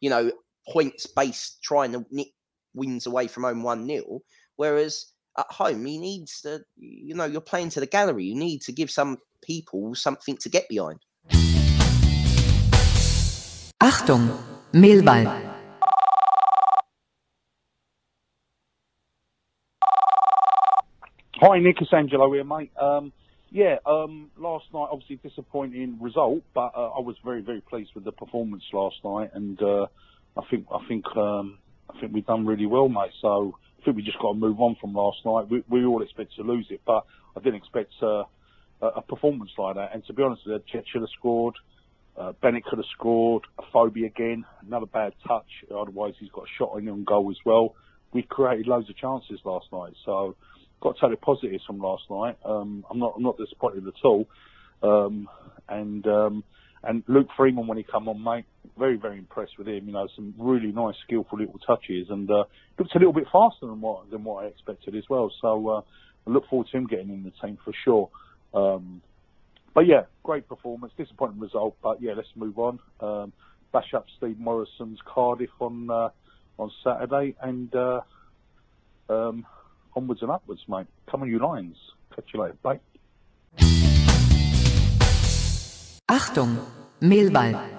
you 0.00 0.10
know, 0.10 0.30
points 0.68 1.06
based 1.06 1.62
trying 1.62 1.92
to 1.92 2.04
nick 2.10 2.28
wins 2.74 3.06
away 3.06 3.26
from 3.26 3.44
home 3.44 3.62
one 3.62 3.86
0 3.86 4.20
Whereas 4.56 5.12
at 5.38 5.46
home, 5.50 5.84
he 5.84 5.98
needs 5.98 6.40
to, 6.42 6.60
you 6.76 7.14
know, 7.14 7.26
you're 7.26 7.40
playing 7.40 7.70
to 7.70 7.80
the 7.80 7.86
gallery. 7.86 8.24
You 8.24 8.34
need 8.34 8.62
to 8.62 8.72
give 8.72 8.90
some 8.90 9.18
people 9.42 9.94
something 9.94 10.36
to 10.38 10.48
get 10.48 10.68
behind. 10.68 11.00
Achtung, 13.82 14.38
Mehlball. 14.72 15.52
Hi, 21.38 21.58
Nick. 21.58 21.82
It's 21.82 21.92
Angelo 21.92 22.32
here, 22.32 22.44
mate. 22.44 22.70
Um, 22.80 23.12
yeah, 23.50 23.76
um, 23.86 24.30
last 24.36 24.66
night 24.72 24.88
obviously 24.90 25.16
disappointing 25.16 25.98
result, 26.00 26.42
but 26.54 26.72
uh, 26.76 26.90
I 26.90 27.00
was 27.00 27.16
very 27.24 27.42
very 27.42 27.60
pleased 27.60 27.90
with 27.94 28.04
the 28.04 28.12
performance 28.12 28.64
last 28.72 28.96
night, 29.04 29.30
and 29.34 29.60
uh, 29.62 29.86
I 30.36 30.42
think 30.50 30.66
I 30.72 30.86
think 30.88 31.04
um, 31.16 31.58
I 31.88 32.00
think 32.00 32.12
we've 32.12 32.26
done 32.26 32.46
really 32.46 32.66
well, 32.66 32.88
mate. 32.88 33.12
So 33.22 33.56
I 33.80 33.84
think 33.84 33.96
we 33.96 34.02
just 34.02 34.18
got 34.18 34.32
to 34.32 34.38
move 34.38 34.60
on 34.60 34.76
from 34.80 34.94
last 34.94 35.18
night. 35.24 35.48
We, 35.48 35.62
we 35.68 35.84
all 35.84 36.02
expect 36.02 36.34
to 36.36 36.42
lose 36.42 36.66
it, 36.70 36.80
but 36.84 37.04
I 37.36 37.40
didn't 37.40 37.56
expect 37.56 37.92
uh, 38.02 38.24
a 38.82 39.02
performance 39.02 39.50
like 39.56 39.76
that. 39.76 39.90
And 39.94 40.04
to 40.06 40.12
be 40.12 40.22
honest, 40.22 40.42
Jed 40.44 40.84
should 40.90 41.02
have 41.02 41.10
scored. 41.18 41.54
Uh, 42.16 42.32
Bennett 42.40 42.64
could 42.64 42.78
have 42.78 42.86
scored. 42.98 43.44
A 43.58 43.62
phobia 43.72 44.06
again, 44.06 44.44
another 44.66 44.86
bad 44.86 45.12
touch. 45.26 45.46
Otherwise, 45.74 46.14
he's 46.18 46.30
got 46.30 46.44
a 46.44 46.52
shot 46.58 46.70
on 46.74 47.04
goal 47.04 47.30
as 47.30 47.36
well. 47.44 47.74
We 48.12 48.22
created 48.22 48.66
loads 48.66 48.88
of 48.88 48.96
chances 48.96 49.38
last 49.44 49.66
night, 49.72 49.92
so 50.04 50.34
got 50.80 50.96
to 50.96 51.00
take 51.00 51.18
the 51.18 51.24
positives 51.24 51.64
from 51.66 51.78
last 51.78 52.04
night. 52.10 52.36
Um, 52.44 52.84
I'm 52.90 52.98
not 52.98 53.14
I'm 53.16 53.22
not 53.22 53.38
disappointed 53.38 53.86
at 53.86 53.94
all. 54.04 54.26
Um, 54.82 55.28
and 55.68 56.06
um, 56.06 56.44
and 56.82 57.02
Luke 57.08 57.28
Freeman 57.36 57.66
when 57.66 57.78
he 57.78 57.84
come 57.84 58.08
on, 58.08 58.22
mate, 58.22 58.44
very 58.78 58.96
very 58.96 59.18
impressed 59.18 59.58
with 59.58 59.68
him. 59.68 59.86
You 59.86 59.92
know, 59.92 60.08
some 60.14 60.34
really 60.38 60.72
nice, 60.72 60.94
skillful 61.04 61.38
little 61.38 61.58
touches, 61.66 62.08
and 62.10 62.30
uh, 62.30 62.44
looked 62.78 62.94
a 62.94 62.98
little 62.98 63.12
bit 63.12 63.26
faster 63.32 63.66
than 63.66 63.80
what 63.80 64.10
than 64.10 64.24
what 64.24 64.44
I 64.44 64.48
expected 64.48 64.94
as 64.94 65.04
well. 65.08 65.32
So 65.40 65.68
uh, 65.68 65.80
I 66.26 66.30
look 66.30 66.48
forward 66.48 66.68
to 66.70 66.76
him 66.76 66.86
getting 66.86 67.10
in 67.10 67.24
the 67.24 67.32
team 67.46 67.58
for 67.64 67.72
sure. 67.84 68.10
Um, 68.54 69.02
but 69.74 69.86
yeah, 69.86 70.02
great 70.22 70.48
performance. 70.48 70.92
Disappointing 70.96 71.40
result, 71.40 71.76
but 71.82 72.00
yeah, 72.00 72.12
let's 72.16 72.28
move 72.34 72.58
on. 72.58 72.78
Um, 73.00 73.32
bash 73.72 73.92
up 73.94 74.06
Steve 74.16 74.38
Morison's 74.38 74.98
Cardiff 75.04 75.50
on 75.60 75.90
uh, 75.90 76.08
on 76.58 76.70
Saturday, 76.82 77.34
and 77.42 77.74
uh, 77.74 78.00
um, 79.08 79.46
onwards 79.96 80.22
and 80.22 80.30
upwards, 80.30 80.62
mate. 80.68 80.86
Come 81.10 81.22
on, 81.22 81.30
you 81.30 81.38
Lions. 81.38 81.76
Catch 82.14 82.26
you 82.34 82.40
later. 82.40 82.56
Bye. 82.62 82.80
Achtung, 86.08 86.58
Mehlball. 87.00 87.72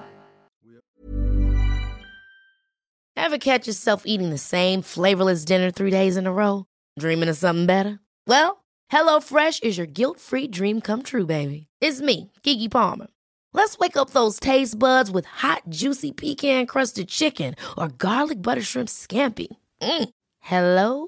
Ever 3.15 3.37
catch 3.37 3.67
yourself 3.67 4.03
eating 4.05 4.29
the 4.29 4.37
same 4.37 4.81
flavorless 4.81 5.45
dinner 5.45 5.71
three 5.71 5.91
days 5.91 6.17
in 6.17 6.27
a 6.27 6.33
row? 6.33 6.65
Dreaming 6.99 7.29
of 7.29 7.37
something 7.37 7.65
better? 7.65 7.99
Well, 8.25 8.63
HelloFresh 8.91 9.63
is 9.63 9.77
your 9.77 9.87
guilt-free 9.87 10.47
dream 10.47 10.81
come 10.81 11.03
true, 11.03 11.25
baby. 11.25 11.67
It's 11.81 12.01
me, 12.01 12.31
Keke 12.43 12.71
Palmer. 12.71 13.07
Let's 13.53 13.77
wake 13.79 13.97
up 13.97 14.11
those 14.11 14.39
taste 14.39 14.77
buds 14.77 15.09
with 15.09 15.25
hot, 15.25 15.63
juicy 15.69 16.11
pecan-crusted 16.11 17.07
chicken 17.09 17.55
or 17.77 17.89
garlic 17.89 18.41
butter 18.41 18.61
shrimp 18.61 18.87
scampi. 18.89 19.47
Mm. 19.81 20.09
Hello 20.39 21.07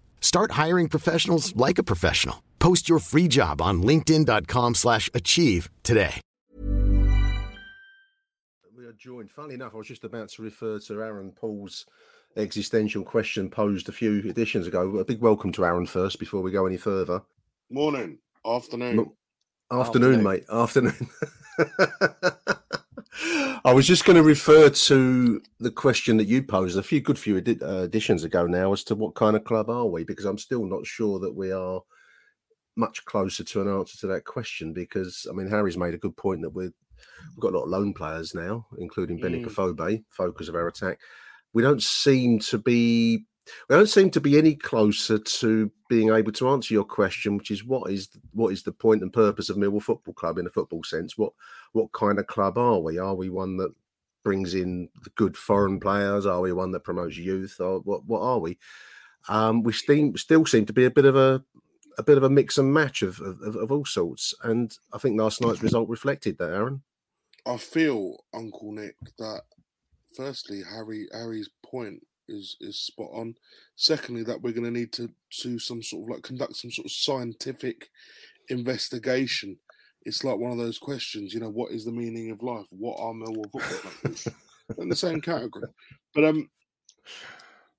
Start 0.21 0.51
hiring 0.51 0.87
professionals 0.87 1.53
like 1.55 1.77
a 1.77 1.83
professional. 1.83 2.41
Post 2.59 2.87
your 2.87 2.99
free 2.99 3.27
job 3.27 3.61
on 3.61 3.81
linkedin.com/achieve 3.83 4.75
slash 4.75 5.09
achieve 5.13 5.69
today. 5.83 6.21
We 8.77 8.85
are 8.85 8.93
joined. 8.93 9.31
Funnily 9.31 9.55
enough, 9.55 9.73
I 9.73 9.77
was 9.77 9.87
just 9.87 10.03
about 10.05 10.29
to 10.29 10.43
refer 10.43 10.79
to 10.79 11.01
Aaron 11.03 11.31
Paul's 11.31 11.85
existential 12.37 13.03
question 13.03 13.49
posed 13.49 13.89
a 13.89 13.91
few 13.91 14.19
editions 14.19 14.67
ago. 14.67 14.97
A 14.99 15.05
big 15.05 15.19
welcome 15.21 15.51
to 15.53 15.65
Aaron 15.65 15.85
first 15.85 16.19
before 16.19 16.41
we 16.41 16.51
go 16.51 16.65
any 16.65 16.77
further. 16.77 17.21
Morning, 17.69 18.19
afternoon. 18.45 18.95
Mo- 18.95 19.15
Afternoon, 19.71 20.21
mate. 20.21 20.43
Afternoon. 20.51 21.07
I 23.63 23.73
was 23.73 23.85
just 23.85 24.05
going 24.05 24.15
to 24.15 24.23
refer 24.23 24.69
to 24.69 25.41
the 25.59 25.69
question 25.69 26.17
that 26.17 26.27
you 26.27 26.41
posed 26.41 26.77
a 26.77 26.83
few 26.83 26.99
good 26.99 27.19
few 27.19 27.37
edi- 27.37 27.61
uh, 27.61 27.83
editions 27.83 28.23
ago 28.23 28.47
now 28.47 28.73
as 28.73 28.83
to 28.85 28.95
what 28.95 29.13
kind 29.13 29.35
of 29.35 29.43
club 29.43 29.69
are 29.69 29.85
we? 29.85 30.03
Because 30.03 30.25
I'm 30.25 30.39
still 30.39 30.65
not 30.65 30.87
sure 30.87 31.19
that 31.19 31.35
we 31.35 31.51
are 31.51 31.81
much 32.75 33.05
closer 33.05 33.43
to 33.43 33.61
an 33.61 33.67
answer 33.67 33.99
to 33.99 34.07
that 34.07 34.25
question. 34.25 34.73
Because 34.73 35.27
I 35.29 35.33
mean, 35.33 35.47
Harry's 35.47 35.77
made 35.77 35.93
a 35.93 35.99
good 35.99 36.17
point 36.17 36.41
that 36.41 36.49
we're, 36.49 36.71
we've 37.35 37.39
got 37.39 37.53
a 37.53 37.57
lot 37.57 37.65
of 37.65 37.69
lone 37.69 37.93
players 37.93 38.33
now, 38.33 38.65
including 38.79 39.19
Benny 39.19 39.43
Mm. 39.43 39.45
Kofobe, 39.45 40.03
focus 40.09 40.47
of 40.47 40.55
our 40.55 40.67
attack. 40.67 40.99
We 41.53 41.61
don't 41.61 41.83
seem 41.83 42.39
to 42.39 42.57
be 42.57 43.25
we 43.69 43.75
don't 43.75 43.89
seem 43.89 44.09
to 44.11 44.21
be 44.21 44.37
any 44.37 44.55
closer 44.55 45.17
to 45.17 45.71
being 45.89 46.11
able 46.11 46.31
to 46.31 46.49
answer 46.49 46.73
your 46.73 46.83
question, 46.83 47.37
which 47.37 47.51
is 47.51 47.63
what 47.63 47.91
is 47.91 48.09
what 48.31 48.53
is 48.53 48.63
the 48.63 48.71
point 48.71 49.03
and 49.03 49.13
purpose 49.13 49.49
of 49.49 49.57
Millwall 49.57 49.83
Football 49.83 50.13
Club 50.15 50.37
in 50.37 50.47
a 50.47 50.51
football 50.51 50.83
sense? 50.83 51.17
What 51.17 51.33
what 51.73 51.91
kind 51.91 52.19
of 52.19 52.27
club 52.27 52.57
are 52.57 52.79
we? 52.79 52.97
Are 52.97 53.15
we 53.15 53.29
one 53.29 53.57
that 53.57 53.73
brings 54.23 54.53
in 54.53 54.89
the 55.03 55.09
good 55.11 55.35
foreign 55.37 55.79
players? 55.79 56.25
Are 56.25 56.41
we 56.41 56.53
one 56.53 56.71
that 56.71 56.83
promotes 56.83 57.17
youth? 57.17 57.57
Or 57.59 57.79
what 57.79 58.05
what 58.05 58.21
are 58.21 58.39
we? 58.39 58.57
Um, 59.29 59.63
we 59.63 59.73
seem, 59.73 60.17
still 60.17 60.45
seem 60.45 60.65
to 60.65 60.73
be 60.73 60.85
a 60.85 60.91
bit 60.91 61.05
of 61.05 61.15
a 61.15 61.43
a 61.97 62.03
bit 62.03 62.17
of 62.17 62.23
a 62.23 62.29
mix 62.29 62.57
and 62.57 62.73
match 62.73 63.01
of 63.01 63.19
of, 63.19 63.41
of- 63.41 63.55
of 63.55 63.71
all 63.71 63.85
sorts, 63.85 64.33
and 64.43 64.75
I 64.93 64.97
think 64.97 65.19
last 65.19 65.41
night's 65.41 65.61
result 65.61 65.89
reflected 65.89 66.37
that. 66.37 66.51
Aaron, 66.53 66.81
I 67.45 67.57
feel, 67.57 68.17
Uncle 68.33 68.71
Nick, 68.71 68.95
that 69.17 69.41
firstly, 70.15 70.61
Harry 70.69 71.07
Harry's 71.11 71.49
point 71.63 72.01
is 72.27 72.55
is 72.61 72.79
spot 72.79 73.09
on. 73.13 73.35
Secondly, 73.75 74.23
that 74.23 74.41
we're 74.41 74.53
going 74.53 74.63
to 74.63 74.79
need 74.79 74.93
to 74.93 75.09
do 75.43 75.59
some 75.59 75.83
sort 75.83 76.03
of 76.03 76.09
like 76.15 76.23
conduct 76.23 76.55
some 76.55 76.71
sort 76.71 76.85
of 76.85 76.91
scientific 76.91 77.89
investigation. 78.49 79.57
It's 80.03 80.23
like 80.23 80.37
one 80.37 80.51
of 80.51 80.57
those 80.57 80.79
questions, 80.79 81.33
you 81.33 81.39
know, 81.39 81.49
what 81.49 81.71
is 81.71 81.85
the 81.85 81.91
meaning 81.91 82.31
of 82.31 82.41
life? 82.41 82.65
What 82.71 82.99
are 82.99 83.13
Millwall 83.13 83.51
football 83.51 83.61
clubs? 83.61 84.27
in 84.77 84.89
the 84.89 84.95
same 84.95 85.21
category. 85.21 85.65
But 86.15 86.25
um, 86.25 86.49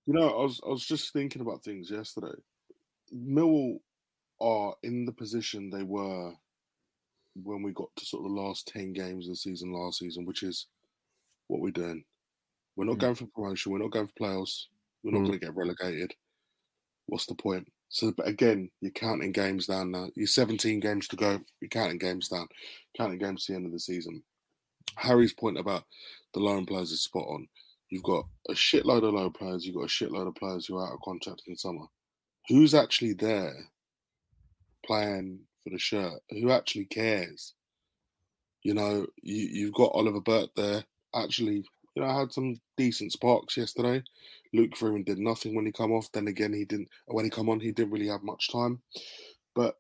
you 0.07 0.15
know, 0.15 0.29
I 0.29 0.43
was 0.43 0.61
I 0.65 0.69
was 0.71 0.87
just 0.87 1.13
thinking 1.13 1.43
about 1.43 1.65
things 1.65 1.91
yesterday. 1.91 2.35
Millwall 3.15 3.79
are 4.41 4.75
in 4.83 5.05
the 5.05 5.13
position 5.13 5.71
they 5.71 5.83
were 5.83 6.33
when 7.35 7.63
we 7.63 7.73
got 7.73 7.89
to 7.97 8.05
sort 8.05 8.25
of 8.25 8.31
the 8.33 8.41
last 8.41 8.69
10 8.69 8.93
games 8.93 9.27
of 9.27 9.33
the 9.33 9.37
season 9.37 9.73
last 9.73 9.99
season, 9.99 10.25
which 10.27 10.43
is 10.43 10.67
what 11.49 11.61
we're 11.61 11.71
doing. 11.71 12.05
We're 12.77 12.85
not 12.85 12.97
Mm. 12.97 13.01
going 13.01 13.15
for 13.15 13.27
promotion. 13.27 13.73
We're 13.73 13.79
not 13.79 13.91
going 13.91 14.07
for 14.09 14.13
playoffs. 14.15 14.67
We're 15.03 15.13
not 15.13 15.21
Mm. 15.23 15.27
going 15.29 15.39
to 15.41 15.47
get 15.47 15.57
relegated. 15.57 16.15
What's 17.07 17.27
the 17.27 17.35
point? 17.35 17.73
So, 17.93 18.11
but 18.11 18.27
again, 18.27 18.71
you're 18.81 18.91
counting 18.91 19.33
games 19.33 19.67
down 19.67 19.91
now. 19.91 20.09
You're 20.15 20.27
17 20.27 20.81
games 20.81 21.07
to 21.09 21.17
go. 21.17 21.41
You're 21.61 21.69
counting 21.69 21.99
games 21.99 22.29
down, 22.29 22.49
counting 22.97 23.19
games 23.19 23.45
to 23.45 23.53
the 23.53 23.57
end 23.57 23.67
of 23.67 23.73
the 23.73 23.79
season. 23.79 24.23
Harry's 24.97 25.35
point 25.35 25.59
about 25.59 25.85
the 26.33 26.41
loan 26.41 26.65
players 26.65 26.91
is 26.91 27.03
spot 27.03 27.27
on. 27.29 27.47
You've 27.91 28.03
got 28.03 28.25
a 28.49 28.55
shitload 28.55 29.07
of 29.07 29.13
low 29.13 29.29
players. 29.29 29.67
You've 29.67 29.77
got 29.77 29.85
a 29.85 29.87
shitload 29.89 30.27
of 30.27 30.35
players 30.35 30.67
who 30.67 30.79
are 30.79 30.87
out 30.87 30.95
of 30.95 31.01
contract 31.05 31.43
in 31.47 31.57
summer. 31.57 31.85
Who's 32.49 32.75
actually 32.75 33.13
there 33.13 33.55
playing 34.87 35.41
for 35.63 35.69
the 35.69 35.79
shirt? 35.79 36.19
Who 36.31 36.51
actually 36.51 36.87
cares? 36.87 37.53
You 38.63 38.73
know, 38.73 39.07
you, 39.23 39.49
you've 39.53 39.75
got 39.75 39.93
Oliver 39.93 40.23
Burke 40.23 40.55
there. 40.57 40.83
Actually, 41.15 41.67
you 41.95 42.03
know, 42.03 42.09
I 42.09 42.21
had 42.21 42.33
some 42.33 42.61
decent 42.77 43.13
sparks 43.13 43.57
yesterday. 43.57 44.03
Luke 44.53 44.77
Freeman 44.77 45.03
did 45.03 45.19
nothing 45.19 45.55
when 45.55 45.67
he 45.67 45.73
come 45.73 45.93
off. 45.93 46.11
Then 46.13 46.27
again, 46.27 46.53
he 46.53 46.65
didn't. 46.65 46.89
When 47.07 47.25
he 47.25 47.31
come 47.31 47.49
on, 47.49 47.61
he 47.61 47.73
didn't 47.73 47.93
really 47.93 48.09
have 48.09 48.23
much 48.23 48.51
time. 48.51 48.81
But 49.55 49.77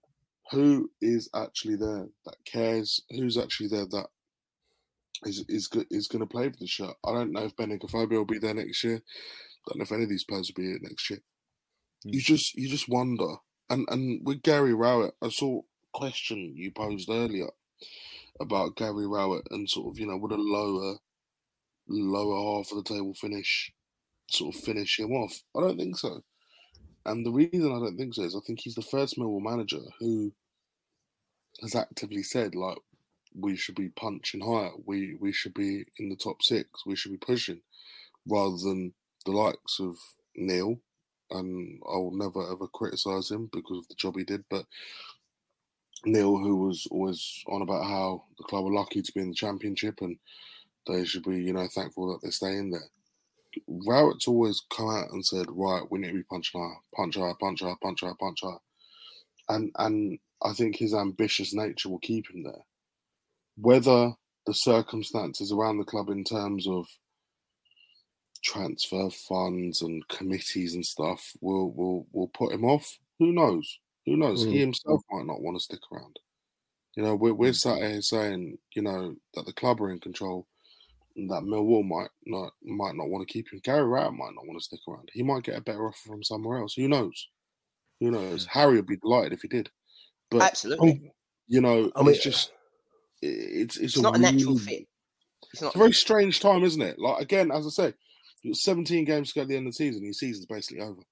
who 0.50 0.90
is 1.00 1.28
actually 1.34 1.76
there 1.76 2.08
that 2.26 2.36
cares? 2.44 3.02
Who's 3.10 3.38
actually 3.38 3.68
there 3.68 3.86
that 3.86 4.06
is 5.24 5.44
is 5.48 5.68
is 5.90 6.08
going 6.08 6.20
to 6.20 6.26
play 6.26 6.50
for 6.50 6.58
the 6.58 6.66
shirt? 6.66 6.94
I 7.04 7.12
don't 7.12 7.32
know 7.32 7.44
if 7.44 7.56
Benik 7.56 7.80
Afobe 7.82 8.10
will 8.10 8.24
be 8.24 8.38
there 8.38 8.54
next 8.54 8.84
year. 8.84 8.96
I 8.96 9.00
Don't 9.68 9.78
know 9.78 9.82
if 9.84 9.92
any 9.92 10.04
of 10.04 10.08
these 10.08 10.24
players 10.24 10.50
will 10.50 10.62
be 10.62 10.68
here 10.68 10.78
next 10.82 11.08
year. 11.08 11.20
You 12.04 12.20
mm. 12.20 12.24
just 12.24 12.54
you 12.54 12.68
just 12.68 12.88
wonder. 12.88 13.36
And 13.70 13.86
and 13.90 14.20
with 14.26 14.42
Gary 14.42 14.74
Rowett, 14.74 15.14
I 15.22 15.30
saw 15.30 15.60
a 15.60 15.98
question 15.98 16.54
you 16.56 16.70
posed 16.70 17.08
earlier 17.08 17.48
about 18.40 18.76
Gary 18.76 19.06
Rowett 19.06 19.46
and 19.50 19.68
sort 19.68 19.94
of 19.94 19.98
you 19.98 20.06
know 20.06 20.16
would 20.16 20.32
a 20.32 20.36
lower 20.36 20.96
lower 22.00 22.58
half 22.58 22.70
of 22.72 22.78
the 22.84 22.94
table 22.94 23.14
finish 23.14 23.72
sort 24.30 24.54
of 24.54 24.60
finish 24.62 24.98
him 24.98 25.12
off. 25.12 25.42
I 25.56 25.60
don't 25.60 25.76
think 25.78 25.98
so. 25.98 26.22
and 27.06 27.26
the 27.26 27.32
reason 27.32 27.66
I 27.72 27.80
don't 27.80 27.96
think 27.96 28.14
so 28.14 28.22
is 28.22 28.36
I 28.36 28.40
think 28.46 28.60
he's 28.60 28.74
the 28.76 28.82
first 28.82 29.18
Millwall 29.18 29.42
manager 29.42 29.80
who 30.00 30.32
has 31.62 31.74
actively 31.74 32.22
said 32.22 32.54
like 32.54 32.78
we 33.34 33.56
should 33.56 33.74
be 33.76 33.88
punching 33.90 34.40
higher, 34.42 34.72
we 34.86 35.16
we 35.20 35.32
should 35.32 35.54
be 35.54 35.84
in 35.98 36.08
the 36.08 36.16
top 36.16 36.42
six, 36.42 36.68
we 36.86 36.96
should 36.96 37.12
be 37.12 37.18
pushing, 37.18 37.60
rather 38.28 38.56
than 38.56 38.92
the 39.26 39.32
likes 39.32 39.80
of 39.80 39.96
Neil. 40.36 40.78
And 41.30 41.80
I 41.88 41.96
will 41.96 42.12
never 42.16 42.50
ever 42.52 42.66
criticise 42.68 43.30
him 43.30 43.48
because 43.52 43.78
of 43.78 43.88
the 43.88 43.94
job 43.94 44.16
he 44.16 44.24
did, 44.24 44.44
but 44.50 44.66
Neil, 46.04 46.36
who 46.38 46.56
was 46.56 46.86
always 46.90 47.42
on 47.48 47.62
about 47.62 47.84
how 47.84 48.24
the 48.38 48.44
club 48.44 48.64
were 48.64 48.72
lucky 48.72 49.02
to 49.02 49.12
be 49.12 49.20
in 49.20 49.30
the 49.30 49.34
championship 49.34 50.00
and 50.02 50.16
they 50.86 51.04
should 51.04 51.24
be, 51.24 51.42
you 51.42 51.52
know, 51.52 51.66
thankful 51.68 52.12
that 52.12 52.22
they 52.22 52.30
stay 52.30 52.56
in 52.56 52.70
there. 52.70 52.88
Rowett's 53.68 54.28
always 54.28 54.62
come 54.74 54.88
out 54.88 55.10
and 55.10 55.24
said, 55.24 55.46
right, 55.50 55.82
we 55.90 55.98
need 55.98 56.08
to 56.08 56.14
be 56.14 56.22
punching 56.24 56.60
higher, 56.60 56.76
punch 56.94 57.16
higher, 57.16 57.34
punch 57.38 57.60
higher, 57.60 57.76
punch 57.82 58.00
higher, 58.00 58.14
punch 58.18 58.40
higher. 58.42 58.58
And 59.48 59.70
and 59.78 60.18
I 60.42 60.52
think 60.52 60.76
his 60.76 60.94
ambitious 60.94 61.54
nature 61.54 61.88
will 61.88 61.98
keep 61.98 62.30
him 62.30 62.44
there. 62.44 62.64
Whether 63.56 64.12
the 64.46 64.54
circumstances 64.54 65.52
around 65.52 65.78
the 65.78 65.84
club 65.84 66.08
in 66.08 66.24
terms 66.24 66.66
of 66.66 66.86
transfer 68.42 69.08
funds 69.10 69.82
and 69.82 70.06
committees 70.08 70.74
and 70.74 70.84
stuff 70.84 71.32
will 71.40 71.72
will 71.72 72.06
will 72.12 72.28
put 72.28 72.52
him 72.52 72.64
off, 72.64 72.98
who 73.18 73.32
knows? 73.32 73.78
Who 74.06 74.16
knows? 74.16 74.44
Mm. 74.44 74.52
He 74.52 74.58
himself 74.58 75.02
might 75.10 75.26
not 75.26 75.42
want 75.42 75.56
to 75.56 75.62
stick 75.62 75.80
around. 75.92 76.18
You 76.96 77.02
know, 77.02 77.14
we're 77.14 77.34
we're 77.34 77.52
sat 77.52 77.78
here 77.78 78.02
saying, 78.02 78.58
you 78.74 78.82
know, 78.82 79.14
that 79.34 79.46
the 79.46 79.52
club 79.52 79.80
are 79.80 79.90
in 79.90 80.00
control, 80.00 80.46
that 81.16 81.42
Millwall 81.44 81.84
might 81.86 82.10
not 82.26 82.52
might 82.62 82.94
not 82.96 83.08
want 83.08 83.26
to 83.26 83.32
keep 83.32 83.52
him. 83.52 83.60
Gary 83.62 83.82
Rowett 83.84 84.12
might 84.14 84.34
not 84.34 84.46
want 84.46 84.58
to 84.58 84.64
stick 84.64 84.80
around. 84.88 85.08
He 85.12 85.22
might 85.22 85.44
get 85.44 85.56
a 85.58 85.60
better 85.60 85.86
offer 85.86 86.08
from 86.08 86.22
somewhere 86.22 86.58
else. 86.58 86.74
Who 86.74 86.88
knows? 86.88 87.28
Who 88.00 88.10
knows? 88.10 88.44
Hmm. 88.46 88.58
Harry 88.58 88.76
would 88.76 88.86
be 88.86 88.96
delighted 88.96 89.32
if 89.32 89.40
he 89.42 89.48
did. 89.48 89.70
But 90.30 90.42
Absolutely. 90.42 90.90
Um, 90.92 91.10
you 91.48 91.60
know, 91.60 91.92
I 91.94 92.02
mean, 92.02 92.14
it's 92.14 92.22
just 92.24 92.50
it- 93.20 93.26
it's 93.28 93.76
it's, 93.76 93.94
It's 93.94 94.02
not 94.02 94.16
a 94.16 94.18
natural 94.18 94.54
really- 94.54 94.64
fit. 94.64 94.88
It's 95.42 95.52
It's 95.54 95.62
not. 95.62 95.74
a 95.74 95.78
very 95.78 95.92
strange 95.92 96.40
time, 96.40 96.64
isn't 96.64 96.80
it? 96.82 96.98
Like 96.98 97.22
again, 97.22 97.50
as 97.50 97.66
I 97.66 97.70
say, 97.70 97.94
17 98.52 99.04
games 99.04 99.28
to 99.28 99.34
go 99.34 99.42
at 99.42 99.48
the 99.48 99.56
end 99.56 99.66
of 99.66 99.72
the 99.72 99.76
season. 99.76 100.04
His 100.04 100.18
season's 100.18 100.46
basically 100.46 100.80
over. 100.82 101.02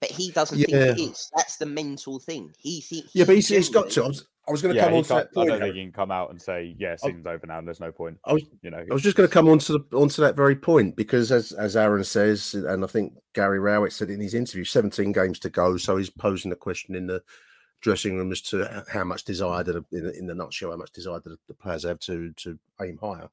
But 0.00 0.10
he 0.10 0.30
doesn't 0.30 0.58
Yeah. 0.58 0.66
think 0.94 0.98
it 0.98 1.02
is. 1.10 1.28
That's 1.34 1.56
the 1.56 1.66
mental 1.66 2.20
thing. 2.20 2.52
He 2.58 2.80
thinks. 2.82 3.10
Yeah, 3.14 3.24
but 3.24 3.34
he's, 3.34 3.48
he's 3.48 3.68
got 3.68 3.90
to. 3.90 4.12
I 4.48 4.50
was, 4.50 4.62
going 4.62 4.74
to 4.74 4.76
Yeah, 4.76 4.86
come 4.86 4.94
on 4.94 5.02
to 5.04 5.08
that 5.14 5.28
I 5.36 5.44
don't 5.44 5.60
think 5.60 5.74
he 5.74 5.82
can 5.82 5.92
come 5.92 6.10
out 6.10 6.30
and 6.30 6.40
say, 6.40 6.74
"Yeah, 6.78 6.96
season's 6.96 7.26
over 7.26 7.46
now, 7.46 7.58
and 7.58 7.66
there's 7.66 7.80
no 7.80 7.92
point." 7.92 8.18
I 8.24 8.32
was, 8.32 8.44
You 8.62 8.70
know, 8.70 8.78
I 8.78 8.94
was 8.94 9.02
just 9.02 9.16
going 9.16 9.28
to 9.28 9.32
come 9.32 9.48
on 9.48 9.58
to 9.60 9.72
the 9.72 9.96
onto 9.96 10.22
that 10.22 10.36
very 10.36 10.56
point 10.56 10.96
because, 10.96 11.30
as 11.30 11.52
as 11.52 11.76
Aaron 11.76 12.04
says, 12.04 12.54
and 12.54 12.82
I 12.82 12.86
think 12.86 13.14
Gary 13.34 13.60
Rowett 13.60 13.92
said 13.92 14.10
in 14.10 14.20
his 14.20 14.34
interview, 14.34 14.64
17 14.64 15.12
games 15.12 15.38
to 15.40 15.50
go. 15.50 15.76
So 15.76 15.96
he's 15.96 16.10
posing 16.10 16.52
a 16.52 16.56
question 16.56 16.94
in 16.94 17.06
the 17.06 17.22
dressing 17.80 18.16
room 18.16 18.32
as 18.32 18.40
to 18.42 18.84
how 18.92 19.04
much 19.04 19.24
desire 19.24 19.62
did, 19.62 19.76
in, 19.92 20.04
the- 20.04 20.18
in 20.18 20.26
the 20.26 20.34
nutshell, 20.34 20.70
how 20.70 20.76
much 20.76 20.92
desire 20.92 21.20
did 21.20 21.32
the 21.46 21.54
players 21.54 21.84
have 21.84 22.00
to 22.00 22.32
to 22.32 22.58
aim 22.80 22.98
higher. 23.00 23.28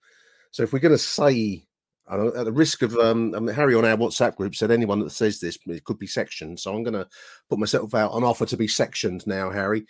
So 0.52 0.64
if 0.64 0.74
we're 0.74 0.80
going 0.80 0.92
to 0.92 0.98
say, 0.98 1.32
I 1.32 1.66
at 2.10 2.46
the 2.46 2.52
risk 2.52 2.82
of 2.82 2.96
um, 2.98 3.34
I 3.36 3.40
mean, 3.40 3.56
Harry 3.56 3.76
on 3.76 3.86
our 3.86 3.98
WhatsApp 3.98 4.36
group 4.36 4.56
said 4.56 4.72
anyone 4.72 5.00
that 5.00 5.12
says 5.12 5.40
this 5.40 5.58
it 5.66 5.84
could 5.84 5.98
be 5.98 6.08
sectioned. 6.08 6.60
So 6.60 6.74
I'm 6.74 6.84
going 6.84 6.94
to 6.94 7.08
put 7.50 7.60
myself 7.60 7.94
out 7.96 8.12
on 8.12 8.24
offer 8.24 8.46
to 8.46 8.58
be 8.58 8.68
sectioned 8.68 9.26
now, 9.26 9.50
Harry. 9.50 9.86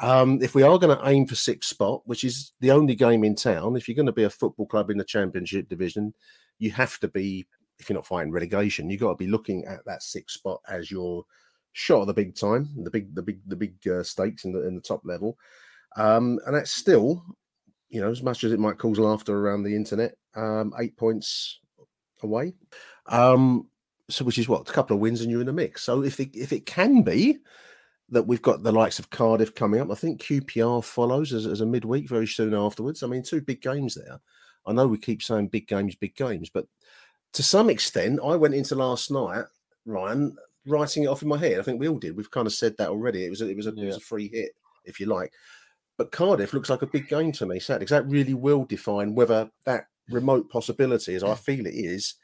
Um, 0.00 0.38
if 0.42 0.54
we 0.54 0.62
are 0.62 0.78
going 0.78 0.96
to 0.96 1.08
aim 1.08 1.26
for 1.26 1.34
sixth 1.34 1.68
spot, 1.68 2.02
which 2.06 2.24
is 2.24 2.52
the 2.60 2.70
only 2.70 2.94
game 2.94 3.24
in 3.24 3.34
town, 3.34 3.76
if 3.76 3.86
you're 3.86 3.96
going 3.96 4.06
to 4.06 4.12
be 4.12 4.24
a 4.24 4.30
football 4.30 4.66
club 4.66 4.90
in 4.90 4.98
the 4.98 5.04
Championship 5.04 5.68
division, 5.68 6.14
you 6.58 6.70
have 6.70 6.98
to 7.00 7.08
be. 7.08 7.46
If 7.80 7.88
you're 7.88 7.94
not 7.94 8.06
fighting 8.06 8.32
relegation, 8.32 8.90
you've 8.90 9.00
got 9.02 9.10
to 9.10 9.24
be 9.24 9.30
looking 9.30 9.64
at 9.66 9.84
that 9.84 10.02
sixth 10.02 10.34
spot 10.34 10.60
as 10.68 10.90
your 10.90 11.24
shot 11.74 12.00
at 12.00 12.06
the 12.08 12.14
big 12.14 12.34
time, 12.34 12.68
the 12.82 12.90
big, 12.90 13.14
the 13.14 13.22
big, 13.22 13.40
the 13.46 13.54
big 13.54 13.74
uh, 13.86 14.02
stakes 14.02 14.44
in 14.44 14.50
the 14.50 14.66
in 14.66 14.74
the 14.74 14.80
top 14.80 15.00
level, 15.04 15.38
um, 15.96 16.40
and 16.44 16.56
that's 16.56 16.72
still, 16.72 17.24
you 17.88 18.00
know, 18.00 18.10
as 18.10 18.22
much 18.22 18.44
as 18.44 18.52
it 18.52 18.60
might 18.60 18.78
cause 18.78 18.98
laughter 18.98 19.36
around 19.36 19.62
the 19.62 19.74
internet, 19.74 20.14
um, 20.34 20.74
eight 20.78 20.96
points 20.96 21.60
away. 22.22 22.54
Um, 23.06 23.68
so, 24.10 24.24
which 24.24 24.38
is 24.38 24.48
what 24.48 24.68
a 24.68 24.72
couple 24.72 24.94
of 24.94 25.00
wins 25.00 25.20
and 25.20 25.30
you're 25.30 25.40
in 25.40 25.46
the 25.46 25.52
mix. 25.52 25.82
So, 25.82 26.02
if 26.02 26.20
it 26.20 26.34
if 26.34 26.52
it 26.52 26.66
can 26.66 27.02
be 27.02 27.38
that 28.10 28.26
we've 28.26 28.42
got 28.42 28.62
the 28.62 28.72
likes 28.72 28.98
of 28.98 29.10
Cardiff 29.10 29.54
coming 29.54 29.80
up, 29.80 29.90
I 29.90 29.94
think 29.94 30.22
QPR 30.22 30.82
follows 30.82 31.32
as, 31.32 31.46
as 31.46 31.60
a 31.60 31.66
midweek 31.66 32.08
very 32.08 32.26
soon 32.26 32.54
afterwards. 32.54 33.02
I 33.02 33.06
mean, 33.06 33.22
two 33.22 33.42
big 33.42 33.60
games 33.60 33.94
there. 33.94 34.18
I 34.66 34.72
know 34.72 34.86
we 34.86 34.98
keep 34.98 35.22
saying 35.22 35.48
big 35.48 35.68
games, 35.68 35.94
big 35.94 36.14
games, 36.14 36.48
but 36.48 36.66
to 37.34 37.42
some 37.42 37.68
extent, 37.68 38.20
I 38.24 38.36
went 38.36 38.54
into 38.54 38.74
last 38.74 39.10
night, 39.10 39.44
Ryan, 39.84 40.36
writing 40.66 41.04
it 41.04 41.08
off 41.08 41.22
in 41.22 41.28
my 41.28 41.38
head. 41.38 41.58
I 41.58 41.62
think 41.62 41.80
we 41.80 41.88
all 41.88 41.98
did. 41.98 42.16
We've 42.16 42.30
kind 42.30 42.46
of 42.46 42.52
said 42.52 42.74
that 42.78 42.88
already. 42.88 43.24
It 43.24 43.30
was 43.30 43.42
a, 43.42 43.48
it 43.48 43.56
was 43.56 43.66
a, 43.66 43.74
it 43.74 43.86
was 43.86 43.96
a 43.96 44.00
free 44.00 44.28
hit, 44.28 44.52
if 44.84 45.00
you 45.00 45.06
like. 45.06 45.32
But 45.98 46.12
Cardiff 46.12 46.52
looks 46.54 46.70
like 46.70 46.82
a 46.82 46.86
big 46.86 47.08
game 47.08 47.32
to 47.32 47.46
me, 47.46 47.58
Saturday. 47.60 47.84
'cause 47.86 47.90
that 47.90 48.08
really 48.08 48.34
will 48.34 48.64
define 48.64 49.14
whether 49.14 49.50
that 49.66 49.88
remote 50.08 50.48
possibility, 50.48 51.14
as 51.14 51.24
I 51.24 51.34
feel 51.34 51.66
it 51.66 51.74
is, 51.74 52.14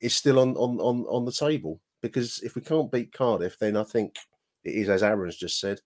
is 0.00 0.14
still 0.16 0.38
on 0.38 0.56
on 0.56 0.78
on, 0.80 1.04
on 1.08 1.24
the 1.26 1.32
table. 1.32 1.80
Because 2.02 2.40
if 2.42 2.54
we 2.54 2.62
can't 2.62 2.90
beat 2.92 3.12
Cardiff, 3.12 3.58
then 3.58 3.76
I 3.76 3.84
think 3.84 4.14
it 4.64 4.74
is, 4.74 4.88
as 4.88 5.02
Aaron's 5.02 5.36
just 5.36 5.58
said, 5.60 5.80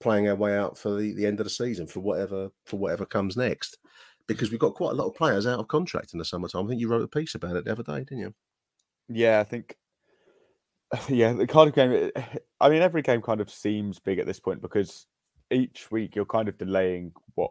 playing 0.00 0.28
our 0.28 0.36
way 0.36 0.56
out 0.56 0.78
for 0.78 0.96
the, 0.98 1.12
the 1.12 1.26
end 1.26 1.40
of 1.40 1.44
the 1.44 1.50
season 1.50 1.86
for 1.86 2.00
whatever 2.00 2.50
for 2.64 2.78
whatever 2.78 3.04
comes 3.06 3.36
next. 3.36 3.78
Because 4.26 4.50
we've 4.50 4.60
got 4.60 4.74
quite 4.74 4.92
a 4.92 4.94
lot 4.94 5.08
of 5.08 5.14
players 5.16 5.46
out 5.46 5.58
of 5.60 5.68
contract 5.68 6.12
in 6.14 6.18
the 6.18 6.24
summertime. 6.24 6.64
I 6.66 6.68
think 6.68 6.80
you 6.80 6.88
wrote 6.88 7.02
a 7.02 7.08
piece 7.08 7.34
about 7.34 7.56
it 7.56 7.64
the 7.64 7.72
other 7.72 7.82
day, 7.82 7.98
didn't 8.00 8.18
you? 8.20 8.34
Yeah, 9.08 9.40
I 9.40 9.44
think. 9.44 9.76
Yeah, 11.08 11.32
the 11.34 11.46
Cardiff 11.46 11.74
game. 11.74 12.10
I 12.60 12.68
mean, 12.68 12.82
every 12.82 13.02
game 13.02 13.22
kind 13.22 13.40
of 13.40 13.50
seems 13.50 13.98
big 14.00 14.18
at 14.18 14.26
this 14.26 14.40
point 14.40 14.60
because 14.60 15.06
each 15.50 15.90
week 15.90 16.14
you're 16.14 16.24
kind 16.24 16.48
of 16.48 16.58
delaying 16.58 17.12
what 17.34 17.50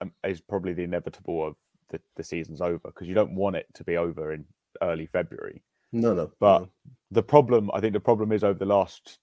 um, 0.00 0.12
probably 0.48 0.72
the 0.72 0.84
inevitable 0.84 1.46
of 1.46 1.56
the, 1.90 2.00
the 2.16 2.22
season's 2.22 2.60
over 2.60 2.78
because 2.84 3.08
you 3.08 3.14
don't 3.14 3.34
want 3.34 3.56
it 3.56 3.66
to 3.74 3.84
be 3.84 3.96
over 3.96 4.32
in 4.32 4.44
early 4.82 5.06
February. 5.06 5.62
No, 5.92 6.14
no. 6.14 6.30
But 6.38 6.60
no. 6.60 6.68
the 7.10 7.22
problem, 7.22 7.70
I 7.74 7.80
think, 7.80 7.92
the 7.92 8.00
problem 8.00 8.32
is 8.32 8.44
over 8.44 8.58
the 8.58 8.64
last 8.64 9.18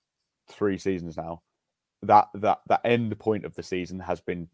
three 0.50 0.78
seasons 0.78 1.18
now 1.18 1.42
that 2.04 2.28
that 2.36 2.60
that 2.68 2.82
end 2.86 3.18
point 3.20 3.46
of 3.46 3.56
the 3.56 3.64
season 3.64 4.00
has 4.00 4.22
been 4.22 4.48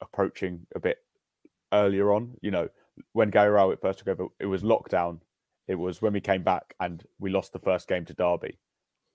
approaching 0.00 0.66
a 0.74 0.80
bit 0.80 0.98
earlier 1.72 2.12
on. 2.12 2.34
You 2.42 2.50
know, 2.50 2.68
when 3.12 3.30
Gary 3.30 3.50
Rowett 3.50 3.80
first 3.80 4.00
took 4.00 4.08
over, 4.08 4.26
it 4.40 4.46
was 4.46 4.62
lockdown. 4.62 5.20
It 5.66 5.76
was 5.76 6.02
when 6.02 6.12
we 6.12 6.20
came 6.20 6.42
back 6.42 6.74
and 6.80 7.02
we 7.18 7.30
lost 7.30 7.52
the 7.52 7.58
first 7.58 7.88
game 7.88 8.04
to 8.06 8.14
Derby, 8.14 8.58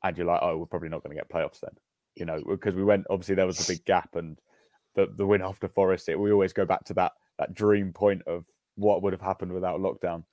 and 0.03 0.17
you're 0.17 0.25
like, 0.25 0.41
oh, 0.41 0.57
we're 0.57 0.65
probably 0.65 0.89
not 0.89 1.03
going 1.03 1.15
to 1.15 1.21
get 1.21 1.29
playoffs 1.29 1.59
then. 1.59 1.75
You 2.15 2.25
know, 2.25 2.41
because 2.47 2.75
we 2.75 2.83
went 2.83 3.05
obviously 3.09 3.35
there 3.35 3.47
was 3.47 3.61
a 3.61 3.67
big 3.71 3.85
gap 3.85 4.15
and 4.15 4.37
the 4.95 5.07
the 5.15 5.25
win 5.25 5.41
after 5.41 5.67
Forest. 5.67 6.09
It, 6.09 6.19
we 6.19 6.31
always 6.31 6.53
go 6.53 6.65
back 6.65 6.83
to 6.85 6.93
that 6.95 7.13
that 7.37 7.53
dream 7.53 7.93
point 7.93 8.21
of 8.27 8.45
what 8.75 9.01
would 9.01 9.13
have 9.13 9.21
happened 9.21 9.53
without 9.53 9.79
lockdown 9.79 10.23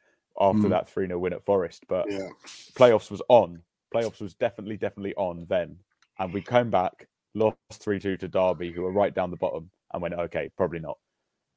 after 0.41 0.69
Mm. 0.69 0.71
that 0.71 0.89
3 0.89 1.07
0 1.07 1.19
win 1.19 1.33
at 1.33 1.45
Forest. 1.45 1.85
But 1.89 2.07
Yeah. 2.09 2.29
playoffs 2.75 3.11
was 3.11 3.23
on. 3.29 3.62
Playoffs 3.95 4.21
was 4.21 4.35
definitely, 4.35 4.77
definitely 4.77 5.15
on 5.15 5.47
then. 5.49 5.79
And 6.19 6.33
we 6.33 6.43
came 6.43 6.71
back, 6.71 7.09
lost 7.35 7.57
3 7.81 7.99
2 8.01 8.17
to 8.19 8.29
Derby, 8.29 8.73
who 8.73 8.83
were 8.83 8.93
right 8.93 9.15
down 9.15 9.31
the 9.31 9.37
bottom, 9.37 9.71
and 9.93 10.03
went, 10.03 10.15
okay, 10.15 10.51
probably 10.57 10.81
not. 10.81 10.99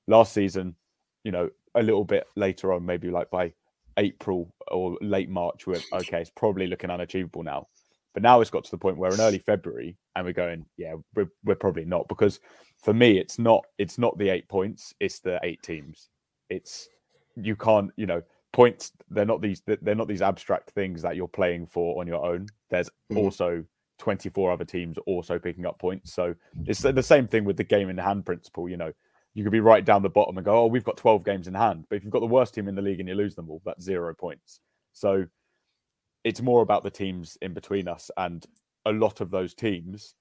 Last 0.08 0.34
season, 0.34 0.76
you 1.24 1.32
know, 1.32 1.50
a 1.76 1.84
little 1.84 2.06
bit 2.06 2.28
later 2.36 2.74
on, 2.74 2.86
maybe 2.86 3.10
like 3.10 3.30
by 3.30 3.54
April 3.98 4.54
or 4.72 4.98
late 5.02 5.30
March, 5.30 5.68
we 5.68 5.74
went, 5.74 5.86
okay, 5.94 6.22
it's 6.22 6.30
probably 6.32 6.68
looking 6.68 6.90
unachievable 6.90 7.44
now. 7.44 7.68
But 8.14 8.24
now 8.24 8.42
it's 8.42 8.50
got 8.50 8.64
to 8.64 8.72
the 8.72 8.78
point 8.78 8.98
where 8.98 9.14
in 9.14 9.22
early 9.22 9.40
February, 9.40 9.98
and 10.16 10.26
we're 10.26 10.34
going, 10.34 10.66
yeah, 10.78 10.96
we're, 11.16 11.30
we're 11.44 11.56
probably 11.56 11.86
not. 11.86 12.08
Because 12.08 12.40
for 12.84 12.94
me, 12.94 13.18
it's 13.20 13.38
not 13.40 13.64
it's 13.78 13.98
not 13.98 14.18
the 14.18 14.30
eight 14.30 14.48
points, 14.50 14.94
it's 15.00 15.20
the 15.20 15.40
eight 15.44 15.62
teams. 15.62 16.10
It's 16.50 16.90
you 17.36 17.56
can't, 17.56 17.92
you 17.96 18.06
know, 18.08 18.22
points 18.52 18.92
they're 19.12 19.26
not 19.26 19.42
these 19.42 19.62
they're 19.68 19.94
not 19.96 20.08
these 20.08 20.24
abstract 20.24 20.72
things 20.72 21.04
that 21.04 21.16
you're 21.16 21.28
playing 21.28 21.68
for 21.68 22.02
on 22.02 22.08
your 22.08 22.26
own 22.26 22.48
there's 22.72 22.90
Mhm. 23.12 23.18
also 23.18 23.64
24 24.00 24.52
other 24.52 24.66
teams 24.66 24.98
also 25.06 25.38
picking 25.38 25.68
up 25.68 25.78
points 25.78 26.14
so 26.14 26.34
it's 26.66 26.82
the 26.82 27.04
same 27.04 27.28
thing 27.28 27.46
with 27.46 27.58
the 27.58 27.64
game 27.64 27.90
in 27.90 27.98
hand 28.00 28.26
principle 28.26 28.68
you 28.68 28.76
know 28.76 28.92
you 29.36 29.44
could 29.44 29.52
be 29.52 29.60
right 29.60 29.86
down 29.86 30.02
the 30.02 30.10
bottom 30.10 30.36
and 30.36 30.46
go 30.46 30.64
oh 30.64 30.66
we've 30.66 30.84
got 30.84 30.98
12 30.98 31.24
games 31.24 31.48
in 31.48 31.54
hand 31.54 31.86
but 31.90 31.98
if 31.98 32.04
you've 32.04 32.12
got 32.12 32.22
the 32.22 32.26
worst 32.26 32.56
team 32.56 32.68
in 32.68 32.74
the 32.74 32.82
league 32.82 33.00
and 33.00 33.08
you 33.08 33.14
lose 33.14 33.36
them 33.36 33.52
all 33.52 33.62
that's 33.66 33.84
zero 33.84 34.16
points 34.16 34.62
so 34.94 35.24
it's 36.24 36.42
more 36.42 36.62
about 36.62 36.84
the 36.84 36.92
teams 36.92 37.38
in 37.42 37.54
between 37.54 37.88
us 37.88 38.12
and 38.18 38.46
a 38.86 38.92
lot 38.92 39.22
of 39.22 39.30
those 39.30 39.54
teams 39.54 40.16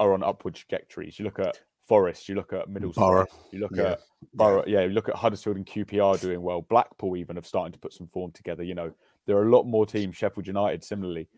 are 0.00 0.12
on 0.12 0.22
upward 0.22 0.54
trajectories 0.54 1.18
you 1.18 1.24
look 1.24 1.38
at 1.38 1.60
Forest, 1.86 2.30
you 2.30 2.34
look 2.34 2.54
at 2.54 2.66
Middlesbrough, 2.68 3.26
you 3.52 3.58
look 3.58 3.76
Yeah. 3.76 3.90
at 3.92 4.00
Borough, 4.32 4.64
yeah, 4.66 4.84
you 4.84 4.88
look 4.88 5.10
at 5.10 5.16
Huddersfield 5.16 5.56
and 5.56 5.66
QPR 5.66 6.18
doing 6.18 6.40
well. 6.40 6.62
Blackpool 6.62 7.14
even 7.14 7.36
have 7.36 7.46
starting 7.46 7.74
to 7.74 7.78
put 7.78 7.92
some 7.92 8.06
form 8.06 8.32
together. 8.32 8.62
You 8.62 8.74
know, 8.74 8.94
there 9.26 9.36
are 9.36 9.46
a 9.46 9.50
lot 9.50 9.64
more 9.64 9.84
teams. 9.84 10.16
Sheffield 10.16 10.46
United, 10.46 10.82
similarly, 10.82 11.28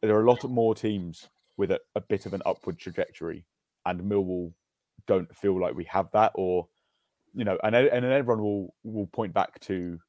there 0.00 0.16
are 0.16 0.22
a 0.24 0.28
lot 0.28 0.42
more 0.50 0.74
teams 0.74 1.28
with 1.56 1.70
a, 1.70 1.80
a 1.94 2.00
bit 2.00 2.26
of 2.26 2.34
an 2.34 2.42
upward 2.44 2.78
trajectory, 2.80 3.44
and 3.86 4.00
Millwall 4.00 4.52
don't 5.06 5.32
feel 5.36 5.60
like 5.60 5.76
we 5.76 5.84
have 5.84 6.10
that, 6.10 6.32
or 6.34 6.66
you 7.32 7.44
know, 7.44 7.56
and 7.62 7.76
and 7.76 8.04
then 8.04 8.10
everyone 8.12 8.42
will 8.42 8.74
will 8.82 9.06
point 9.06 9.32
back 9.32 9.60
to 9.60 10.00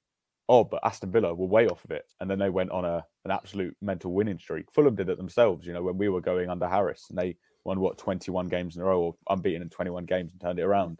oh, 0.49 0.63
but 0.63 0.79
Aston 0.83 1.11
Villa 1.11 1.33
were 1.33 1.47
way 1.47 1.67
off 1.67 1.83
of 1.85 1.91
it, 1.91 2.05
and 2.19 2.29
then 2.29 2.39
they 2.39 2.49
went 2.49 2.71
on 2.71 2.85
a 2.85 3.05
an 3.25 3.31
absolute 3.31 3.75
mental 3.81 4.11
winning 4.13 4.37
streak. 4.39 4.71
Fulham 4.71 4.95
did 4.95 5.09
it 5.09 5.17
themselves, 5.17 5.65
you 5.65 5.73
know, 5.73 5.81
when 5.81 5.97
we 5.97 6.09
were 6.09 6.21
going 6.21 6.49
under 6.49 6.67
Harris, 6.67 7.05
and 7.09 7.17
they 7.17 7.37
won 7.63 7.79
what 7.79 7.97
21 7.97 8.49
games 8.49 8.75
in 8.75 8.81
a 8.81 8.85
row, 8.85 8.99
or 9.01 9.15
unbeaten 9.29 9.61
in 9.61 9.69
21 9.69 10.05
games, 10.05 10.31
and 10.33 10.41
turned 10.41 10.59
it 10.59 10.63
around. 10.63 10.99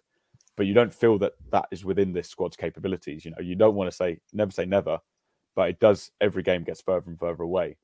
But 0.56 0.66
you 0.68 0.74
don't 0.74 0.94
feel 0.94 1.18
that 1.20 1.34
that 1.52 1.66
is 1.72 1.84
within 1.84 2.14
this 2.14 2.30
squad's 2.30 2.56
capabilities. 2.56 3.26
You 3.26 3.32
know, 3.32 3.42
you 3.42 3.56
don't 3.56 3.76
want 3.76 3.90
to 3.92 3.96
say 3.96 4.20
never 4.32 4.52
say 4.52 4.66
never, 4.66 5.00
but 5.56 5.70
it 5.70 5.80
does. 5.80 6.12
Every 6.22 6.44
game 6.44 6.64
gets 6.64 6.82
further 6.82 7.10
and 7.10 7.20
further 7.20 7.44
away. 7.44 7.76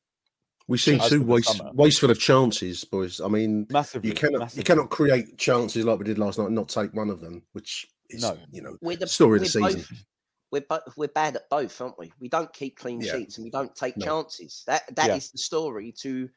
We 0.67 0.77
see 0.77 0.99
As 0.99 1.09
too 1.09 1.23
waste, 1.23 1.57
summer- 1.57 1.71
wasteful 1.73 2.11
of 2.11 2.19
chances, 2.19 2.83
boys. 2.85 3.19
I 3.19 3.27
mean, 3.27 3.65
Massively, 3.71 4.09
you 4.09 4.15
cannot 4.15 4.39
massively. 4.41 4.61
you 4.61 4.65
cannot 4.65 4.89
create 4.91 5.35
chances 5.39 5.83
like 5.83 5.97
we 5.97 6.05
did 6.05 6.19
last 6.19 6.37
night 6.37 6.45
and 6.45 6.55
not 6.55 6.69
take 6.69 6.93
one 6.93 7.09
of 7.09 7.21
them, 7.21 7.41
which 7.53 7.87
is 8.11 8.21
No. 8.21 8.37
you 8.51 8.61
know 8.61 8.77
We're 8.79 8.95
the 8.97 9.07
story 9.07 9.37
of 9.39 9.43
the 9.45 9.49
season. 9.49 9.79
Both, 9.81 10.03
we're 10.51 10.61
bo- 10.67 10.81
we're 10.97 11.07
bad 11.09 11.35
at 11.35 11.49
both, 11.49 11.79
aren't 11.81 11.99
we? 11.99 12.11
We 12.19 12.29
don't 12.29 12.51
keep 12.53 12.77
clean 12.77 13.01
Yeah. 13.01 13.13
sheets 13.13 13.37
and 13.37 13.43
we 13.45 13.51
don't 13.51 13.75
take 13.75 13.97
No. 13.97 14.05
chances. 14.05 14.63
That 14.67 14.83
that 14.95 15.09
is 15.11 15.25
Yeah. 15.27 15.29
the 15.33 15.37
story 15.37 15.91
to 16.01 16.29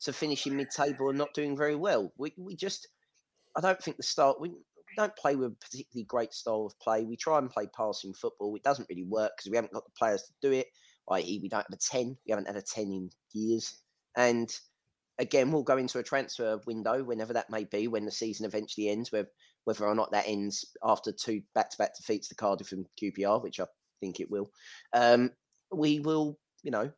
to 0.00 0.12
finishing 0.12 0.56
mid 0.56 0.70
table 0.70 1.08
and 1.08 1.18
not 1.18 1.34
doing 1.34 1.56
very 1.56 1.76
well. 1.76 2.12
We 2.16 2.32
we 2.36 2.56
just 2.56 2.88
I 3.56 3.60
don't 3.60 3.82
think 3.82 3.96
the 3.96 4.02
start 4.02 4.40
we, 4.40 4.52
don't 4.96 5.16
play 5.16 5.34
with 5.34 5.52
a 5.52 5.56
particularly 5.56 6.04
great 6.04 6.32
style 6.32 6.66
of 6.66 6.78
play. 6.78 7.04
We 7.04 7.16
try 7.16 7.38
and 7.38 7.50
play 7.50 7.66
passing 7.66 8.14
football. 8.14 8.54
It 8.54 8.62
doesn't 8.62 8.88
really 8.88 9.02
work 9.02 9.32
because 9.36 9.50
we 9.50 9.56
haven't 9.56 9.72
got 9.72 9.84
the 9.84 9.90
players 9.98 10.22
to 10.22 10.32
do 10.40 10.52
it. 10.52 10.68
I.e., 11.10 11.40
we 11.42 11.48
don't 11.48 11.66
have 11.68 11.72
a 11.72 11.76
ten. 11.76 12.16
We 12.24 12.30
haven't 12.30 12.46
had 12.46 12.56
a 12.56 12.62
ten 12.62 12.92
in 12.92 13.10
years. 13.32 13.74
And 14.16 14.56
again, 15.18 15.50
we'll 15.50 15.64
go 15.64 15.78
into 15.78 15.98
a 15.98 16.02
transfer 16.04 16.60
window 16.66 17.02
whenever 17.02 17.32
that 17.32 17.50
may 17.50 17.64
be, 17.64 17.88
when 17.88 18.04
the 18.04 18.12
season 18.12 18.46
eventually 18.46 18.88
ends, 18.88 19.10
whether 19.10 19.28
whether 19.64 19.86
or 19.86 19.94
not 19.94 20.12
that 20.12 20.28
ends 20.28 20.64
after 20.82 21.12
two 21.12 21.42
back-to-back 21.54 21.96
defeats 21.96 22.28
to 22.28 22.34
Cardiff 22.34 22.72
and 22.72 22.86
QPR, 23.00 23.42
which 23.42 23.60
I 23.60 23.64
think 24.00 24.20
it 24.20 24.30
will. 24.30 24.50
Um, 24.92 25.30
we 25.72 26.00
will, 26.00 26.38
you 26.62 26.70
know, 26.70 26.90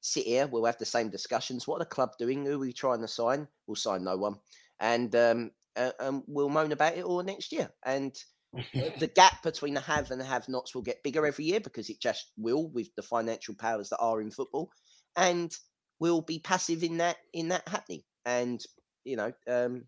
sit 0.00 0.26
here. 0.26 0.46
We'll 0.46 0.64
have 0.64 0.78
the 0.78 0.84
same 0.84 1.10
discussions. 1.10 1.66
What 1.66 1.76
are 1.76 1.80
the 1.80 1.86
club 1.86 2.10
doing? 2.18 2.44
Who 2.44 2.54
are 2.54 2.58
we 2.58 2.72
trying 2.72 3.00
to 3.00 3.08
sign? 3.08 3.46
We'll 3.66 3.76
sign 3.76 4.04
no 4.04 4.16
one, 4.16 4.36
and 4.80 5.14
um, 5.14 5.50
uh, 5.76 5.92
um, 6.00 6.24
we'll 6.26 6.48
moan 6.48 6.72
about 6.72 6.96
it 6.96 7.04
all 7.04 7.22
next 7.22 7.52
year. 7.52 7.70
And 7.84 8.16
the 8.98 9.10
gap 9.14 9.42
between 9.42 9.74
the 9.74 9.80
have 9.80 10.10
and 10.10 10.20
the 10.20 10.24
have-nots 10.24 10.74
will 10.74 10.82
get 10.82 11.02
bigger 11.04 11.24
every 11.24 11.44
year 11.44 11.60
because 11.60 11.88
it 11.88 12.00
just 12.00 12.32
will 12.36 12.68
with 12.68 12.88
the 12.96 13.02
financial 13.02 13.54
powers 13.54 13.90
that 13.90 13.98
are 13.98 14.20
in 14.20 14.30
football, 14.30 14.70
and 15.16 15.56
we'll 16.00 16.22
be 16.22 16.40
passive 16.40 16.82
in 16.82 16.98
that 16.98 17.16
in 17.32 17.48
that 17.48 17.68
happening. 17.68 18.02
And 18.24 18.60
you 19.04 19.16
know, 19.16 19.32
um, 19.48 19.84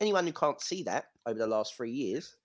anyone 0.00 0.26
who 0.26 0.32
can't 0.32 0.60
see 0.60 0.82
that 0.84 1.06
over 1.26 1.38
the 1.38 1.46
last 1.46 1.74
three 1.74 1.90
years 1.90 2.36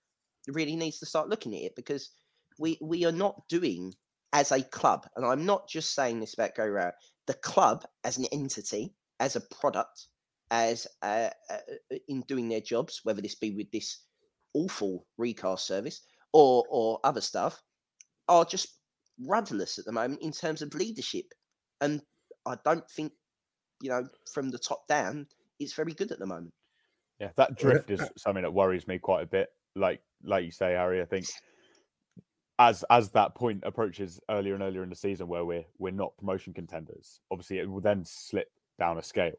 really 0.48 0.76
needs 0.76 0.98
to 0.98 1.06
start 1.06 1.28
looking 1.28 1.54
at 1.54 1.62
it 1.62 1.76
because 1.76 2.10
we 2.58 2.78
we 2.80 3.04
are 3.04 3.12
not 3.12 3.42
doing 3.48 3.92
as 4.32 4.52
a 4.52 4.62
club, 4.62 5.06
and 5.16 5.24
I'm 5.24 5.44
not 5.44 5.68
just 5.68 5.94
saying 5.94 6.20
this 6.20 6.34
about 6.34 6.54
Go 6.54 6.90
the 7.26 7.34
club 7.34 7.84
as 8.04 8.16
an 8.16 8.26
entity, 8.32 8.94
as 9.18 9.36
a 9.36 9.40
product, 9.40 10.06
as 10.50 10.86
uh, 11.02 11.30
uh, 11.50 11.96
in 12.08 12.22
doing 12.22 12.48
their 12.48 12.60
jobs, 12.60 13.00
whether 13.02 13.20
this 13.20 13.34
be 13.34 13.50
with 13.50 13.70
this 13.72 14.04
awful 14.54 15.06
recast 15.18 15.66
service 15.66 16.02
or 16.32 16.64
or 16.70 17.00
other 17.04 17.20
stuff, 17.20 17.60
are 18.28 18.44
just 18.44 18.80
rudderless 19.26 19.78
at 19.78 19.84
the 19.84 19.92
moment 19.92 20.22
in 20.22 20.32
terms 20.32 20.62
of 20.62 20.74
leadership, 20.74 21.26
and 21.80 22.02
I 22.46 22.56
don't 22.64 22.88
think 22.90 23.12
you 23.80 23.90
know 23.90 24.08
from 24.32 24.50
the 24.50 24.58
top 24.58 24.86
down 24.88 25.26
it's 25.58 25.74
very 25.74 25.92
good 25.92 26.10
at 26.10 26.18
the 26.18 26.26
moment. 26.26 26.52
Yeah, 27.20 27.30
that 27.36 27.58
drift 27.58 27.90
is 27.90 28.00
something 28.16 28.42
that 28.42 28.52
worries 28.52 28.88
me 28.88 28.98
quite 28.98 29.22
a 29.22 29.26
bit. 29.26 29.50
Like 29.76 30.00
like 30.24 30.44
you 30.44 30.50
say, 30.50 30.72
Harry, 30.72 31.02
I 31.02 31.04
think 31.04 31.26
as 32.58 32.82
as 32.90 33.10
that 33.10 33.34
point 33.34 33.62
approaches 33.64 34.20
earlier 34.30 34.54
and 34.54 34.62
earlier 34.62 34.82
in 34.82 34.88
the 34.88 34.96
season 34.96 35.28
where 35.28 35.44
we're 35.44 35.64
we're 35.78 35.92
not 35.92 36.16
promotion 36.16 36.54
contenders, 36.54 37.20
obviously 37.30 37.58
it 37.58 37.70
will 37.70 37.80
then 37.80 38.04
slip 38.04 38.50
down 38.78 38.98
a 38.98 39.02
scale 39.02 39.36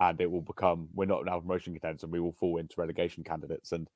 and 0.00 0.20
it 0.20 0.30
will 0.30 0.42
become 0.42 0.88
we're 0.92 1.04
not 1.04 1.24
now 1.24 1.38
promotion 1.38 1.72
contenders 1.72 2.02
and 2.02 2.12
we 2.12 2.20
will 2.20 2.32
fall 2.32 2.58
into 2.58 2.74
relegation 2.78 3.22
candidates. 3.22 3.70
And 3.70 3.88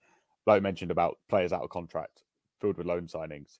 like 0.46 0.58
I 0.58 0.60
mentioned 0.60 0.92
about 0.92 1.18
players 1.28 1.52
out 1.52 1.62
of 1.62 1.70
contract, 1.70 2.22
filled 2.60 2.76
with 2.76 2.86
loan 2.86 3.08
signings, 3.08 3.58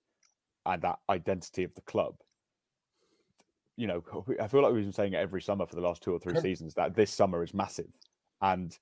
and 0.67 0.81
that 0.83 1.01
identity 1.11 1.65
of 1.65 1.75
the 1.75 1.81
club. 1.81 2.15
You 3.77 3.89
know, 3.89 4.05
I 4.41 4.47
feel 4.47 4.63
like 4.63 4.73
we've 4.73 4.85
been 4.85 4.93
saying 4.93 5.15
it 5.15 5.19
every 5.19 5.43
summer 5.43 5.67
for 5.67 5.75
the 5.75 5.83
last 5.83 6.01
two 6.01 6.13
or 6.13 6.21
three 6.21 6.39
seasons 6.41 6.75
that 6.75 6.95
this 6.95 7.13
summer 7.13 7.43
is 7.43 7.53
massive, 7.53 7.99
and 8.41 8.79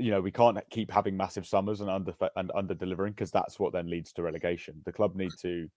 you 0.00 0.10
know 0.10 0.20
we 0.20 0.30
can't 0.32 0.58
keep 0.70 0.90
having 0.90 1.16
massive 1.16 1.46
summers 1.46 1.80
and 1.80 1.90
under 1.90 2.12
and 2.36 2.50
under 2.54 2.74
delivering 2.74 3.12
because 3.12 3.30
that's 3.30 3.58
what 3.58 3.72
then 3.72 3.88
leads 3.88 4.12
to 4.14 4.22
relegation. 4.22 4.80
The 4.84 4.92
club 4.92 5.14
need 5.14 5.32
to 5.42 5.68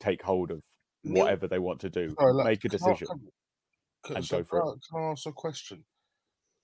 take 0.00 0.22
hold 0.22 0.50
of 0.50 0.62
whatever 1.02 1.46
they 1.46 1.58
want 1.58 1.80
to 1.80 1.90
do, 1.90 2.14
Sorry, 2.18 2.32
like, 2.34 2.46
make 2.46 2.64
a 2.64 2.68
can 2.68 2.70
I- 2.70 2.76
decision, 2.78 3.06
can- 3.06 3.28
can- 4.04 4.16
and 4.16 4.24
so 4.24 4.38
go 4.38 4.44
for 4.44 4.60
can 4.60 4.68
it. 4.68 4.72
I, 4.72 4.96
can 4.98 5.04
I 5.04 5.10
ask 5.12 5.26
a 5.26 5.32
question? 5.32 5.84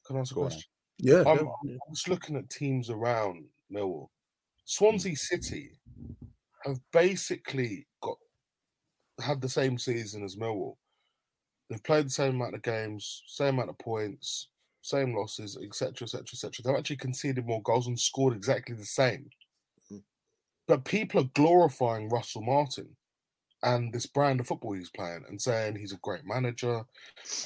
Can 0.06 0.16
I 0.16 0.20
ask 0.20 0.32
a 0.32 0.34
Go 0.34 0.40
on, 0.42 0.46
question? 0.48 0.70
Yeah, 0.98 1.22
I'm, 1.26 1.46
yeah. 1.64 1.74
I'm 1.88 1.94
just 1.94 2.08
looking 2.08 2.36
at 2.36 2.50
teams 2.50 2.90
around 2.90 3.44
Millwall. 3.72 4.08
Swansea 4.64 5.12
mm. 5.12 5.18
City 5.18 5.70
have 6.64 6.78
basically 6.92 7.86
got 8.02 8.16
had 9.20 9.40
the 9.40 9.48
same 9.48 9.78
season 9.78 10.24
as 10.24 10.36
Millwall. 10.36 10.74
They've 11.68 11.82
played 11.82 12.06
the 12.06 12.10
same 12.10 12.34
amount 12.36 12.54
of 12.54 12.62
games, 12.62 13.22
same 13.26 13.54
amount 13.54 13.70
of 13.70 13.78
points, 13.78 14.48
same 14.82 15.16
losses, 15.16 15.56
etc., 15.56 16.04
etc., 16.04 16.22
etc. 16.34 16.52
They've 16.64 16.78
actually 16.78 16.96
conceded 16.96 17.46
more 17.46 17.62
goals 17.62 17.86
and 17.86 17.98
scored 17.98 18.34
exactly 18.36 18.74
the 18.76 18.84
same. 18.84 19.30
Mm. 19.90 20.02
But 20.66 20.84
people 20.84 21.20
are 21.20 21.30
glorifying 21.34 22.08
Russell 22.08 22.42
Martin 22.42 22.96
and 23.62 23.92
this 23.92 24.06
brand 24.06 24.40
of 24.40 24.46
football 24.48 24.72
he's 24.72 24.90
playing 24.90 25.24
and 25.28 25.40
saying 25.40 25.76
he's 25.76 25.92
a 25.92 25.98
great 25.98 26.24
manager 26.24 26.82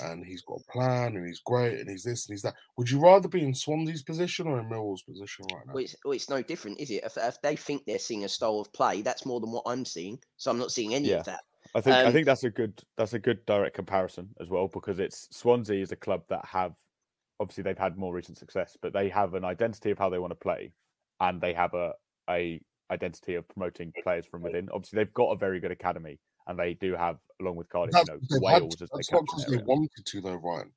and 0.02 0.24
he's 0.24 0.42
got 0.42 0.60
a 0.60 0.72
plan 0.72 1.14
and 1.14 1.26
he's 1.26 1.40
great 1.40 1.78
and 1.78 1.90
he's 1.90 2.04
this 2.04 2.26
and 2.26 2.34
he's 2.34 2.42
that. 2.42 2.54
Would 2.78 2.90
you 2.90 3.00
rather 3.00 3.28
be 3.28 3.42
in 3.42 3.54
Swansea's 3.54 4.02
position 4.02 4.46
or 4.46 4.58
in 4.58 4.68
Millwall's 4.68 5.02
position 5.02 5.46
right 5.52 5.66
now? 5.66 5.74
Well, 5.74 5.84
it's, 5.84 5.96
well, 6.04 6.12
it's 6.14 6.30
no 6.30 6.42
different, 6.42 6.80
is 6.80 6.90
it? 6.90 7.04
If, 7.04 7.18
if 7.18 7.40
they 7.42 7.54
think 7.56 7.84
they're 7.84 7.98
seeing 7.98 8.24
a 8.24 8.28
style 8.28 8.60
of 8.60 8.72
play, 8.72 9.02
that's 9.02 9.26
more 9.26 9.40
than 9.40 9.52
what 9.52 9.64
I'm 9.66 9.84
seeing. 9.84 10.18
So 10.38 10.50
I'm 10.50 10.58
not 10.58 10.72
seeing 10.72 10.94
any 10.94 11.10
Yeah. 11.10 11.18
of 11.18 11.26
that. 11.26 11.44
I 11.74 11.80
think 11.82 11.96
I 11.96 12.06
Um, 12.06 12.12
think 12.12 12.24
that's 12.26 12.44
a 12.44 12.50
good 12.50 12.82
that's 12.96 13.12
a 13.12 13.18
good 13.18 13.44
direct 13.44 13.74
comparison 13.76 14.34
as 14.40 14.48
well 14.48 14.68
because 14.68 14.98
it's 14.98 15.28
Swansea 15.36 15.82
is 15.82 15.92
a 15.92 15.96
club 15.96 16.22
that 16.28 16.44
have 16.46 16.74
obviously 17.40 17.62
they've 17.62 17.78
had 17.78 17.96
more 17.96 18.14
recent 18.14 18.38
success, 18.38 18.76
but 18.80 18.92
they 18.92 19.08
have 19.08 19.34
an 19.34 19.44
identity 19.44 19.90
of 19.90 19.98
how 19.98 20.08
they 20.08 20.18
want 20.18 20.30
to 20.30 20.36
play, 20.36 20.72
and 21.20 21.40
they 21.40 21.52
have 21.52 21.74
a 21.74 21.92
a 22.28 22.60
identity 22.90 23.34
of 23.34 23.48
promoting 23.48 23.92
players 24.02 24.26
from 24.26 24.42
within. 24.42 24.68
Obviously, 24.72 24.96
they've 24.96 25.14
got 25.14 25.30
a 25.30 25.36
very 25.36 25.60
good 25.60 25.70
academy, 25.70 26.18
and 26.46 26.58
they 26.58 26.74
do 26.74 26.94
have, 26.94 27.18
along 27.40 27.56
with 27.56 27.68
Cardiff, 27.68 27.92
That's, 27.92 28.08
you 28.08 28.14
know, 28.14 28.20
had 28.50 28.62
Wales 28.62 28.82
as 28.82 28.88
that's 28.92 29.12
not 29.12 29.24
because 29.26 29.46
they 29.46 29.58
wanted 29.58 30.04
to, 30.04 30.20
though, 30.20 30.34
Ryan. 30.34 30.72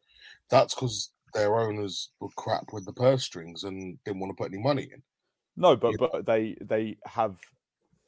That's 0.49 0.73
because 0.73 1.11
their 1.33 1.59
owners 1.59 2.09
were 2.19 2.29
crap 2.35 2.73
with 2.73 2.85
the 2.85 2.93
purse 2.93 3.23
strings 3.23 3.63
and 3.63 3.97
didn't 4.03 4.19
want 4.19 4.31
to 4.31 4.35
put 4.35 4.51
any 4.51 4.61
money 4.61 4.89
in. 4.91 5.01
No, 5.55 5.75
but 5.75 5.95
but 5.99 6.25
they 6.25 6.55
they 6.61 6.97
have 7.05 7.37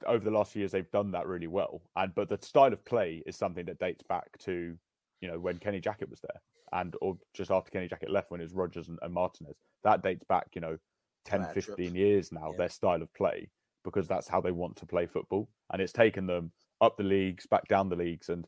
over 0.08 0.24
the 0.24 0.32
last 0.32 0.54
few 0.54 0.62
years 0.62 0.72
they've 0.72 0.92
done 0.92 1.12
that 1.12 1.28
really 1.28 1.48
well. 1.48 1.82
And 1.96 2.14
but 2.16 2.30
the 2.30 2.40
style 2.42 2.74
of 2.74 2.84
play 2.86 3.22
is 3.26 3.36
something 3.36 3.66
that 3.66 3.80
dates 3.80 4.04
back 4.04 4.38
to 4.40 4.76
you 5.20 5.28
know 5.28 5.40
when 5.40 5.58
Kenny 5.58 5.82
Jackett 5.82 6.10
was 6.10 6.22
there, 6.22 6.42
and 6.74 6.96
or 7.02 7.18
just 7.34 7.52
after 7.52 7.72
Kenny 7.72 7.88
Jackett 7.88 8.10
left 8.10 8.32
when 8.32 8.42
it 8.42 8.46
was 8.46 8.54
Rodgers 8.54 8.88
and, 8.88 9.00
and 9.02 9.14
Martinez. 9.14 9.56
That 9.84 10.04
dates 10.04 10.24
back 10.24 10.48
you 10.54 10.62
know 10.62 10.78
10, 11.26 11.42
Laudrup. 11.42 11.54
15 11.54 11.96
years 11.96 12.32
now. 12.32 12.50
Yeah. 12.52 12.58
Their 12.58 12.70
style 12.70 13.02
of 13.02 13.14
play 13.14 13.50
because 13.84 14.08
that's 14.08 14.28
how 14.28 14.40
they 14.42 14.52
want 14.52 14.76
to 14.78 14.86
play 14.86 15.08
football, 15.08 15.50
and 15.72 15.82
it's 15.82 15.94
taken 15.94 16.28
them 16.28 16.52
up 16.82 16.98
the 16.98 17.04
leagues, 17.04 17.46
back 17.48 17.68
down 17.68 17.90
the 17.90 17.96
leagues, 17.96 18.30
and 18.30 18.48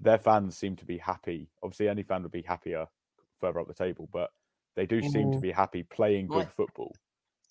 their 0.00 0.18
fans 0.18 0.56
seem 0.56 0.76
to 0.76 0.84
be 0.84 0.98
happy. 0.98 1.48
Obviously, 1.62 1.88
any 1.88 2.02
fan 2.02 2.22
would 2.22 2.32
be 2.32 2.42
happier 2.42 2.86
further 3.40 3.60
up 3.60 3.68
the 3.68 3.74
table, 3.74 4.08
but 4.12 4.30
they 4.76 4.86
do 4.86 5.00
seem 5.02 5.32
to 5.32 5.38
Mm. 5.38 5.42
be 5.42 5.50
happy 5.50 5.82
playing 5.82 6.28
good 6.28 6.50
football. 6.50 6.94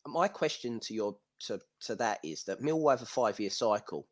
My 0.06 0.28
question 0.28 0.80
to 0.82 0.94
your 0.94 1.18
to, 1.40 1.60
to 1.82 1.96
that 1.96 2.20
is 2.24 2.44
that 2.46 2.62
Millwall 2.62 2.92
have 2.92 3.02
a 3.02 3.06
five 3.06 3.40
year 3.40 3.50
cycle, 3.50 4.08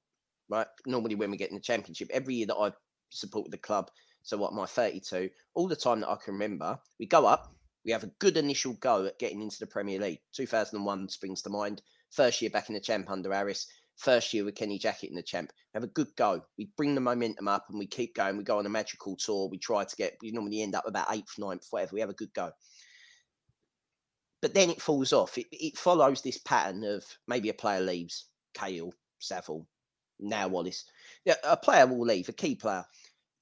right? 0.50 0.68
Normally, 0.86 1.16
when 1.16 1.32
we 1.32 1.38
get 1.38 1.50
in 1.50 1.56
the 1.56 1.62
championship, 1.62 2.10
every 2.12 2.36
year 2.36 2.48
that 2.48 2.56
I've 2.56 2.78
supported 3.10 3.52
the 3.52 3.58
club, 3.58 3.90
so 4.26 4.36
what, 4.38 4.54
my 4.54 4.66
32, 4.66 5.30
all 5.54 5.68
the 5.68 5.76
time 5.76 6.02
that 6.02 6.10
I 6.10 6.16
can 6.16 6.34
remember, 6.34 6.78
we 7.00 7.06
go 7.06 7.26
up, 7.26 7.56
we 7.86 7.92
have 7.92 8.04
a 8.04 8.12
good 8.20 8.36
initial 8.36 8.74
go 8.74 9.06
at 9.06 9.20
getting 9.20 9.42
into 9.42 9.60
the 9.60 9.68
Premier 9.68 10.00
League. 10.00 10.20
2001 10.34 11.10
springs 11.10 11.42
to 11.44 11.50
mind. 11.50 11.82
First 12.12 12.42
year 12.42 12.50
back 12.50 12.68
in 12.68 12.76
the 12.76 12.82
champ 12.82 13.10
under 13.10 13.32
Harris. 13.32 13.68
First 13.96 14.34
year 14.34 14.44
with 14.44 14.56
Kenny 14.56 14.78
Jackett 14.78 15.10
in 15.10 15.16
the 15.16 15.24
champ. 15.24 15.52
We 15.74 15.78
have 15.78 15.84
a 15.84 15.94
good 15.94 16.10
go. 16.18 16.42
We 16.58 16.72
bring 16.76 16.96
the 16.96 17.02
momentum 17.02 17.48
up 17.48 17.68
and 17.70 17.80
we 17.80 17.88
keep 17.88 18.16
going. 18.16 18.36
We 18.36 18.44
go 18.44 18.58
on 18.58 18.66
a 18.66 18.70
magical 18.70 19.16
tour. 19.16 19.48
We 19.48 19.60
try 19.60 19.86
to 19.86 19.96
get, 19.96 20.18
we 20.22 20.32
normally 20.32 20.62
end 20.62 20.76
up 20.76 20.88
about 20.88 21.14
eighth, 21.14 21.38
ninth, 21.38 21.68
whatever. 21.70 21.94
We 21.94 22.02
have 22.02 22.10
a 22.10 22.14
good 22.14 22.34
go 22.34 22.52
but 24.46 24.54
then 24.54 24.70
it 24.70 24.80
falls 24.80 25.12
off. 25.12 25.40
It, 25.40 25.48
it 25.52 25.76
follows 25.76 26.22
this 26.22 26.38
pattern 26.38 26.84
of 26.84 27.04
maybe 27.28 27.50
a 27.50 27.54
player 27.56 27.82
leaves, 27.82 28.26
Cahill, 28.54 28.94
Saville, 29.18 29.66
now 30.20 30.48
Wallace. 30.48 30.86
Yeah, 31.26 31.34
a 31.44 31.58
player 31.58 31.88
will 31.88 32.06
leave, 32.06 32.30
a 32.30 32.32
key 32.32 32.54
player. 32.54 32.86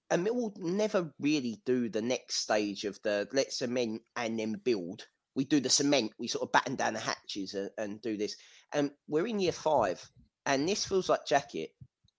And 0.09 0.27
it 0.27 0.35
will 0.35 0.53
never 0.57 1.11
really 1.19 1.61
do 1.65 1.89
the 1.89 2.01
next 2.01 2.35
stage 2.35 2.83
of 2.85 2.99
the 3.03 3.27
let's 3.33 3.59
cement 3.59 4.01
and 4.15 4.37
then 4.39 4.61
build. 4.63 5.07
We 5.35 5.45
do 5.45 5.59
the 5.59 5.69
cement, 5.69 6.11
we 6.19 6.27
sort 6.27 6.43
of 6.43 6.51
batten 6.51 6.75
down 6.75 6.93
the 6.93 6.99
hatches 6.99 7.55
and, 7.55 7.71
and 7.77 8.01
do 8.01 8.17
this. 8.17 8.35
And 8.73 8.91
we're 9.07 9.27
in 9.27 9.39
year 9.39 9.51
five, 9.51 10.07
and 10.45 10.67
this 10.67 10.85
feels 10.85 11.09
like 11.09 11.25
Jackett 11.25 11.69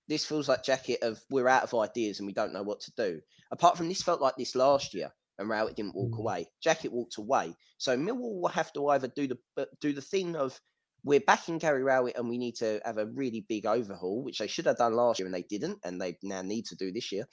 This 0.08 0.24
feels 0.26 0.48
like 0.48 0.64
Jackett 0.64 1.02
of 1.02 1.20
we're 1.30 1.48
out 1.48 1.62
of 1.62 1.74
ideas 1.74 2.18
and 2.18 2.26
we 2.26 2.34
don't 2.34 2.52
know 2.52 2.62
what 2.62 2.80
to 2.82 2.92
do. 2.96 3.20
Apart 3.50 3.76
from 3.76 3.88
this, 3.88 4.02
felt 4.02 4.20
like 4.20 4.36
this 4.36 4.54
last 4.54 4.94
year, 4.94 5.10
and 5.38 5.48
Rowett 5.48 5.76
didn't 5.76 5.94
walk 5.94 6.18
away. 6.18 6.46
Jackett 6.64 6.92
walked 6.92 7.18
away, 7.18 7.54
so 7.78 7.96
Millwall 7.96 8.40
will 8.40 8.48
have 8.48 8.72
to 8.74 8.88
either 8.88 9.08
do 9.08 9.28
the 9.28 9.38
uh, 9.56 9.64
do 9.80 9.92
the 9.92 10.02
thing 10.02 10.36
of 10.36 10.60
we're 11.04 11.20
backing 11.20 11.58
Gary 11.58 11.82
Rowett 11.82 12.16
and 12.16 12.28
we 12.28 12.38
need 12.38 12.56
to 12.56 12.80
have 12.84 12.98
a 12.98 13.06
really 13.06 13.44
big 13.48 13.66
overhaul, 13.66 14.24
which 14.24 14.38
they 14.38 14.46
should 14.46 14.66
have 14.66 14.78
done 14.78 14.94
last 14.94 15.18
year 15.18 15.26
and 15.26 15.34
they 15.34 15.42
didn't, 15.42 15.78
and 15.84 16.00
they 16.00 16.16
now 16.22 16.42
need 16.42 16.66
to 16.66 16.76
do 16.76 16.92
this 16.92 17.12
year. 17.12 17.26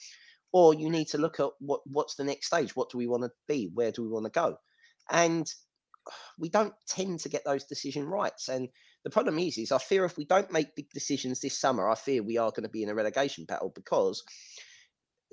Or 0.52 0.74
you 0.74 0.90
need 0.90 1.08
to 1.08 1.18
look 1.18 1.40
at 1.40 1.50
what 1.60 1.80
what's 1.86 2.16
the 2.16 2.24
next 2.24 2.46
stage. 2.46 2.76
What 2.76 2.90
do 2.90 2.98
we 2.98 3.06
want 3.06 3.22
to 3.22 3.30
be? 3.48 3.70
Where 3.72 3.90
do 3.90 4.02
we 4.02 4.08
want 4.08 4.26
to 4.26 4.30
go? 4.30 4.56
And 5.10 5.50
we 6.38 6.48
don't 6.48 6.74
tend 6.86 7.20
to 7.20 7.28
get 7.28 7.44
those 7.44 7.64
decision 7.64 8.04
rights. 8.06 8.48
And 8.48 8.68
the 9.04 9.10
problem 9.10 9.38
is, 9.38 9.58
is 9.58 9.72
I 9.72 9.78
fear 9.78 10.04
if 10.04 10.16
we 10.16 10.24
don't 10.24 10.52
make 10.52 10.76
big 10.76 10.90
decisions 10.90 11.40
this 11.40 11.58
summer, 11.58 11.88
I 11.88 11.94
fear 11.94 12.22
we 12.22 12.38
are 12.38 12.50
going 12.50 12.64
to 12.64 12.68
be 12.68 12.82
in 12.82 12.88
a 12.88 12.94
relegation 12.94 13.44
battle 13.44 13.72
because 13.74 14.22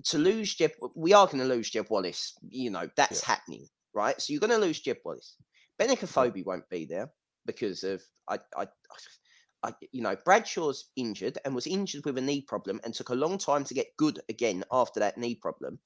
to 0.05 0.17
lose 0.17 0.55
Jed, 0.55 0.71
we 0.95 1.13
are 1.13 1.25
going 1.25 1.39
to 1.39 1.45
lose 1.45 1.69
Jed 1.69 1.87
Wallace. 1.89 2.33
You 2.49 2.71
know 2.71 2.87
that's 2.95 3.21
yeah. 3.21 3.35
happening, 3.35 3.67
right? 3.93 4.19
So 4.19 4.33
you're 4.33 4.39
going 4.39 4.51
to 4.51 4.65
lose 4.65 4.79
Jed 4.79 4.97
Wallace. 5.03 5.35
Benik 5.79 5.99
Afobe 5.99 6.45
won't 6.45 6.69
be 6.69 6.85
there 6.85 7.09
because 7.45 7.83
of 7.83 8.01
I, 8.27 8.39
I, 8.55 8.67
I, 9.63 9.73
you 9.91 10.01
know, 10.01 10.15
Bradshaw's 10.25 10.89
injured 10.95 11.37
and 11.43 11.53
was 11.53 11.67
injured 11.67 12.05
with 12.05 12.17
a 12.17 12.21
knee 12.21 12.41
problem 12.41 12.79
and 12.83 12.93
took 12.93 13.09
a 13.09 13.15
long 13.15 13.37
time 13.37 13.63
to 13.65 13.73
get 13.73 13.97
good 13.97 14.19
again 14.29 14.63
after 14.71 14.99
that 15.01 15.17
knee 15.17 15.35
problem. 15.35 15.79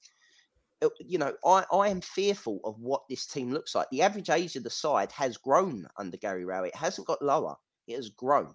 Uh, 0.82 0.88
you 1.00 1.18
know, 1.18 1.34
I, 1.44 1.64
I 1.72 1.88
am 1.88 2.00
fearful 2.00 2.60
of 2.64 2.78
what 2.78 3.02
this 3.08 3.26
team 3.26 3.52
looks 3.52 3.74
like. 3.74 3.88
The 3.90 4.02
average 4.02 4.30
age 4.30 4.56
of 4.56 4.64
the 4.64 4.70
side 4.70 5.10
has 5.12 5.36
grown 5.36 5.86
under 5.96 6.16
Gary 6.16 6.44
Rowett. 6.44 6.72
It 6.74 6.76
hasn't 6.76 7.06
got 7.06 7.22
lower. 7.22 7.56
It 7.86 7.96
has 7.96 8.10
grown. 8.10 8.54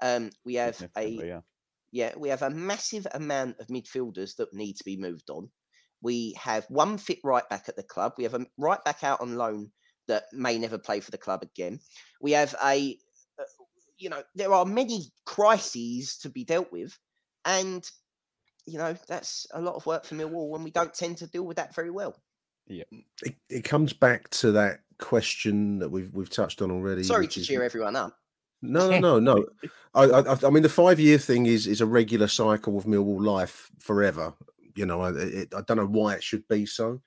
Um, 0.00 0.30
we 0.44 0.54
have 0.54 0.82
a 0.96 1.08
yeah. 1.08 1.40
yeah, 1.92 2.12
we 2.16 2.28
have 2.28 2.42
a 2.42 2.50
massive 2.50 3.06
amount 3.12 3.56
of 3.60 3.66
midfielders 3.66 4.36
that 4.36 4.54
need 4.54 4.76
to 4.76 4.84
be 4.84 4.96
moved 4.96 5.30
on. 5.30 5.50
We 6.02 6.34
have 6.40 6.64
one 6.68 6.96
fit 6.96 7.18
right 7.24 7.46
back 7.50 7.68
at 7.68 7.76
the 7.76 7.82
club. 7.82 8.14
We 8.16 8.24
have 8.24 8.34
a 8.34 8.46
right 8.56 8.82
back 8.84 9.04
out 9.04 9.20
on 9.20 9.36
loan 9.36 9.70
that 10.08 10.24
may 10.32 10.58
never 10.58 10.78
play 10.78 11.00
for 11.00 11.10
the 11.10 11.18
club 11.18 11.42
again. 11.42 11.78
We 12.20 12.32
have 12.32 12.54
a, 12.64 12.98
you 14.00 14.08
know, 14.08 14.22
there 14.34 14.52
are 14.52 14.64
many 14.64 15.04
crises 15.26 16.16
to 16.18 16.30
be 16.30 16.42
dealt 16.42 16.72
with, 16.72 16.98
and 17.44 17.88
you 18.66 18.78
know 18.78 18.96
that's 19.06 19.46
a 19.52 19.60
lot 19.60 19.74
of 19.74 19.86
work 19.86 20.04
for 20.04 20.14
Millwall 20.14 20.48
when 20.48 20.64
we 20.64 20.70
don't 20.70 20.92
tend 20.92 21.18
to 21.18 21.26
deal 21.26 21.44
with 21.44 21.58
that 21.58 21.74
very 21.74 21.90
well. 21.90 22.16
Yeah, 22.66 22.84
it, 23.22 23.36
it 23.48 23.64
comes 23.64 23.92
back 23.92 24.30
to 24.30 24.52
that 24.52 24.80
question 24.98 25.78
that 25.80 25.90
we've 25.90 26.12
we've 26.12 26.30
touched 26.30 26.62
on 26.62 26.70
already. 26.70 27.02
Sorry 27.02 27.28
to 27.28 27.42
cheer 27.42 27.62
everyone 27.62 27.94
up. 27.94 28.16
No, 28.62 28.90
no, 28.90 29.18
no, 29.18 29.18
no. 29.20 29.46
I, 29.94 30.04
I, 30.04 30.36
I 30.46 30.50
mean, 30.50 30.62
the 30.62 30.68
five-year 30.68 31.18
thing 31.18 31.46
is 31.46 31.66
is 31.66 31.80
a 31.80 31.86
regular 31.86 32.28
cycle 32.28 32.78
of 32.78 32.84
Millwall 32.84 33.24
life 33.24 33.70
forever. 33.78 34.34
You 34.74 34.86
know, 34.86 35.02
I, 35.02 35.10
it, 35.12 35.54
I 35.54 35.62
don't 35.62 35.76
know 35.76 35.86
why 35.86 36.14
it 36.14 36.22
should 36.22 36.46
be 36.48 36.64
so. 36.64 37.00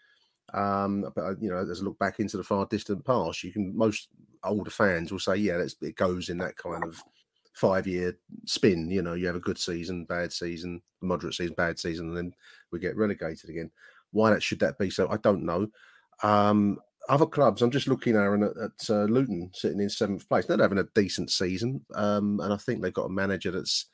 Um, 0.53 1.09
but 1.15 1.21
uh, 1.21 1.35
you 1.39 1.49
know, 1.49 1.57
as 1.57 1.81
I 1.81 1.83
look 1.83 1.97
back 1.97 2.19
into 2.19 2.37
the 2.37 2.43
far 2.43 2.65
distant 2.65 3.05
past, 3.05 3.43
you 3.43 3.51
can 3.51 3.75
most 3.75 4.09
older 4.43 4.71
fans 4.71 5.11
will 5.11 5.19
say, 5.19 5.35
yeah, 5.35 5.63
it 5.81 5.95
goes 5.95 6.29
in 6.29 6.37
that 6.39 6.57
kind 6.57 6.83
of 6.83 7.01
five-year 7.53 8.17
spin. 8.45 8.89
You 8.89 9.01
know, 9.01 9.13
you 9.13 9.27
have 9.27 9.35
a 9.35 9.39
good 9.39 9.57
season, 9.57 10.05
bad 10.05 10.33
season, 10.33 10.81
moderate 11.01 11.35
season, 11.35 11.55
bad 11.55 11.79
season, 11.79 12.09
and 12.09 12.17
then 12.17 12.33
we 12.71 12.79
get 12.79 12.97
relegated 12.97 13.49
again. 13.49 13.71
Why 14.11 14.31
that 14.31 14.43
should 14.43 14.59
that 14.59 14.77
be 14.77 14.89
so? 14.89 15.09
I 15.09 15.17
don't 15.17 15.43
know. 15.43 15.67
Um, 16.21 16.77
other 17.09 17.25
clubs, 17.25 17.61
I'm 17.61 17.71
just 17.71 17.87
looking, 17.87 18.15
Aaron, 18.15 18.43
at, 18.43 18.57
at 18.57 18.89
uh, 18.89 19.03
Luton 19.05 19.49
sitting 19.53 19.81
in 19.81 19.89
seventh 19.89 20.27
place. 20.29 20.45
They're 20.45 20.57
having 20.57 20.77
a 20.77 20.87
decent 20.95 21.31
season, 21.31 21.85
um, 21.95 22.39
and 22.41 22.53
I 22.53 22.57
think 22.57 22.81
they've 22.81 22.93
got 22.93 23.05
a 23.05 23.09
manager 23.09 23.51
that's 23.51 23.87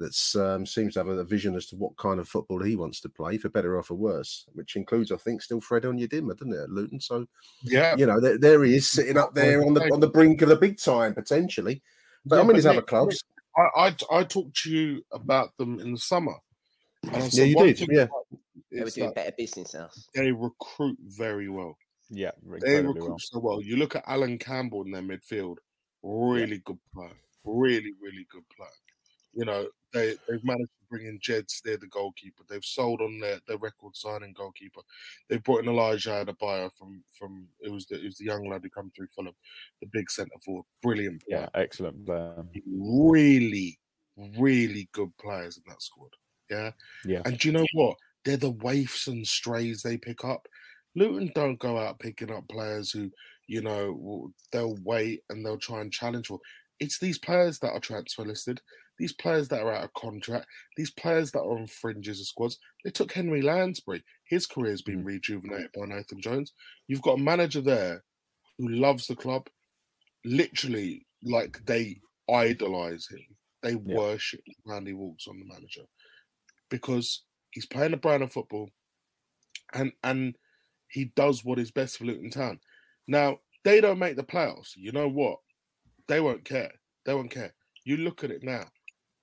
that's 0.00 0.34
um, 0.34 0.64
seems 0.64 0.94
to 0.94 1.00
have 1.00 1.08
a, 1.08 1.22
vision 1.22 1.54
as 1.54 1.66
to 1.66 1.76
what 1.76 1.96
kind 1.98 2.18
of 2.18 2.28
football 2.28 2.62
he 2.62 2.74
wants 2.74 3.00
to 3.02 3.08
play, 3.08 3.36
for 3.36 3.50
better 3.50 3.76
or 3.76 3.82
for 3.82 3.94
worse, 3.94 4.46
which 4.54 4.74
includes, 4.74 5.12
I 5.12 5.16
think, 5.16 5.42
still 5.42 5.60
Fred 5.60 5.82
Onyedinma, 5.82 6.36
doesn't 6.38 6.54
it, 6.54 6.62
at 6.62 6.70
Luton? 6.70 6.98
So, 6.98 7.26
yeah, 7.62 7.94
you 7.96 8.06
know, 8.06 8.18
there, 8.18 8.38
there 8.38 8.64
he 8.64 8.76
is 8.76 8.90
sitting 8.90 9.18
up 9.18 9.34
there 9.34 9.62
on 9.62 9.74
the 9.74 9.82
on 9.92 10.00
the 10.00 10.08
brink 10.08 10.40
of 10.42 10.48
the 10.48 10.56
big 10.56 10.78
time 10.78 11.14
potentially. 11.14 11.82
But 12.24 12.36
yeah, 12.36 12.42
I 12.42 12.44
mean, 12.44 12.52
there's 12.54 12.66
other 12.66 12.82
clubs. 12.82 13.22
I, 13.56 13.88
I, 13.88 13.96
I 14.10 14.24
talked 14.24 14.56
to 14.62 14.70
you 14.70 15.04
about 15.12 15.56
them 15.58 15.78
in 15.80 15.92
the 15.92 15.98
summer. 15.98 16.34
yeah, 17.04 17.44
you 17.44 17.56
did. 17.56 17.80
Yeah, 17.90 18.06
they 18.72 18.82
were 18.82 18.90
doing 18.90 19.12
better 19.12 19.32
business 19.36 19.74
now. 19.74 19.90
They 20.14 20.32
recruit 20.32 20.98
very 21.02 21.48
well. 21.48 21.76
Yeah, 22.08 22.32
they 22.62 22.82
recruit 22.82 23.08
well. 23.08 23.18
so 23.18 23.38
well. 23.38 23.62
You 23.62 23.76
look 23.76 23.96
at 23.96 24.04
Allan 24.06 24.38
Campbell 24.38 24.82
in 24.82 24.92
their 24.92 25.02
midfield, 25.02 25.56
really 26.02 26.52
yeah. 26.52 26.62
good 26.64 26.78
player, 26.94 27.16
really, 27.44 27.92
really 28.00 28.26
good 28.30 28.44
player. 28.56 28.70
You 29.32 29.44
know, 29.44 29.68
they 29.92 30.16
they've 30.28 30.44
managed 30.44 30.70
to 30.70 30.86
bring 30.90 31.06
in 31.06 31.18
Jed 31.20 31.50
Steer, 31.50 31.76
the 31.76 31.86
goalkeeper. 31.86 32.42
They've 32.48 32.64
sold 32.64 33.00
on 33.00 33.18
their, 33.18 33.38
their 33.46 33.58
record 33.58 33.96
signing 33.96 34.32
goalkeeper. 34.32 34.80
They've 35.28 35.42
brought 35.42 35.62
in 35.62 35.68
Elijah 35.68 36.24
Adebayo 36.24 36.70
from 36.76 37.02
from 37.16 37.46
it 37.60 37.70
was 37.70 37.86
the 37.86 37.96
it 37.96 38.04
was 38.04 38.18
the 38.18 38.24
young 38.24 38.48
lad 38.48 38.62
who 38.62 38.70
come 38.70 38.90
through 38.94 39.08
Fulham, 39.14 39.34
the 39.80 39.88
big 39.92 40.10
centre 40.10 40.32
forward, 40.44 40.64
brilliant. 40.82 41.22
Player. 41.26 41.48
Yeah, 41.54 41.60
excellent 41.60 42.04
player. 42.06 42.44
Really, 42.66 43.78
really 44.38 44.88
good 44.92 45.16
players 45.18 45.56
in 45.58 45.62
that 45.68 45.82
squad. 45.82 46.10
Yeah, 46.50 46.72
yeah. 47.04 47.22
And 47.24 47.38
do 47.38 47.48
you 47.48 47.52
know 47.52 47.66
what? 47.74 47.96
They're 48.24 48.36
the 48.36 48.50
waifs 48.50 49.06
and 49.06 49.26
strays 49.26 49.82
they 49.82 49.96
pick 49.96 50.24
up. 50.24 50.46
Luton 50.96 51.30
don't 51.34 51.58
go 51.58 51.78
out 51.78 52.00
picking 52.00 52.32
up 52.32 52.48
players 52.48 52.90
who, 52.90 53.10
you 53.46 53.62
know, 53.62 54.32
they'll 54.52 54.76
wait 54.82 55.22
and 55.30 55.46
they'll 55.46 55.56
try 55.56 55.80
and 55.80 55.92
challenge 55.92 56.26
for. 56.26 56.40
It's 56.80 56.98
these 56.98 57.18
players 57.18 57.58
that 57.60 57.72
are 57.72 57.80
transfer 57.80 58.24
listed, 58.24 58.60
these 59.00 59.14
players 59.14 59.48
that 59.48 59.62
are 59.62 59.72
out 59.72 59.84
of 59.84 59.94
contract, 59.94 60.46
these 60.76 60.90
players 60.90 61.32
that 61.32 61.40
are 61.40 61.58
on 61.58 61.66
fringes 61.66 62.20
of 62.20 62.26
squads. 62.26 62.58
They 62.84 62.90
took 62.90 63.10
Henry 63.10 63.40
Lansbury. 63.40 64.04
His 64.28 64.46
career 64.46 64.72
has 64.72 64.82
been 64.82 65.02
mm. 65.02 65.06
rejuvenated 65.06 65.70
by 65.74 65.86
Nathan 65.86 66.20
Jones. 66.20 66.52
You've 66.86 67.00
got 67.00 67.18
a 67.18 67.22
manager 67.22 67.62
there 67.62 68.04
who 68.58 68.68
loves 68.68 69.06
the 69.06 69.16
club, 69.16 69.48
literally 70.24 71.06
like 71.24 71.64
they 71.64 71.98
idolize 72.30 73.08
him. 73.10 73.24
They 73.62 73.70
yeah. 73.70 73.96
worship 73.96 74.42
Randy 74.66 74.92
Walks 74.92 75.26
on 75.26 75.38
the 75.38 75.46
manager 75.46 75.82
because 76.68 77.22
he's 77.52 77.66
playing 77.66 77.94
a 77.94 77.96
brand 77.96 78.22
of 78.22 78.32
football 78.32 78.68
and 79.72 79.92
and 80.04 80.36
he 80.88 81.06
does 81.16 81.42
what 81.42 81.58
is 81.58 81.70
best 81.70 81.96
for 81.96 82.04
Luton 82.04 82.30
Town. 82.30 82.60
Now, 83.08 83.38
they 83.64 83.80
don't 83.80 83.98
make 83.98 84.16
the 84.16 84.24
playoffs. 84.24 84.72
You 84.76 84.92
know 84.92 85.08
what? 85.08 85.38
They 86.06 86.20
won't 86.20 86.44
care. 86.44 86.72
They 87.06 87.14
won't 87.14 87.30
care. 87.30 87.54
You 87.84 87.96
look 87.96 88.24
at 88.24 88.30
it 88.30 88.42
now. 88.42 88.64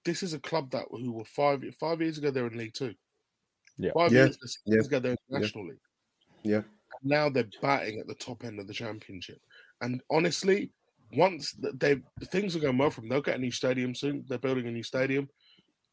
This 0.08 0.24
is 0.24 0.34
a 0.34 0.39
club 0.39 0.72
that 0.72 0.86
who 0.89 1.12
were 1.12 1.26
five 1.26 1.66
five 1.78 2.01
years 2.01 2.18
ago 2.18 2.32
they're 2.32 2.47
in 2.47 2.58
League 2.58 2.74
Two. 2.74 2.95
Yeah. 3.78 3.91
Five 3.93 4.14
yeah. 4.14 4.24
years, 4.24 4.60
yeah. 4.66 4.80
ago 4.80 4.99
they 4.99 5.10
were 5.10 5.18
in 5.30 5.41
National 5.41 5.66
yeah. 5.66 5.70
League. 5.72 5.80
Yeah. 6.43 6.62
Now 7.03 7.28
they're 7.28 7.49
batting 7.62 7.99
at 7.99 8.08
the 8.08 8.16
top 8.16 8.45
end 8.45 8.58
of 8.58 8.68
the 8.68 8.74
championship. 8.74 9.41
And 9.82 10.01
honestly, 10.10 10.72
once 11.14 11.53
they 11.74 11.97
things 12.32 12.55
are 12.55 12.60
going 12.60 12.78
well 12.78 12.89
for 12.89 13.01
them, 13.01 13.10
they'll 13.10 13.22
get 13.22 13.36
a 13.36 13.41
new 13.41 13.51
stadium 13.51 13.93
soon. 13.93 14.24
They're 14.30 14.38
building 14.38 14.66
a 14.66 14.72
new 14.72 14.82
stadium. 14.82 15.28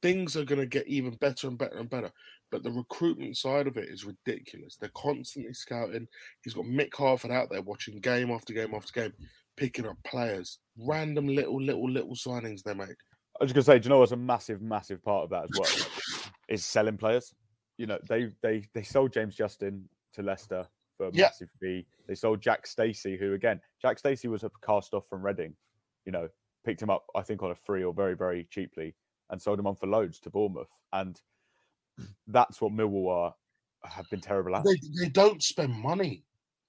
Things 0.00 0.36
are 0.36 0.44
going 0.44 0.60
to 0.60 0.66
get 0.66 0.86
even 0.86 1.16
better 1.16 1.48
and 1.48 1.58
better 1.58 1.78
and 1.78 1.90
better. 1.90 2.12
But 2.52 2.62
the 2.62 2.70
recruitment 2.70 3.36
side 3.36 3.66
of 3.66 3.76
it 3.76 3.88
is 3.88 4.04
ridiculous. 4.04 4.76
They're 4.76 4.90
constantly 4.94 5.54
scouting. 5.54 6.06
He's 6.44 6.54
got 6.54 6.66
Mick 6.66 6.94
Harford 6.94 7.32
out 7.32 7.50
there 7.50 7.62
watching 7.62 7.98
game 7.98 8.30
after 8.30 8.52
game 8.52 8.74
after 8.74 8.92
game, 8.92 9.12
picking 9.56 9.86
up 9.86 9.96
players, 10.04 10.60
random 10.78 11.26
little, 11.26 11.60
little, 11.60 11.90
little 11.90 12.14
signings 12.14 12.62
they 12.62 12.74
make. 12.74 12.94
I 13.40 13.44
was 13.44 13.52
just 13.52 13.54
gonna 13.54 13.76
say, 13.76 13.80
do 13.80 13.86
you 13.86 13.90
know 13.90 13.98
what's 13.98 14.12
a 14.12 14.16
massive, 14.16 14.62
massive 14.62 15.02
part 15.02 15.24
of 15.24 15.30
that 15.30 15.44
as 15.44 15.50
well? 15.58 16.24
is 16.48 16.64
selling 16.64 16.96
players. 16.96 17.34
You 17.76 17.86
know, 17.86 17.98
they 18.08 18.30
they 18.42 18.68
they 18.74 18.82
sold 18.82 19.12
James 19.12 19.34
Justin 19.34 19.88
to 20.14 20.22
Leicester 20.22 20.66
for 20.96 21.06
a 21.06 21.10
yeah. 21.12 21.24
massive 21.24 21.50
fee. 21.60 21.86
They 22.06 22.14
sold 22.14 22.40
Jack 22.40 22.66
Stacey, 22.66 23.16
who 23.16 23.32
again, 23.34 23.60
Jack 23.82 23.98
Stacey 23.98 24.28
was 24.28 24.44
a 24.44 24.50
cast 24.64 24.94
off 24.94 25.08
from 25.08 25.24
Reading. 25.24 25.54
You 26.06 26.12
know, 26.12 26.28
picked 26.64 26.82
him 26.82 26.90
up, 26.90 27.06
I 27.14 27.22
think, 27.22 27.42
on 27.42 27.50
a 27.50 27.54
free 27.54 27.82
or 27.82 27.92
very, 27.92 28.14
very 28.14 28.46
cheaply, 28.50 28.94
and 29.30 29.40
sold 29.40 29.58
him 29.58 29.66
on 29.66 29.76
for 29.76 29.86
loads 29.86 30.20
to 30.20 30.30
Bournemouth. 30.30 30.70
And 30.92 31.20
that's 32.26 32.60
what 32.60 32.72
Millwall 32.72 33.10
are 33.10 33.34
have 33.84 34.08
been 34.10 34.20
terrible 34.20 34.56
at. 34.56 34.64
They, 34.64 34.76
they 35.00 35.08
don't 35.08 35.42
spend 35.42 35.74
money. 35.74 36.24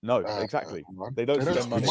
No, 0.06 0.24
uh, 0.24 0.40
exactly. 0.42 0.84
Uh, 1.02 1.10
they 1.16 1.26
don't 1.26 1.42
spend 1.42 1.56
don't 1.56 1.70
money. 1.70 1.88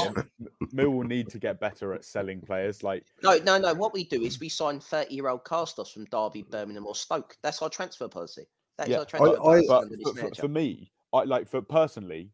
Millwall 0.72 1.04
need 1.04 1.28
to 1.30 1.38
get 1.40 1.58
better 1.58 1.94
at 1.94 2.04
selling 2.04 2.40
players. 2.40 2.84
Like 2.84 3.04
no, 3.24 3.38
no, 3.38 3.58
no. 3.58 3.74
What 3.74 3.92
we 3.92 4.04
do 4.04 4.22
is 4.22 4.38
we 4.38 4.48
sign 4.48 4.78
thirty-year-old 4.78 5.44
cast-offs 5.44 5.90
from 5.90 6.04
Derby, 6.04 6.42
Birmingham, 6.48 6.86
or 6.86 6.94
Stoke. 6.94 7.36
That's 7.42 7.60
our 7.60 7.68
transfer 7.68 8.06
policy. 8.06 8.46
That's 8.78 8.90
yeah. 8.90 8.98
our 8.98 9.04
transfer 9.04 9.36
I, 9.44 9.58
I, 9.58 9.66
policy. 9.66 9.96
For, 10.04 10.14
for, 10.14 10.34
for, 10.34 10.48
me, 10.48 10.92
I 11.12 11.24
like 11.24 11.48
for 11.48 11.60
personally, 11.60 12.30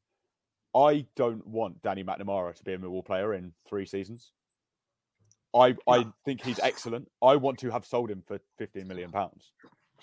I 0.75 1.07
don't 1.17 1.47
want 1.47 1.81
Danny 1.83 2.05
McNamara 2.05 2.55
to 2.55 2.63
be 2.63 2.75
a 2.75 2.79
Millwall 2.79 3.05
player 3.05 3.33
in 3.33 3.53
three 3.67 3.87
seasons. 3.87 4.33
I 5.55 5.75
I 5.89 6.07
think 6.27 6.45
he's 6.45 6.61
excellent. 6.61 7.09
I 7.23 7.37
want 7.37 7.59
to 7.61 7.71
have 7.71 7.87
sold 7.87 8.11
him 8.11 8.23
for 8.27 8.39
fifteen 8.59 8.87
million 8.87 9.11
pounds 9.11 9.53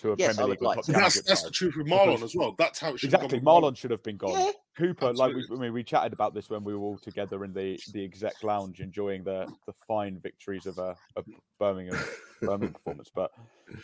to 0.00 0.12
a 0.12 0.16
yes, 0.18 0.34
Premier 0.34 0.50
League. 0.50 0.62
Like 0.62 0.82
that's 0.84 1.22
that's 1.22 1.42
the 1.42 1.50
truth 1.50 1.76
with 1.76 1.86
Marlon 1.86 2.22
as 2.22 2.34
well. 2.34 2.56
That's 2.58 2.80
how 2.80 2.94
it 2.94 3.00
should 3.00 3.14
exactly. 3.14 3.40
Marlon 3.40 3.76
should 3.76 3.92
have 3.92 4.02
been 4.02 4.16
gone. 4.16 4.32
Yeah, 4.32 4.50
Cooper, 4.78 5.08
absolutely. 5.08 5.40
like 5.42 5.50
we, 5.50 5.56
I 5.56 5.60
mean, 5.60 5.72
we 5.72 5.82
chatted 5.82 6.12
about 6.12 6.34
this 6.34 6.48
when 6.48 6.62
we 6.62 6.72
were 6.74 6.80
all 6.84 6.98
together 6.98 7.44
in 7.44 7.52
the 7.52 7.78
the 7.92 8.04
exec 8.04 8.44
lounge, 8.44 8.80
enjoying 8.80 9.24
the 9.24 9.52
the 9.66 9.72
fine 9.72 10.20
victories 10.20 10.66
of 10.66 10.78
uh, 10.78 10.94
of 11.16 11.24
Birmingham. 11.58 11.98
Birmingham 12.40 12.72
performance. 12.74 13.10
But 13.12 13.32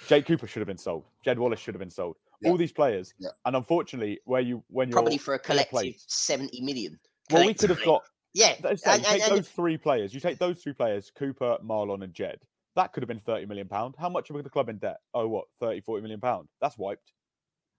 Jake 0.07 0.27
Cooper 0.27 0.47
should 0.47 0.61
have 0.61 0.69
been 0.69 0.79
sold. 0.79 1.05
Jed 1.25 1.39
Wallace 1.39 1.59
should 1.59 1.75
have 1.75 1.81
been 1.81 1.91
sold. 1.91 2.17
All 2.47 2.57
these 2.57 2.73
players, 2.73 3.13
and 3.47 3.57
unfortunately, 3.57 4.21
where 4.25 4.41
you 4.41 4.63
when 4.69 4.89
you're 4.89 4.95
Probably 4.95 5.19
for 5.19 5.35
a 5.35 5.39
collective 5.39 5.71
place- 5.71 6.05
seventy 6.07 6.61
million. 6.61 6.99
well, 7.31 7.45
we 7.47 7.55
could 7.55 7.71
have 7.71 7.83
got. 7.85 8.03
Yeah, 8.35 8.55
Let's 8.63 8.83
say, 8.85 8.95
and- 8.95 9.05
take 9.05 9.13
and- 9.23 9.23
and- 9.33 9.39
those 9.39 9.49
three 9.49 9.77
players. 9.79 10.13
You 10.15 10.21
take 10.21 10.39
those 10.39 10.63
three 10.63 10.75
players: 10.75 11.11
Cooper, 11.17 11.57
Marlon, 11.65 12.05
and 12.05 12.13
Jed. 12.15 12.39
That 12.77 12.93
could 12.93 13.03
have 13.03 13.09
been 13.09 13.19
thirty 13.21 13.47
million 13.47 13.67
pound. 13.69 13.95
How 13.99 14.09
much 14.09 14.31
of 14.31 14.43
the 14.43 14.51
club 14.51 14.69
in 14.69 14.79
debt? 14.79 14.99
Oh, 15.15 15.27
what 15.29 15.47
30, 15.61 15.81
40 15.81 16.03
million 16.03 16.21
pound? 16.21 16.49
That's 16.61 16.77
wiped. 16.77 17.13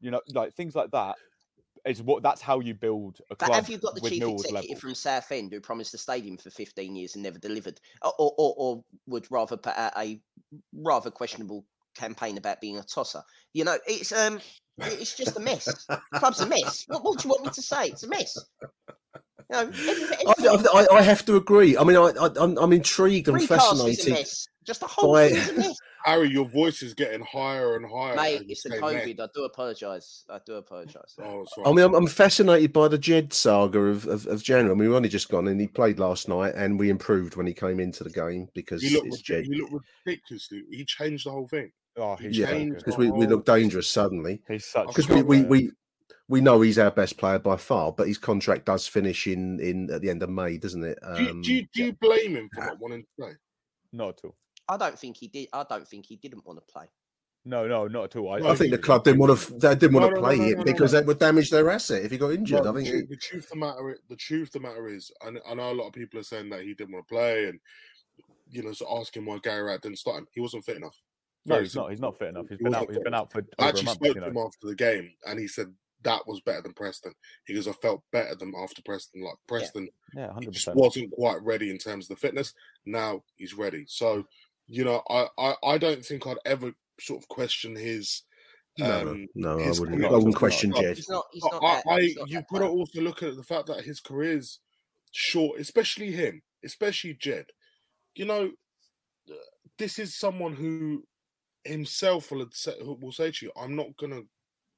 You 0.02 0.12
know, 0.12 0.22
like 0.34 0.54
things 0.54 0.74
like 0.76 0.92
that 0.92 1.16
is 1.86 2.02
what. 2.02 2.24
That's 2.24 2.42
how 2.42 2.60
you 2.60 2.74
build 2.74 3.20
a 3.30 3.36
club. 3.36 3.40
But 3.40 3.46
club. 3.48 3.56
have 3.56 3.70
you 3.70 3.78
got 3.78 3.96
the 3.96 4.02
with 4.02 4.12
chief 4.14 4.24
Millwall's 4.24 4.46
executive 4.46 4.70
level. 4.70 4.80
from 4.82 4.96
Southend 4.96 5.52
who 5.52 5.60
promised 5.62 5.92
the 5.92 5.98
stadium 5.98 6.38
for 6.38 6.50
15 6.50 6.96
years 6.96 7.16
and 7.16 7.24
never 7.24 7.40
delivered, 7.40 7.80
or, 8.02 8.14
or, 8.18 8.34
or, 8.38 8.54
or 8.58 8.84
would 9.08 9.28
rather 9.32 9.58
put 9.58 9.76
out 9.78 9.94
a 9.98 10.20
rather 10.74 11.12
questionable 11.12 11.66
campaign 11.96 12.38
about 12.38 12.62
being 12.62 12.78
a 12.78 12.84
tosser? 12.84 13.22
You 13.54 13.64
know, 13.64 13.78
it's 13.88 14.12
um, 14.12 14.40
it's 14.80 15.16
just 15.16 15.38
a 15.38 15.40
mess. 15.40 15.88
Club's 16.16 16.42
a 16.42 16.46
mess. 16.48 16.86
What, 16.88 17.04
what 17.04 17.20
do 17.20 17.28
you 17.28 17.30
want 17.30 17.46
me 17.46 17.52
to 17.52 17.62
say? 17.62 17.88
It's 17.88 18.04
a 18.04 18.08
mess. 18.10 18.38
You 18.88 18.94
know, 19.52 19.60
every- 19.62 20.68
I, 20.74 20.86
I, 20.92 20.98
I 20.98 21.02
have 21.04 21.24
to 21.26 21.36
agree. 21.36 21.78
I 21.78 21.84
mean, 21.84 21.98
I, 21.98 22.12
I, 22.20 22.30
I'm, 22.38 22.58
I'm 22.58 22.74
intrigued 22.74 23.28
and 23.28 23.36
Recast 23.40 23.52
is 23.52 23.80
a 23.80 23.86
fascinated. 23.86 24.14
mess. 24.14 24.48
Just 24.66 24.80
the 24.80 24.88
whole 24.88 25.14
by- 25.14 25.30
thing's 25.30 25.50
a 25.50 25.54
mess. 25.54 25.78
Harry, 26.06 26.30
your 26.30 26.46
voice 26.46 26.84
is 26.84 26.94
getting 26.94 27.22
higher 27.26 27.76
and 27.76 27.86
higher. 27.86 28.16
Mate, 28.16 28.46
it's 28.48 28.62
the 28.64 28.70
COVID. 28.70 28.94
next. 29.08 29.20
I 29.20 29.28
do 29.34 29.44
apologise. 29.44 30.24
I 30.30 30.40
do 30.46 30.54
apologise. 30.54 31.16
Oh, 31.20 31.46
I 31.66 31.72
mean, 31.72 31.84
I'm, 31.84 31.96
I'm 31.96 32.08
fascinated 32.08 32.72
by 32.72 32.88
the 32.88 32.98
Jed 32.98 33.34
saga 33.34 33.80
of, 33.80 34.06
of, 34.06 34.28
of 34.28 34.44
January. 34.44 34.72
I 34.72 34.76
mean, 34.76 34.88
we've 34.90 34.96
only 34.96 35.10
just 35.10 35.30
gone 35.30 35.48
and 35.48 35.60
he 35.60 35.68
played 35.68 35.98
last 36.00 36.30
night, 36.30 36.54
and 36.56 36.80
we 36.80 36.90
improved 36.90 37.36
when 37.36 37.48
he 37.48 37.54
came 37.54 37.80
into 37.80 38.04
the 38.04 38.12
game 38.12 38.48
because 38.54 38.84
he 38.84 38.94
looked, 38.96 39.08
it's 39.08 39.22
Jed. 39.22 39.48
you 39.48 39.68
look 39.72 39.84
ridiculous, 40.06 40.48
dude. 40.48 40.66
He 40.70 40.86
changed 40.86 41.26
the 41.26 41.32
whole 41.32 41.48
thing. 41.48 41.72
Oh, 41.98 42.16
he 42.18 42.28
Yeah, 42.30 42.52
changed 42.52 42.78
because 42.78 42.96
the 42.96 43.00
we, 43.00 43.06
we 43.12 43.26
whole- 43.26 43.36
look 43.38 43.46
dangerous 43.46 43.88
suddenly. 43.90 44.42
He's 44.48 44.66
such. 44.66 44.88
Because 44.88 45.10
a 45.10 45.14
we, 45.14 45.22
good 45.22 45.28
we, 45.28 45.38
player. 45.38 45.48
we 45.50 45.72
we 46.28 46.42
know 46.42 46.62
he's 46.62 46.80
our 46.80 46.90
best 46.92 47.18
player 47.18 47.38
by 47.40 47.56
far, 47.56 47.92
but 47.92 48.08
his 48.08 48.18
contract 48.18 48.66
does 48.66 48.88
finish 48.88 49.28
in 49.28 49.60
in 49.60 49.90
at 49.92 50.02
the 50.02 50.10
end 50.10 50.24
of 50.24 50.30
May, 50.30 50.58
doesn't 50.58 50.84
it? 50.84 50.98
Do 51.16 51.24
you, 51.24 51.30
Um, 51.30 51.42
do, 51.42 51.54
you, 51.54 51.68
do 51.74 51.84
you 51.84 51.94
blame 51.94 52.36
him 52.36 52.50
for 52.54 52.66
not 52.66 52.80
wanting 52.80 53.02
to 53.04 53.08
play? 53.20 53.32
not 53.94 54.10
at 54.10 54.20
all. 54.26 54.36
I 54.68 54.78
don't 54.78 54.98
think 54.98 55.18
he 55.18 55.28
did. 55.28 55.48
I 55.54 55.66
don't 55.70 55.88
think 55.88 56.06
he 56.06 56.16
didn't 56.16 56.46
want 56.46 56.60
to 56.60 56.72
play. 56.74 56.86
No, 57.48 57.68
no, 57.68 57.88
not 57.88 58.06
at 58.06 58.16
all. 58.16 58.32
I, 58.32 58.50
I 58.50 58.56
think 58.56 58.72
the 58.72 58.78
club 58.80 59.04
didn't 59.04 59.20
want 59.20 59.38
to. 59.40 59.54
They 59.60 59.76
didn't 59.76 59.94
want 59.94 60.06
No, 60.06 60.10
to 60.10 60.16
no, 60.16 60.22
no, 60.22 60.28
play 60.28 60.38
no, 60.38 60.44
him 60.46 60.52
no, 60.54 60.58
no, 60.58 60.64
because 60.64 60.94
no. 60.94 61.00
that 61.00 61.06
would 61.08 61.20
damage 61.20 61.52
their 61.52 61.70
asset 61.70 62.04
if 62.04 62.10
he 62.10 62.18
got 62.18 62.32
injured. 62.34 62.64
No, 62.64 62.72
I 62.72 62.74
think. 62.74 62.88
the, 62.88 62.98
it- 62.98 62.98
truth, 62.98 63.10
the 63.10 63.16
truth 63.18 63.44
of 63.44 63.50
the 63.52 63.56
matter, 63.58 63.98
the 64.10 64.16
truth 64.16 64.48
of 64.48 64.52
the 64.54 64.68
matter 64.68 64.88
is, 64.88 65.12
I, 65.22 65.26
kn- 65.26 65.42
I 65.48 65.54
know 65.54 65.72
a 65.72 65.74
lot 65.74 65.88
of 65.88 65.94
people 65.94 66.20
are 66.20 66.24
saying 66.24 66.50
that 66.50 66.64
he 66.64 66.74
didn't 66.74 66.94
want 66.94 67.08
to 67.08 67.14
play, 67.14 67.46
and 67.46 67.60
you 68.50 68.64
know, 68.64 68.74
so 68.74 68.88
asking 69.00 69.26
why 69.26 69.38
Gary 69.44 69.62
Rowett 69.62 69.84
didn't 69.84 70.00
start 70.00 70.18
him. 70.18 70.28
He 70.32 70.42
wasn't 70.42 70.66
fit 70.66 70.78
enough. 70.78 71.00
no, 71.46 71.56
Very 71.56 71.66
he's 71.66 71.76
not. 71.76 71.90
He's 71.92 72.00
not 72.00 72.18
fit 72.18 72.30
enough. 72.30 72.48
He's 72.50 72.58
He 72.58 72.64
been 72.64 72.74
out. 72.74 72.88
He's 72.88 72.96
fit 72.96 73.04
been 73.04 73.14
out 73.14 73.32
for 73.32 73.46
I 73.60 73.66
over 73.66 73.66
a 73.66 73.70
actually 73.70 73.86
month. 73.86 73.96
spoke 73.98 74.16
You 74.16 74.22
to 74.22 74.28
him 74.28 74.38
after 74.38 74.68
the 74.68 74.76
game, 74.76 75.12
and 75.28 75.40
he 75.40 75.48
said 75.48 75.72
that 76.02 76.26
was 76.28 76.42
better 76.42 76.62
than 76.64 76.74
Preston. 76.74 77.14
He 77.46 77.54
goes, 77.54 77.68
I 77.68 77.74
felt 77.74 78.04
better 78.12 78.34
than 78.36 78.54
after 78.60 78.82
Preston. 78.84 79.24
Like 79.24 79.36
Preston, 79.48 79.88
Yeah, 80.16 80.28
he 80.28 80.34
hundred 80.34 80.54
just 80.54 80.66
percent. 80.66 80.78
wasn't 80.78 81.12
quite 81.12 81.42
ready 81.44 81.70
in 81.70 81.78
terms 81.78 82.06
of 82.06 82.10
the 82.10 82.22
fitness. 82.28 82.54
Now 82.86 83.24
he's 83.38 83.54
ready. 83.56 83.86
So, 83.88 84.26
you 84.68 84.84
know, 84.84 85.02
I, 85.10 85.28
I, 85.38 85.56
I 85.64 85.78
don't 85.78 86.04
think 86.04 86.26
I'd 86.28 86.38
ever 86.46 86.72
sort 87.00 87.22
of 87.22 87.28
question 87.28 87.76
his. 87.76 88.24
No, 88.78 89.04
no, 89.04 89.12
um, 89.12 89.28
no, 89.36 89.52
I 89.52 89.68
wouldn't. 89.70 89.88
career. 89.90 90.08
I 90.08 90.12
wouldn't 90.12 90.36
question 90.36 90.70
not- 90.72 90.82
Jed. 90.82 90.98
He's 90.98 91.10
not. 91.10 91.26
He's 91.32 91.44
not. 91.44 91.64
I, 91.64 91.76
that, 91.76 91.84
I 91.88 92.02
he's 92.02 92.16
not 92.18 92.30
you've 92.30 92.42
that 92.42 92.50
got 92.52 92.60
to 92.60 92.68
also 92.68 93.02
look 93.02 93.24
at 93.24 93.36
the 93.38 93.44
fact 93.44 93.68
that 93.68 93.86
his 93.86 94.00
career's 94.02 94.60
short, 95.12 95.60
especially 95.60 96.12
him, 96.12 96.42
especially 96.64 97.14
Jed. 97.14 97.46
You 98.16 98.26
know, 98.26 98.52
uh, 99.30 99.34
this 99.78 99.98
is 99.98 100.16
someone 100.16 100.54
who 100.54 101.04
himself 101.64 102.32
will 102.32 102.46
say, 102.52 102.74
will 102.82 103.12
say 103.14 103.32
to 103.32 103.46
you, 103.46 103.52
"I'm 103.56 103.76
not 103.78 103.96
going 103.98 104.12
to 104.12 104.26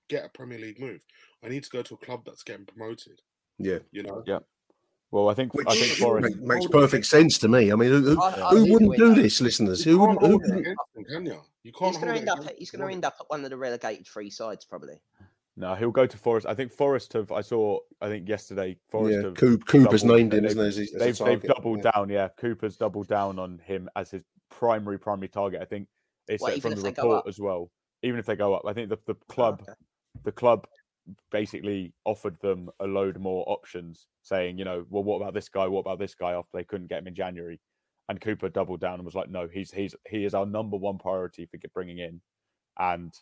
get 0.10 0.26
a 0.26 0.30
Premier 0.30 0.60
League 0.60 0.80
move. 0.80 1.02
I 1.44 1.50
need 1.50 1.64
to 1.64 1.70
go 1.70 1.82
to 1.82 1.96
a 1.96 2.06
club 2.06 2.22
that's 2.24 2.44
getting 2.44 2.66
promoted." 2.66 3.22
Yeah, 3.58 3.80
You 3.92 4.04
know, 4.04 4.24
Yeah. 4.28 4.40
Well, 5.12 5.30
I 5.30 5.34
think 5.34 5.54
which 5.54 5.68
I 5.70 5.76
think 5.76 5.94
Forest. 5.94 6.36
make- 6.38 6.46
makes 6.46 6.68
perfect 6.68 7.06
sense 7.06 7.38
to 7.40 7.48
me. 7.48 7.72
I 7.72 7.76
mean, 7.76 7.90
who, 7.90 8.02
who, 8.16 8.22
I- 8.22 8.48
I 8.48 8.50
who 8.50 8.72
wouldn't 8.74 8.98
do 8.98 9.16
this, 9.16 9.40
listeners? 9.40 9.86
you 9.86 9.94
Who 9.94 10.00
wouldn't? 10.02 10.22
Who 10.22 10.38
wouldn't? 10.38 10.78
can 11.08 11.26
you? 11.26 11.42
You 11.64 11.72
can't 11.72 11.92
He's 11.96 12.02
going 12.04 12.14
to 12.14 12.20
end 12.20 12.30
up. 12.30 12.40
against 12.40 12.56
He's 12.60 12.72
going 12.72 12.88
to 12.88 12.94
end 12.94 13.06
up 13.06 13.16
at 13.20 13.30
one 13.30 13.44
of 13.44 13.50
the 13.50 13.58
relegated 13.58 14.06
three 14.08 14.30
sides, 14.30 14.66
probably. 14.66 15.02
No, 15.56 15.74
he'll 15.76 15.92
go 15.92 16.06
to 16.06 16.18
Forest. 16.18 16.46
I 16.48 16.54
think 16.54 16.72
Forest 16.72 17.14
have. 17.14 17.32
I 17.32 17.42
saw. 17.42 17.80
I 18.02 18.08
think 18.10 18.28
yesterday 18.30 18.78
Forest 18.90 19.16
Yeah, 19.18 19.24
have. 19.24 19.34
Coop, 19.36 19.66
Cooper's 19.66 20.02
doubled- 20.04 20.18
named 20.20 20.34
him, 20.34 20.44
they've- 20.44 20.58
isn't 20.58 20.74
he? 20.74 20.84
As, 20.84 20.94
as 20.94 21.18
They've 21.20 21.26
they've 21.42 21.44
doubled 21.44 21.84
Yeah. 21.84 21.92
down. 21.92 22.10
Yeah, 22.10 22.28
Cooper's 22.40 22.78
doubled 22.78 23.08
down 23.08 23.40
on 23.40 23.60
him 23.60 23.90
as 23.96 24.12
his 24.12 24.24
primary 24.50 25.00
primary 25.00 25.30
target. 25.30 25.62
I 25.62 25.66
think 25.66 25.88
it's 26.28 26.42
What, 26.42 26.62
from 26.62 26.76
the 26.76 26.82
report 26.82 27.28
as 27.28 27.40
well. 27.40 27.72
Even 28.04 28.20
if 28.20 28.26
they 28.26 28.36
go 28.36 28.54
up, 28.54 28.64
I 28.68 28.74
think 28.74 28.90
the 28.90 28.98
the 29.08 29.14
Oh, 29.16 29.34
club 29.34 29.62
okay. 29.64 29.74
the 30.24 30.32
club 30.32 30.68
basically 31.32 31.94
offered 32.06 32.38
them 32.42 32.70
a 32.80 32.88
load 32.88 33.20
more 33.20 33.44
options, 33.48 34.08
saying, 34.24 34.58
you 34.58 34.66
know, 34.66 34.86
well, 34.90 35.04
what 35.04 35.18
about 35.18 35.34
this 35.34 35.50
guy? 35.50 35.68
What 35.68 35.82
about 35.82 36.00
this 36.00 36.16
guy? 36.16 36.34
After 36.34 36.52
they 36.54 36.64
couldn't 36.64 36.88
get 36.88 37.00
him 37.00 37.08
in 37.08 37.16
January, 37.16 37.60
and 38.10 38.22
Cooper 38.22 38.50
doubled 38.50 38.80
down 38.80 38.96
and 38.96 39.06
was 39.06 39.16
like, 39.16 39.30
no, 39.30 39.48
he's 39.52 39.72
he's 39.72 39.96
he 40.10 40.26
is 40.26 40.34
our 40.34 40.46
number 40.46 40.78
one 40.78 40.98
priority 40.98 41.46
for 41.46 41.58
bringing 41.74 42.00
in, 42.00 42.22
and 42.80 43.14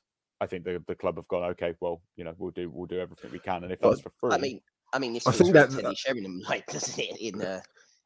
I 0.41 0.45
think 0.45 0.63
the 0.63 0.83
the 0.87 0.95
club 0.95 1.15
have 1.17 1.27
gone, 1.27 1.43
okay, 1.51 1.73
well, 1.79 2.01
you 2.15 2.23
know, 2.23 2.33
we'll 2.37 2.51
do 2.51 2.69
we'll 2.69 2.87
do 2.87 2.99
everything 2.99 3.31
we 3.31 3.39
can, 3.39 3.63
and 3.63 3.71
if 3.71 3.81
Well, 3.81 3.91
that's 3.91 4.01
for 4.01 4.11
free, 4.19 4.33
I 4.33 4.37
mean, 4.37 4.61
I 4.93 4.99
mean, 4.99 5.13
this 5.13 5.27
I 5.27 5.31
think 5.31 5.53
very 5.53 5.67
that- 5.67 5.81
Teddy 5.81 5.95
Sheringham 5.95 6.41
like, 6.49 6.65
doesn't 6.67 6.99
it? 6.99 7.17
In 7.19 7.41
uh, 7.41 7.61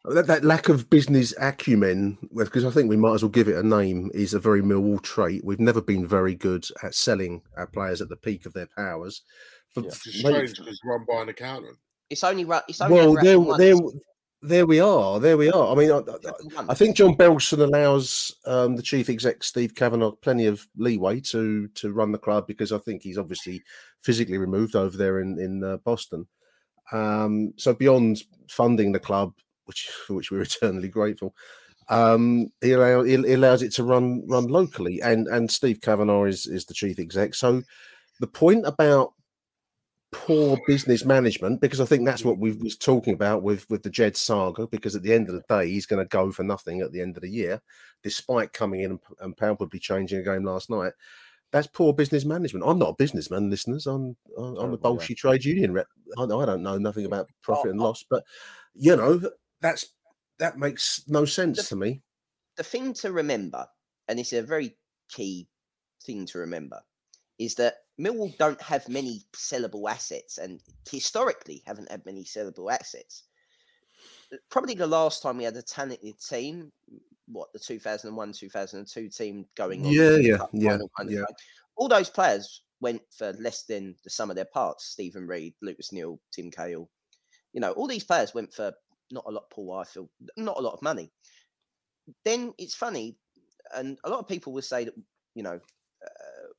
That, 0.05 0.27
that 0.27 0.45
lack 0.45 0.69
of 0.69 0.89
business 0.89 1.34
acumen, 1.39 2.17
because 2.34 2.63
I 2.63 2.71
think 2.71 2.89
we 2.89 2.97
might 2.97 3.15
as 3.15 3.23
well 3.23 3.30
give 3.30 3.49
it 3.49 3.57
a 3.57 3.63
name, 3.67 4.09
is 4.13 4.34
a 4.34 4.39
very 4.39 4.61
Millwall 4.61 5.01
trait. 5.01 5.43
We've 5.43 5.59
never 5.59 5.82
been 5.82 6.07
very 6.07 6.36
good 6.36 6.65
at 6.84 6.95
selling 6.95 7.41
our 7.57 7.67
players 7.67 8.01
at 8.01 8.07
the 8.09 8.15
peak 8.15 8.45
of 8.45 8.53
their 8.53 8.69
powers. 8.77 9.21
For, 9.74 9.82
Which 9.82 10.07
is 10.07 10.20
strange 10.20 10.57
because 10.57 10.80
run 10.84 11.05
by 11.07 11.22
an 11.22 11.30
accountant. 11.30 11.78
it's 12.09 12.24
only 12.24 12.45
ru- 12.45 12.59
it's 12.67 12.82
only 12.82 12.95
well, 12.95 13.13
there, 13.15 13.57
there, 13.57 13.76
there 14.41 14.65
we 14.65 14.80
are. 14.80 15.20
There 15.20 15.38
we 15.38 15.51
are. 15.51 15.72
I 15.72 15.76
mean, 15.76 15.91
I, 15.91 15.97
I, 15.97 16.65
I 16.70 16.74
think 16.74 16.95
John 16.95 17.15
Berylson 17.15 17.59
allows 17.59 18.36
um, 18.45 18.76
the 18.76 18.82
chief 18.82 19.09
exec 19.09 19.43
Steve 19.43 19.76
Kavanagh 19.76 20.13
plenty 20.22 20.45
of 20.45 20.65
leeway 20.78 21.20
to 21.22 21.67
to 21.67 21.91
run 21.91 22.11
the 22.11 22.17
club 22.17 22.47
because 22.47 22.72
I 22.72 22.78
think 22.80 23.03
he's 23.03 23.17
obviously 23.17 23.61
physically 24.01 24.38
removed 24.38 24.76
over 24.76 24.95
there 24.95 25.20
in 25.20 25.39
in 25.39 25.63
uh, 25.63 25.78
Boston. 25.78 26.28
Um, 26.91 27.53
so 27.57 27.74
beyond 27.74 28.24
funding 28.49 28.91
the 28.91 28.99
club, 28.99 29.34
which 29.65 29.89
for 30.07 30.15
which 30.15 30.32
we're 30.32 30.41
eternally 30.43 30.89
grateful, 30.89 31.36
um, 31.89 32.51
he, 32.61 32.72
allow, 32.72 33.03
he, 33.03 33.17
he 33.17 33.34
allows 33.34 33.61
it 33.61 33.74
to 33.74 33.84
run 33.84 34.24
run 34.28 34.47
locally, 34.47 35.01
and 35.01 35.28
and 35.28 35.51
Steve 35.51 35.82
Kavanagh 35.82 36.26
is 36.26 36.45
is 36.47 36.65
the 36.65 36.74
chief 36.74 36.97
exec. 36.97 37.36
So 37.36 37.61
the 38.20 38.28
point 38.28 38.65
about 38.65 39.13
poor 40.12 40.60
business 40.66 41.05
management 41.05 41.62
because 41.62 41.80
I 41.80 41.86
think 41.86 42.05
that's 42.05 42.26
what 42.26 42.39
we 42.39 42.51
was 42.51 42.76
talking 42.78 43.14
about 43.14 43.43
with 43.43 43.70
with 43.70 43.84
the 43.84 43.89
Jed 43.89 44.18
saga. 44.18 44.68
Because 44.68 44.95
at 44.95 45.03
the 45.03 45.14
end 45.14 45.30
of 45.30 45.36
the 45.36 45.43
day, 45.47 45.70
he's 45.70 45.86
going 45.86 46.03
to 46.03 46.10
go 46.10 46.32
for 46.32 46.43
nothing 46.43 46.82
at 46.82 46.91
the 46.91 47.01
end 47.01 47.16
of 47.16 47.22
the 47.22 47.30
year, 47.30 47.62
despite 48.03 48.53
coming 48.53 48.82
in 48.82 48.91
and, 48.91 48.99
and 49.22 49.38
palpably 49.38 49.80
changing 49.80 50.20
a 50.20 50.24
game 50.24 50.43
last 50.43 50.70
night. 50.70 50.93
That's 51.51 51.68
poor 51.68 51.93
business 51.93 52.26
management. 52.26 52.66
I'm 52.68 52.78
not 52.78 52.89
a 52.89 52.95
businessman, 52.95 53.49
listeners. 53.49 53.88
I'm 53.88 54.16
I'm 54.38 54.78
I'm 54.84 54.97
a. 54.97 54.97
Trade 54.97 55.45
union 55.45 55.74
rep. 55.74 55.88
I, 56.18 56.24
I 56.24 56.45
don't 56.45 56.64
know 56.64 56.78
nothing 56.78 57.05
about 57.05 57.30
profit 57.41 57.72
and 57.72 57.80
loss, 57.80 58.05
but 58.07 58.24
you 58.76 58.95
know 58.95 59.22
that's 59.62 59.88
that 60.38 60.57
makes 60.57 61.03
no 61.07 61.26
sense 61.26 61.70
to 61.70 61.76
me. 61.76 62.01
the 62.55 62.64
thing 62.64 62.93
to 62.93 63.12
remember, 63.12 63.66
and 64.07 64.20
it's 64.20 64.34
a 64.34 64.41
very 64.41 64.78
key 65.10 65.47
thing 66.05 66.26
to 66.28 66.39
remember, 66.39 66.82
is 67.39 67.55
that 67.55 67.76
Millwall 68.00 68.38
don't 68.38 68.62
have 68.62 68.88
many 68.88 69.22
sellable 69.36 69.89
assets, 69.89 70.38
and 70.38 70.62
historically 70.89 71.62
haven't 71.66 71.91
had 71.91 72.06
many 72.06 72.24
sellable 72.24 72.72
assets. 72.72 73.24
Probably 74.50 74.76
the 74.76 74.88
last 74.88 75.22
time 75.22 75.38
we 75.38 75.43
had 75.43 75.58
a 75.58 75.62
talented 75.62 76.20
team, 76.20 76.72
what 77.28 77.52
the 77.54 77.60
2001 77.60 78.34
2002 78.34 79.10
team 79.10 79.45
going 79.56 79.86
on, 79.86 79.91
Yeah, 79.91 80.16
yeah, 80.18 80.38
yeah, 80.54 80.70
final 80.72 80.91
kind 80.97 81.10
of 81.10 81.14
yeah. 81.14 81.26
thing. 81.26 81.36
All 81.76 81.88
those 81.88 82.10
players 82.10 82.64
went 82.82 83.02
for 83.12 83.34
less 83.34 83.64
than 83.64 83.95
the 84.04 84.10
sum 84.10 84.30
of 84.30 84.36
their 84.36 84.45
parts. 84.45 84.86
Steven 84.86 85.28
Reid, 85.28 85.54
Lucas 85.62 85.91
Neill, 85.91 86.20
Tim 86.32 86.52
Cahill. 86.52 86.89
You 87.54 87.62
know, 87.62 87.72
all 87.72 87.88
these 87.88 88.04
players 88.04 88.34
went 88.34 88.54
for 88.54 88.72
not 89.12 89.26
a 89.28 89.32
lot. 89.32 89.50
Paul 89.50 89.84
Ifill, 89.84 90.08
not 90.38 90.58
a 90.58 90.62
lot 90.62 90.74
of 90.74 90.82
money 90.82 91.12
then 92.26 92.54
it's 92.58 92.76
funny, 92.76 93.18
and 93.76 93.97
a 94.04 94.10
lot 94.10 94.20
of 94.20 94.28
people 94.28 94.54
will 94.54 94.62
say 94.62 94.86
that 94.86 94.93
you 95.36 95.43
know 95.43 95.56
uh, 95.56 95.60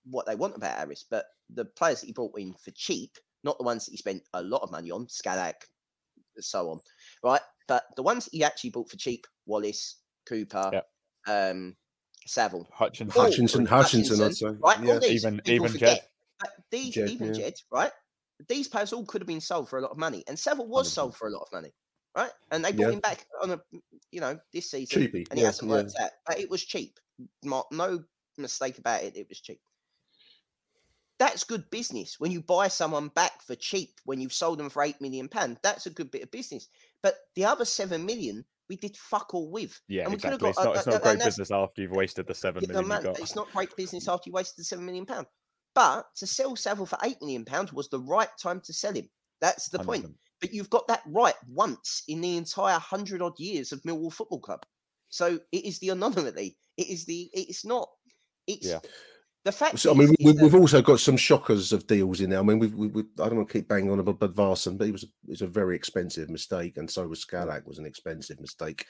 what 0.05 0.27
they 0.27 0.35
want 0.35 0.57
about 0.57 0.77
Harris, 0.79 1.05
but 1.11 1.27
the 1.51 1.65
players 1.65 2.01
that 2.01 2.07
he 2.07 2.13
brought 2.13 2.39
in 2.39 2.55
for 2.55 2.71
cheap, 2.73 3.13
not 3.45 3.59
the 3.59 3.65
ones 3.65 3.85
that 3.87 3.93
he 3.93 3.97
spent 3.97 4.23
a 4.35 4.43
lot 4.43 4.63
of 4.63 4.71
money 4.71 4.91
on, 4.91 5.07
Skalak, 5.07 5.55
so 6.39 6.71
on, 6.71 6.81
right? 7.25 7.41
But 7.69 7.85
the 7.97 8.03
ones 8.03 8.25
that 8.25 8.35
he 8.35 8.45
actually 8.45 8.71
bought 8.71 8.91
for 8.91 8.97
cheap, 8.97 9.27
Wallace, 9.47 9.97
Cooper, 10.27 10.71
Yep. 10.73 10.89
um, 11.29 11.77
Saville, 12.27 12.69
Hutchinson, 12.73 13.19
all- 13.19 13.27
Hutchinson, 13.27 13.67
Hutchinson, 13.67 14.23
I'd 14.23 14.35
say. 14.37 14.47
right? 14.47 14.89
All 14.89 15.01
these 15.01 15.25
Even- 15.25 15.41
even 15.47 15.69
forget, 15.73 16.11
Jed. 16.43 16.51
these 16.71 16.95
Jed, 16.95 17.09
even 17.11 17.29
yeah. 17.29 17.33
Jed, 17.35 17.55
right? 17.71 17.93
These 18.49 18.69
players 18.69 18.93
all 18.93 19.05
could 19.05 19.21
have 19.21 19.29
been 19.29 19.41
sold 19.41 19.69
for 19.69 19.79
a 19.79 19.83
lot 19.83 19.91
of 19.91 19.99
money, 19.99 20.25
and 20.27 20.39
Saville 20.39 20.67
was 20.67 20.87
100%. 20.89 20.95
sold 20.95 21.17
for 21.17 21.29
a 21.29 21.31
lot 21.31 21.43
of 21.43 21.53
money, 21.53 21.73
right? 22.17 22.31
And 22.51 22.65
they 22.65 22.73
brought 22.73 22.89
Yeah. 22.89 22.95
him 22.95 23.01
back 23.01 23.27
on 23.43 23.51
a, 23.53 23.63
you 24.11 24.21
know, 24.21 24.39
this 24.53 24.71
season, 24.71 25.03
Cheapy, 25.03 25.27
and 25.31 25.39
he 25.39 25.43
yeah, 25.43 25.49
hasn't 25.49 25.69
yeah. 25.71 25.77
worked 25.77 25.95
out. 25.99 26.11
But 26.27 26.39
it 26.39 26.49
was 26.51 26.65
cheap. 26.65 26.99
mo- 27.45 27.67
no 27.71 28.03
mistake 28.39 28.79
about 28.79 29.03
it. 29.03 29.15
It 29.15 29.29
was 29.29 29.41
cheap. 29.41 29.61
That's 31.21 31.45
good 31.45 31.71
business. 31.71 32.19
When 32.19 32.33
you 32.33 32.41
buy 32.41 32.69
someone 32.69 33.09
back 33.09 33.43
for 33.43 33.55
cheap, 33.55 33.91
when 34.05 34.23
you've 34.23 34.33
sold 34.33 34.59
them 34.59 34.71
for 34.71 34.83
eight 34.83 35.03
million 35.03 35.29
pound, 35.29 35.59
that's 35.63 35.85
a 35.85 35.91
good 35.91 36.11
bit 36.11 36.23
of 36.23 36.31
business. 36.31 36.67
But 37.03 37.15
the 37.37 37.45
other 37.45 37.67
seven 37.67 38.07
million, 38.07 38.43
we 38.71 38.77
did 38.77 38.97
fuck 38.97 39.35
all 39.35 39.51
with. 39.51 39.79
Yeah, 39.87 40.05
and 40.05 40.13
we 40.13 40.15
exactly. 40.15 40.49
It's 40.49 40.57
got- 40.57 40.65
not, 40.65 40.77
uh, 40.77 40.79
it's 40.79 40.89
uh, 40.89 40.91
not 40.93 41.03
great 41.03 41.23
business 41.23 41.51
after 41.51 41.83
you've 41.83 41.91
wasted 41.91 42.27
the 42.27 42.35
seven 42.35 42.65
million 42.67 42.89
man, 42.89 43.03
got. 43.03 43.19
it's 43.21 43.37
not 43.37 43.53
great 43.53 43.77
business 43.77 44.09
after 44.09 44.31
you 44.31 44.33
wasted 44.33 44.61
the 44.61 44.65
seven 44.65 44.87
million 44.87 45.05
pound. 45.05 45.27
But 45.75 46.07
to 46.17 46.27
sell 46.27 46.57
Saville 46.57 46.87
for 46.87 46.99
eight 47.05 47.21
million 47.21 47.45
pounds 47.45 47.71
was 47.71 47.91
the 47.91 48.01
right 48.01 48.31
time 48.43 48.63
to 48.65 48.73
sell 48.73 48.95
him. 48.95 49.09
That's 49.43 49.69
the 49.69 49.79
point. 49.79 50.07
100%. 50.07 50.15
But 50.41 50.55
you've 50.55 50.71
got 50.71 50.89
that 50.89 51.03
right 51.07 51.35
once 51.47 52.03
in 52.09 52.23
the 52.23 52.39
entire 52.39 52.79
hundred 52.79 53.21
odd 53.21 53.39
years 53.39 53.73
of 53.73 53.83
Millwall 53.83 54.13
Football 54.13 54.41
Club. 54.41 54.65
So 55.11 55.39
it 55.53 55.65
is 55.67 55.79
the 55.81 55.91
anomaly. 55.91 56.57
It 56.79 56.89
is 56.89 57.05
the. 57.05 57.29
It's 57.35 57.67
not. 57.67 57.91
It's 58.47 58.67
Yeah. 58.67 58.79
The 59.45 59.53
fact. 59.53 59.79
So, 59.79 59.93
I 59.93 59.95
mean, 59.95 60.15
we, 60.23 60.33
we've 60.33 60.55
also 60.55 60.83
got 60.83 61.01
some 61.01 61.17
shockers 61.17 61.73
of 61.73 61.87
deals 61.87 62.21
in 62.21 62.29
there. 62.31 62.41
I 62.41 62.43
mean, 62.43 62.59
we've, 62.59 62.75
we, 62.75 62.89
we, 62.89 63.03
I 63.21 63.27
don't 63.29 63.37
want 63.37 63.49
to 63.49 63.53
keep 63.59 63.69
banging 63.69 63.91
on 63.91 63.99
about 63.99 64.19
Bodvarsson, 64.21 64.77
but 64.77 64.85
he 64.85 64.93
was, 64.93 65.03
he 65.25 65.31
was 65.31 65.41
a 65.43 65.47
very 65.47 65.75
expensive 65.77 66.29
mistake, 66.29 66.77
and 66.77 66.91
so 66.91 67.07
was 67.09 67.25
Skalak 67.25 67.67
was 67.67 67.79
an 67.79 67.87
expensive 67.87 68.39
mistake. 68.39 68.85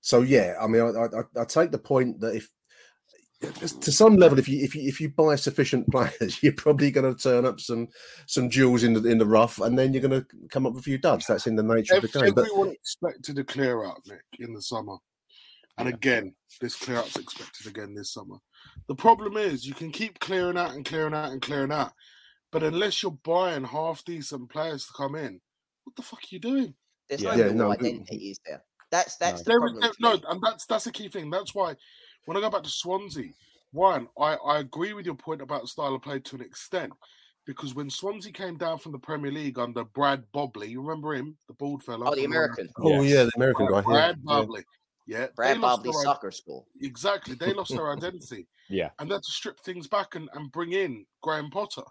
So 0.00 0.22
yeah, 0.22 0.54
I 0.60 0.66
mean, 0.66 0.82
I, 0.82 0.86
I, 0.88 1.04
I- 1.20 1.42
I 1.42 1.44
take 1.44 1.70
the 1.70 1.78
point 1.78 2.20
that 2.20 2.34
if 2.34 2.48
to 3.80 3.92
some 3.92 4.16
level, 4.16 4.38
if 4.38 4.48
you 4.48 4.62
if 4.64 4.74
you 4.74 4.88
if 4.88 5.00
you 5.00 5.10
buy 5.10 5.36
sufficient 5.36 5.88
players, 5.90 6.42
you're 6.42 6.52
probably 6.54 6.90
going 6.90 7.14
to 7.14 7.20
turn 7.20 7.44
up 7.46 7.60
some 7.60 7.88
some 8.26 8.50
jewels 8.50 8.82
in 8.82 8.94
the 8.94 9.04
in 9.08 9.18
the 9.18 9.26
rough, 9.26 9.60
and 9.60 9.78
then 9.78 9.92
you're 9.92 10.02
going 10.02 10.20
to 10.20 10.26
come 10.50 10.66
up 10.66 10.72
with 10.72 10.80
a 10.80 10.84
few 10.84 10.98
duds. 10.98 11.26
That's 11.26 11.46
in 11.46 11.54
the 11.56 11.62
nature 11.62 11.96
of 11.96 12.02
the 12.02 12.08
game. 12.08 12.34
But 12.34 12.46
Everyone 12.46 12.70
expected 12.70 13.38
a 13.38 13.44
clear 13.44 13.84
out, 13.84 14.00
Nick, 14.06 14.22
in 14.40 14.54
the 14.54 14.62
summer. 14.62 14.96
And 15.78 15.88
again, 15.88 16.34
this 16.60 16.76
clear 16.76 16.98
out's 16.98 17.16
expected 17.16 17.66
again 17.66 17.94
this 17.94 18.12
summer. 18.12 18.36
The 18.86 18.94
problem 18.94 19.36
is 19.36 19.66
you 19.66 19.74
can 19.74 19.90
keep 19.90 20.18
clearing 20.20 20.58
out 20.58 20.74
and 20.74 20.84
clearing 20.84 21.14
out 21.14 21.32
and 21.32 21.40
clearing 21.40 21.72
out. 21.72 21.92
But 22.52 22.62
unless 22.62 23.02
you're 23.02 23.18
buying 23.24 23.64
half 23.64 24.04
decent 24.04 24.50
players 24.50 24.86
to 24.86 24.92
come 24.96 25.14
in, 25.16 25.40
what 25.84 25.96
the 25.96 26.02
fuck 26.02 26.20
are 26.20 26.28
you 26.30 26.38
doing? 26.38 26.74
There's 27.08 27.22
Yeah. 27.22 27.34
no 27.34 27.46
Yeah, 27.46 27.52
no, 27.52 27.72
identity, 27.72 28.30
is 28.30 28.40
there? 28.46 28.62
That's 28.90 29.16
that's 29.16 29.42
the 29.42 29.50
There 29.50 29.66
is 29.66 29.72
problem. 29.72 29.92
there- 30.00 30.10
no, 30.18 30.30
and 30.30 30.40
that's 30.42 30.66
that's 30.66 30.86
a 30.86 30.92
key 30.92 31.08
thing. 31.08 31.30
That's 31.30 31.54
why 31.54 31.74
when 32.26 32.36
I 32.36 32.40
go 32.40 32.50
back 32.50 32.62
to 32.62 32.70
Swansea, 32.70 33.32
one, 33.72 34.08
I, 34.18 34.34
I 34.36 34.58
agree 34.60 34.92
with 34.92 35.04
your 35.04 35.16
point 35.16 35.42
about 35.42 35.68
style 35.68 35.94
of 35.94 36.02
play 36.02 36.20
to 36.20 36.36
an 36.36 36.42
extent. 36.42 36.92
Because 37.46 37.74
when 37.74 37.90
Swansea 37.90 38.32
came 38.32 38.56
down 38.56 38.78
from 38.78 38.92
the 38.92 38.98
Premier 38.98 39.30
League 39.30 39.58
under 39.58 39.84
Brad 39.84 40.24
Bobley, 40.32 40.70
you 40.70 40.80
remember 40.80 41.12
him, 41.14 41.36
the 41.46 41.52
bald 41.54 41.82
fellow? 41.82 42.06
Oh, 42.06 42.14
the 42.14 42.22
from 42.22 42.32
um, 42.32 42.38
American. 42.38 42.68
oh 42.78 43.02
yeah, 43.02 43.24
the 43.24 43.30
American 43.36 43.66
guy. 43.66 43.80
Brad 43.82 44.16
yeah, 44.24 44.38
yeah. 44.38 44.44
Bobley. 44.44 44.62
Yeah, 45.06 45.26
Brad 45.36 45.56
they 45.56 45.60
lost 45.60 45.82
Barbley 45.82 45.92
soccer 46.02 46.30
school. 46.30 46.66
Exactly. 46.80 47.34
They 47.34 47.52
lost 47.52 47.70
their 47.72 47.92
identity. 47.92 48.46
Yeah. 48.68 48.90
And 48.98 49.10
they 49.10 49.14
had 49.14 49.22
to 49.22 49.32
strip 49.32 49.60
things 49.60 49.86
back 49.86 50.14
and, 50.14 50.28
and 50.34 50.50
bring 50.50 50.72
in 50.72 51.04
Graham 51.22 51.50
Potter, 51.50 51.82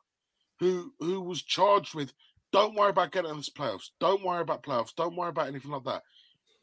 who 0.59 0.93
who 0.99 1.22
was 1.22 1.43
charged 1.43 1.93
with 1.93 2.11
don't 2.51 2.76
worry 2.76 2.91
about 2.91 3.11
getting 3.11 3.32
in 3.32 3.38
this 3.38 3.49
playoffs. 3.49 3.89
Don't 3.99 4.24
worry 4.24 4.41
about 4.41 4.64
playoffs. 4.64 4.95
Don't 4.95 5.16
worry 5.16 5.30
about 5.30 5.47
anything 5.47 5.72
like 5.72 5.84
that. 5.86 6.03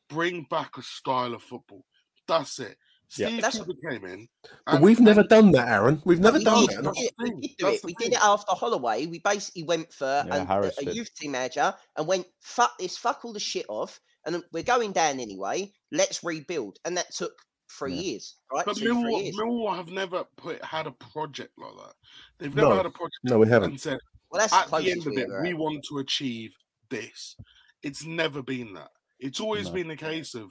Bring 0.09 0.46
back 0.48 0.78
a 0.78 0.82
style 0.82 1.34
of 1.34 1.42
football. 1.42 1.84
That's 2.28 2.59
it. 2.61 2.76
Yeah. 3.16 3.26
Steve 3.26 3.42
That's- 3.42 3.59
Cooper 3.59 3.90
came 3.90 4.05
in. 4.05 4.28
But 4.66 4.80
we've 4.80 5.01
never 5.01 5.20
and- 5.20 5.28
done 5.28 5.51
that, 5.53 5.68
Aaron. 5.68 6.01
We've 6.05 6.20
never 6.20 6.38
we 6.38 6.44
done 6.44 6.66
did, 6.66 6.84
that. 6.84 6.92
we 6.92 7.11
did, 7.18 7.34
we 7.34 7.55
did 7.59 7.74
it. 7.74 7.84
We 7.84 7.94
did 7.94 8.12
it 8.12 8.22
after 8.22 8.53
Holloway. 8.53 9.07
We 9.07 9.18
basically 9.18 9.64
went 9.64 9.92
for 9.92 10.24
Yeah, 10.26 10.46
a, 10.48 10.70
a 10.86 10.92
youth 10.92 11.12
team 11.14 11.32
manager 11.32 11.74
and 11.96 12.07
went 12.07 12.26
fuck 12.40 12.78
this, 12.78 12.96
fuck 12.96 13.24
all 13.24 13.32
the 13.32 13.40
shit 13.40 13.66
off, 13.68 14.01
and 14.34 14.44
we're 14.52 14.62
going 14.62 14.92
down 14.92 15.20
anyway. 15.20 15.72
Let's 15.92 16.22
rebuild, 16.24 16.78
and 16.84 16.96
that 16.96 17.12
took 17.14 17.32
three 17.70 17.94
Yeah. 17.94 18.00
years, 18.02 18.36
right? 18.52 18.64
But 18.64 18.76
Two, 18.76 18.84
three 18.84 18.94
Millwall, 18.94 19.22
years. 19.24 19.36
Millwall 19.36 19.76
have 19.76 19.90
never 19.90 20.24
put 20.36 20.64
had 20.64 20.86
a 20.86 20.92
project 20.92 21.52
like 21.56 21.74
that. 21.76 21.94
They've 22.38 22.54
never 22.54 22.70
No. 22.70 22.76
had 22.76 22.86
a 22.86 22.90
project 22.90 23.18
No, 23.24 23.38
we 23.38 23.48
haven't. 23.48 23.70
and 23.70 23.80
said, 23.80 23.98
Well, 24.30 24.40
that's 24.40 24.52
at 24.52 24.70
the 24.70 24.90
end 24.90 25.06
of 25.06 25.14
we 25.14 25.22
it, 25.22 25.24
ever 25.30 25.42
we 25.42 25.54
want 25.54 25.84
to 25.88 25.98
achieve 25.98 26.56
this. 26.88 27.36
It's 27.82 28.04
never 28.04 28.42
been 28.42 28.72
that. 28.74 28.90
It's 29.18 29.40
always 29.40 29.66
No. 29.66 29.74
been 29.74 29.88
the 29.88 29.96
case 29.96 30.34
of 30.34 30.50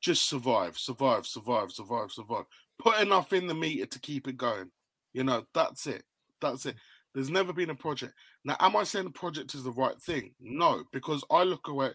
just 0.00 0.28
survive, 0.28 0.76
survive, 0.78 1.26
survive, 1.26 1.70
survive, 1.70 2.10
survive. 2.10 2.44
Put 2.78 3.00
enough 3.00 3.32
in 3.32 3.46
the 3.46 3.54
meter 3.54 3.86
to 3.86 4.00
keep 4.00 4.26
it 4.26 4.36
going. 4.36 4.70
You 5.12 5.24
know, 5.24 5.44
that's 5.54 5.86
it. 5.86 6.04
That's 6.40 6.66
it. 6.66 6.76
There's 7.14 7.30
never 7.30 7.52
been 7.52 7.70
a 7.70 7.74
project. 7.74 8.14
Now, 8.44 8.56
am 8.58 8.74
I 8.74 8.84
saying 8.84 9.04
the 9.04 9.10
project 9.10 9.54
is 9.54 9.62
the 9.62 9.72
right 9.72 10.00
thing? 10.02 10.34
No, 10.40 10.82
because 10.92 11.22
I 11.30 11.44
look 11.44 11.68
away 11.68 11.92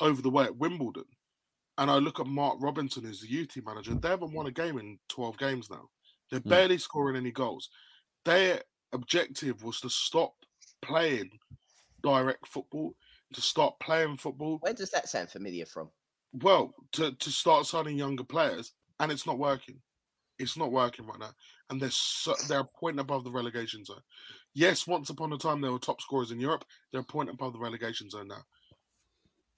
over 0.00 0.22
the 0.22 0.30
way 0.30 0.44
at 0.44 0.56
Wimbledon 0.56 1.04
and 1.78 1.90
I 1.90 1.96
look 1.96 2.20
at 2.20 2.26
Mark 2.26 2.58
Robinson, 2.60 3.04
who's 3.04 3.22
the 3.22 3.30
youth 3.30 3.54
team 3.54 3.64
manager. 3.64 3.94
They 3.94 4.08
haven't 4.08 4.34
won 4.34 4.46
a 4.46 4.50
game 4.50 4.78
in 4.78 4.98
12 5.08 5.38
games 5.38 5.70
now. 5.70 5.88
They're 6.30 6.40
Mm. 6.40 6.48
barely 6.50 6.78
scoring 6.78 7.16
any 7.16 7.30
goals. 7.32 7.70
Their 8.24 8.62
objective 8.92 9.62
was 9.62 9.80
to 9.80 9.88
stop 9.88 10.34
playing 10.82 11.40
direct 12.02 12.46
football, 12.46 12.94
to 13.32 13.40
start 13.40 13.80
playing 13.80 14.18
football. 14.18 14.58
Where 14.58 14.74
does 14.74 14.90
that 14.90 15.08
sound 15.08 15.30
familiar 15.30 15.64
from? 15.64 15.90
Well, 16.32 16.74
to, 16.92 17.12
to 17.12 17.30
start 17.30 17.66
signing 17.66 17.96
younger 17.96 18.24
players, 18.24 18.72
and 19.00 19.10
it's 19.10 19.26
not 19.26 19.38
working. 19.38 19.80
It's 20.38 20.56
not 20.56 20.72
working 20.72 21.06
right 21.06 21.18
now, 21.18 21.34
and 21.70 21.80
they're 21.80 21.90
so, 21.90 22.34
they're 22.48 22.60
a 22.60 22.64
point 22.64 23.00
above 23.00 23.24
the 23.24 23.30
relegation 23.30 23.84
zone. 23.84 24.02
Yes, 24.54 24.86
once 24.86 25.10
upon 25.10 25.32
a 25.32 25.38
time 25.38 25.60
they 25.60 25.68
were 25.68 25.78
top 25.78 26.00
scorers 26.00 26.30
in 26.30 26.40
Europe. 26.40 26.64
They're 26.92 27.02
a 27.02 27.04
point 27.04 27.30
above 27.30 27.52
the 27.54 27.58
relegation 27.58 28.10
zone 28.10 28.28
now. 28.28 28.42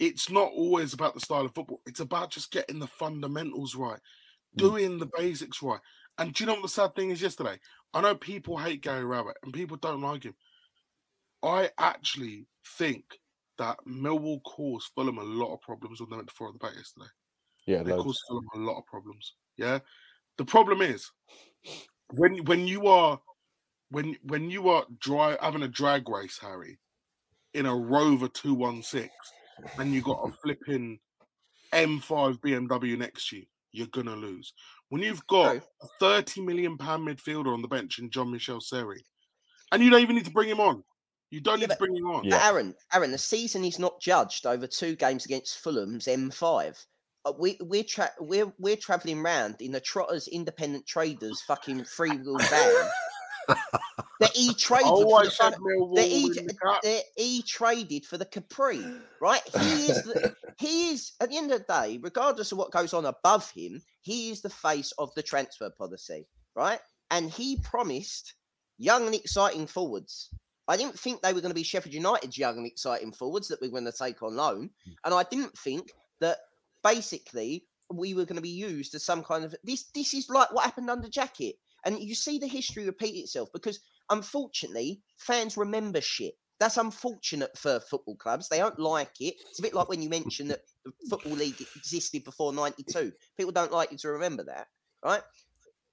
It's 0.02 0.28
not 0.28 0.50
always 0.50 0.94
about 0.94 1.14
the 1.14 1.20
style 1.20 1.44
of 1.44 1.54
football. 1.54 1.80
It's 1.86 2.00
about 2.00 2.30
just 2.30 2.50
getting 2.50 2.80
the 2.80 2.88
fundamentals 2.88 3.76
right, 3.76 4.00
mm. 4.00 4.58
doing 4.58 4.98
the 4.98 5.08
basics 5.16 5.62
right. 5.62 5.78
And 6.18 6.34
do 6.34 6.42
you 6.42 6.48
know 6.48 6.54
what 6.54 6.62
the 6.62 6.68
sad 6.68 6.96
thing 6.96 7.10
is? 7.10 7.22
Yesterday, 7.22 7.60
I 7.94 8.00
know 8.00 8.16
people 8.16 8.56
hate 8.56 8.82
Gary 8.82 9.04
Rowett 9.04 9.36
and 9.44 9.52
people 9.52 9.76
don't 9.76 10.00
like 10.00 10.24
him. 10.24 10.34
I 11.44 11.70
actually 11.78 12.46
think 12.78 13.04
that 13.58 13.78
Millwall 13.86 14.42
caused 14.42 14.90
Fulham 14.92 15.18
a 15.18 15.22
lot 15.22 15.54
of 15.54 15.60
problems 15.60 16.00
when 16.00 16.10
they 16.10 16.16
went 16.16 16.26
to 16.28 16.34
four 16.34 16.48
at 16.48 16.54
the 16.54 16.58
back 16.58 16.74
yesterday. 16.74 17.06
Yeah, 17.66 17.84
They 17.84 17.92
loads. 17.92 18.02
caused 18.02 18.20
Fulham 18.26 18.48
a 18.56 18.58
lot 18.58 18.78
of 18.78 18.86
problems. 18.86 19.34
Yeah. 19.56 19.78
The 20.36 20.44
problem 20.44 20.82
is 20.82 21.08
when 22.12 22.38
when 22.46 22.66
you 22.66 22.88
are 22.88 23.20
when 23.90 24.16
when 24.24 24.50
you 24.50 24.68
are 24.68 24.84
dry 24.98 25.36
having 25.40 25.62
a 25.62 25.68
drag 25.68 26.08
race, 26.08 26.38
Harry, 26.42 26.80
in 27.54 27.66
a 27.66 27.76
Rover 27.76 28.26
two 28.26 28.54
one 28.54 28.82
six, 28.82 29.10
and 29.78 29.92
you 29.92 30.02
got 30.02 30.28
a 30.28 30.32
flipping 30.32 30.98
M5 31.72 32.38
BMW 32.40 32.98
next 32.98 33.28
to 33.28 33.38
you, 33.38 33.44
you're 33.72 33.86
gonna 33.88 34.16
lose. 34.16 34.52
When 34.88 35.02
you've 35.02 35.26
got 35.26 35.52
True. 35.52 35.62
a 35.82 35.86
30 36.00 36.42
million 36.42 36.76
pound 36.76 37.06
midfielder 37.06 37.52
on 37.52 37.62
the 37.62 37.68
bench 37.68 37.98
in 37.98 38.10
John 38.10 38.30
Michel 38.30 38.60
Seri, 38.60 39.04
and 39.72 39.82
you 39.82 39.90
don't 39.90 40.02
even 40.02 40.16
need 40.16 40.26
to 40.26 40.30
bring 40.30 40.48
him 40.50 40.60
on. 40.60 40.84
You 41.30 41.40
don't 41.40 41.60
Yeah, 41.60 41.66
need 41.66 41.72
to 41.72 41.78
bring 41.78 41.96
him 41.96 42.06
on. 42.10 42.24
Yeah. 42.24 42.46
Aaron, 42.46 42.74
Aaron, 42.92 43.10
the 43.10 43.16
season 43.16 43.64
is 43.64 43.78
not 43.78 43.98
judged 44.00 44.44
over 44.44 44.66
two 44.66 44.94
games 44.96 45.24
against 45.24 45.58
Fulham's 45.64 46.04
M5. 46.06 46.84
Uh, 47.24 47.32
we 47.38 47.56
we're 47.60 47.84
tra- 47.84 48.12
we're 48.20 48.52
we're 48.58 48.76
traveling 48.76 49.22
round 49.22 49.56
in 49.60 49.72
the 49.72 49.80
Trotters 49.80 50.28
Independent 50.28 50.86
Traders 50.86 51.40
fucking 51.42 51.84
free 51.84 52.10
wheel 52.18 52.36
van. 52.38 52.90
that 53.48 54.30
he 54.34 54.54
traded 54.58 54.86
Oh, 54.86 55.08
for 55.08 55.24
the 55.24 55.30
that 55.94 56.04
he, 56.04 56.30
uh, 56.66 56.78
that 56.82 57.02
he 57.16 57.42
traded 57.42 58.04
for 58.04 58.18
the 58.18 58.24
Capri, 58.24 58.84
right? 59.20 59.42
He 59.60 59.86
is 59.86 60.02
the, 60.02 60.34
he 60.58 60.90
is 60.90 61.12
at 61.20 61.30
the 61.30 61.36
end 61.36 61.52
of 61.52 61.60
the 61.60 61.72
day, 61.72 61.98
regardless 62.02 62.52
of 62.52 62.58
what 62.58 62.70
goes 62.70 62.94
on 62.94 63.06
above 63.06 63.50
him, 63.50 63.82
he 64.00 64.30
is 64.30 64.40
the 64.42 64.50
face 64.50 64.92
of 64.98 65.14
the 65.14 65.22
transfer 65.22 65.70
policy, 65.70 66.26
right? 66.54 66.80
And 67.10 67.30
he 67.30 67.58
promised 67.62 68.34
young 68.78 69.06
and 69.06 69.14
exciting 69.14 69.66
forwards. 69.66 70.30
I 70.68 70.76
didn't 70.76 70.98
think 70.98 71.20
they 71.20 71.32
were 71.32 71.40
going 71.40 71.50
to 71.50 71.54
be 71.54 71.64
Sheffield 71.64 71.94
United's 71.94 72.38
young 72.38 72.56
and 72.56 72.66
exciting 72.66 73.12
forwards 73.12 73.48
that 73.48 73.60
we 73.60 73.68
were 73.68 73.80
going 73.80 73.92
to 73.92 73.98
take 73.98 74.22
on 74.22 74.36
loan, 74.36 74.70
and 75.04 75.12
I 75.14 75.24
didn't 75.24 75.56
think 75.58 75.90
that 76.20 76.38
basically 76.82 77.66
we 77.92 78.14
were 78.14 78.24
going 78.24 78.36
to 78.36 78.42
be 78.42 78.48
used 78.48 78.94
as 78.94 79.04
some 79.04 79.22
kind 79.22 79.44
of 79.44 79.54
this. 79.64 79.84
This 79.94 80.14
is 80.14 80.28
like 80.28 80.52
what 80.52 80.64
happened 80.64 80.88
under 80.88 81.08
Jackett, 81.08 81.54
and 81.84 81.98
you 81.98 82.14
see 82.14 82.38
the 82.38 82.46
history 82.46 82.86
repeat 82.86 83.16
itself 83.16 83.48
because 83.52 83.80
unfortunately 84.10 85.00
fans 85.18 85.56
remember 85.56 86.00
shit. 86.00 86.34
That's 86.60 86.76
unfortunate 86.76 87.58
for 87.58 87.80
football 87.80 88.16
clubs. 88.16 88.48
They 88.48 88.58
don't 88.58 88.78
like 88.78 89.20
it. 89.20 89.34
It's 89.50 89.58
a 89.58 89.62
bit 89.62 89.74
like 89.74 89.88
when 89.88 90.00
you 90.00 90.08
mention 90.08 90.46
that 90.48 90.60
the 90.84 90.92
football 91.10 91.32
league 91.32 91.60
existed 91.74 92.22
before 92.22 92.52
'92. 92.52 93.12
People 93.36 93.52
don't 93.52 93.72
like 93.72 93.90
you 93.90 93.98
to 93.98 94.08
remember 94.10 94.44
that, 94.44 94.68
right? 95.04 95.22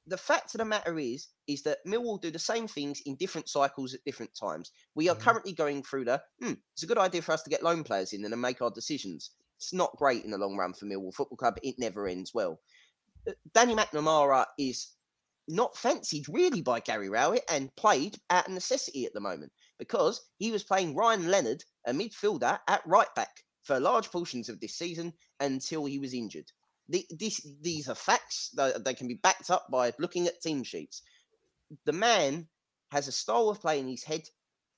the 0.10 0.18
fact 0.18 0.54
of 0.54 0.60
the 0.60 0.66
matter 0.66 0.98
is, 0.98 1.28
is 1.48 1.62
that 1.64 1.86
Millwall 1.86 2.20
do 2.20 2.32
the 2.32 2.40
same 2.40 2.68
things 2.68 3.02
in 3.06 3.16
different 3.16 3.48
cycles 3.48 3.94
at 3.94 4.04
different 4.06 4.32
times. 4.36 4.72
We 4.96 5.08
are 5.08 5.16
currently 5.16 5.54
going 5.54 5.84
through 5.84 6.06
the. 6.06 6.22
Hmm, 6.42 6.54
it's 6.74 6.84
a 6.84 6.88
good 6.88 6.98
idea 6.98 7.22
for 7.22 7.32
us 7.32 7.44
to 7.44 7.50
get 7.50 7.64
loan 7.64 7.84
players 7.84 8.14
in 8.14 8.24
and 8.24 8.34
then 8.34 8.42
make 8.42 8.62
our 8.62 8.72
decisions. 8.72 9.32
It's 9.58 9.74
not 9.74 9.96
great 9.98 10.26
in 10.26 10.32
the 10.32 10.38
long 10.38 10.58
run 10.58 10.74
for 10.74 10.86
Millwall 10.86 11.14
Football 11.14 11.38
Club. 11.38 11.60
It 11.64 11.76
never 11.78 12.08
ends 12.08 12.34
well. 12.34 12.60
Uh, 13.28 13.34
Danny 13.54 13.76
McNamara 13.76 14.46
is 14.58 14.94
not 15.50 15.76
fancied 15.76 16.30
really 16.30 16.62
by 16.62 16.80
Gary 16.80 17.10
Rowett 17.10 17.44
and 17.50 17.76
played 17.76 18.18
of 18.30 18.48
necessity 18.48 19.06
at 19.06 19.14
the 19.14 19.20
moment 19.20 19.52
because 19.80 20.22
he 20.38 20.52
was 20.52 20.64
playing 20.64 20.96
Ryan 20.96 21.30
Leonard, 21.30 21.64
a 21.86 21.94
midfielder, 21.94 22.60
at 22.68 22.86
right 22.86 23.14
back 23.16 23.44
for 23.64 23.80
large 23.80 24.12
portions 24.12 24.50
of 24.50 24.60
this 24.60 24.78
season 24.78 25.14
until 25.40 25.86
he 25.86 26.00
was 26.00 26.14
injured. 26.14 26.52
The, 26.90 27.06
this, 27.12 27.46
these 27.62 27.88
are 27.88 27.96
facts. 27.96 28.52
They, 28.56 28.74
they 28.84 28.94
can 28.94 29.08
be 29.08 29.20
backed 29.22 29.50
up 29.50 29.68
by 29.72 29.94
looking 30.00 30.28
at 30.28 30.42
team 30.42 30.64
sheets. 30.64 31.02
The 31.86 31.94
man 31.94 32.48
has 32.92 33.08
a 33.08 33.12
style 33.12 33.50
of 33.50 33.62
play 33.62 33.80
in 33.80 33.88
his 33.88 34.04
head, 34.04 34.24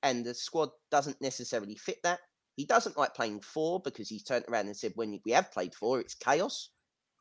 and 0.03 0.25
the 0.25 0.33
squad 0.33 0.69
doesn't 0.89 1.21
necessarily 1.21 1.75
fit 1.75 1.97
that. 2.03 2.19
He 2.57 2.65
doesn't 2.65 2.97
like 2.97 3.15
playing 3.15 3.41
four 3.41 3.81
because 3.81 4.09
he's 4.09 4.23
turned 4.23 4.45
around 4.49 4.67
and 4.67 4.75
said, 4.75 4.91
when 4.95 5.19
we 5.25 5.31
have 5.31 5.51
played 5.51 5.73
four, 5.73 5.99
it's 5.99 6.15
chaos. 6.15 6.69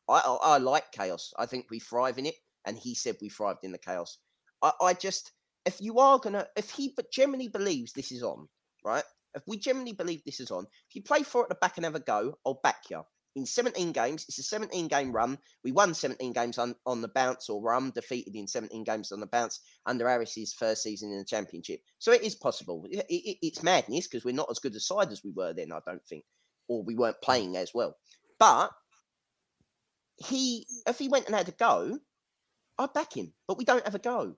I, 0.09 0.19
I, 0.19 0.55
I 0.55 0.57
like 0.57 0.91
chaos. 0.91 1.33
I 1.37 1.45
think 1.45 1.67
we 1.69 1.79
thrive 1.79 2.17
in 2.17 2.25
it, 2.25 2.35
and 2.65 2.77
he 2.77 2.95
said 2.95 3.17
we 3.21 3.29
thrived 3.29 3.63
in 3.63 3.71
the 3.71 3.77
chaos. 3.77 4.17
I, 4.61 4.71
I 4.81 4.93
just, 4.93 5.31
if 5.65 5.81
you 5.81 5.99
are 5.99 6.19
gonna, 6.19 6.47
if 6.55 6.69
he 6.69 6.93
but 6.95 7.11
generally 7.11 7.47
believes 7.47 7.93
this 7.93 8.11
is 8.11 8.23
on, 8.23 8.47
right? 8.83 9.03
If 9.33 9.43
we 9.47 9.57
generally 9.57 9.93
believe 9.93 10.23
this 10.23 10.39
is 10.39 10.51
on, 10.51 10.65
if 10.89 10.95
you 10.95 11.01
play 11.01 11.23
four 11.23 11.43
at 11.43 11.49
the 11.49 11.55
back 11.55 11.77
and 11.77 11.85
have 11.85 11.95
a 11.95 11.99
go, 11.99 12.37
I'll 12.45 12.59
back 12.63 12.89
you. 12.89 13.03
In 13.37 13.45
17 13.45 13.93
games, 13.93 14.25
it's 14.27 14.39
a 14.39 14.43
17 14.43 14.89
game 14.89 15.13
run. 15.13 15.37
We 15.63 15.71
won 15.71 15.93
17 15.93 16.33
games 16.33 16.57
on, 16.57 16.75
on 16.85 17.01
the 17.01 17.07
bounce, 17.07 17.49
or 17.49 17.61
were 17.61 17.75
undefeated 17.75 18.35
in 18.35 18.45
17 18.45 18.83
games 18.83 19.13
on 19.13 19.21
the 19.21 19.27
bounce 19.27 19.61
under 19.85 20.09
Harris's 20.09 20.53
first 20.53 20.83
season 20.83 21.13
in 21.13 21.17
the 21.19 21.23
championship. 21.23 21.79
So 21.99 22.11
it 22.11 22.23
is 22.23 22.35
possible. 22.35 22.85
It, 22.89 23.05
it, 23.07 23.37
it's 23.41 23.63
madness 23.63 24.07
because 24.07 24.25
we're 24.25 24.35
not 24.35 24.51
as 24.51 24.59
good 24.59 24.75
a 24.75 24.81
side 24.81 25.11
as 25.11 25.23
we 25.23 25.31
were 25.31 25.53
then, 25.53 25.71
I 25.71 25.79
don't 25.85 26.05
think, 26.05 26.25
or 26.67 26.83
we 26.83 26.95
weren't 26.95 27.21
playing 27.21 27.55
as 27.55 27.73
well. 27.73 27.95
But 28.37 28.71
he, 30.17 30.67
if 30.85 30.99
he 30.99 31.07
went 31.07 31.27
and 31.27 31.35
had 31.35 31.47
a 31.47 31.53
go, 31.53 31.99
I'd 32.77 32.93
back 32.93 33.15
him. 33.15 33.33
But 33.47 33.57
we 33.57 33.65
don't 33.65 33.83
have 33.85 33.95
a 33.95 33.99
go. 33.99 34.35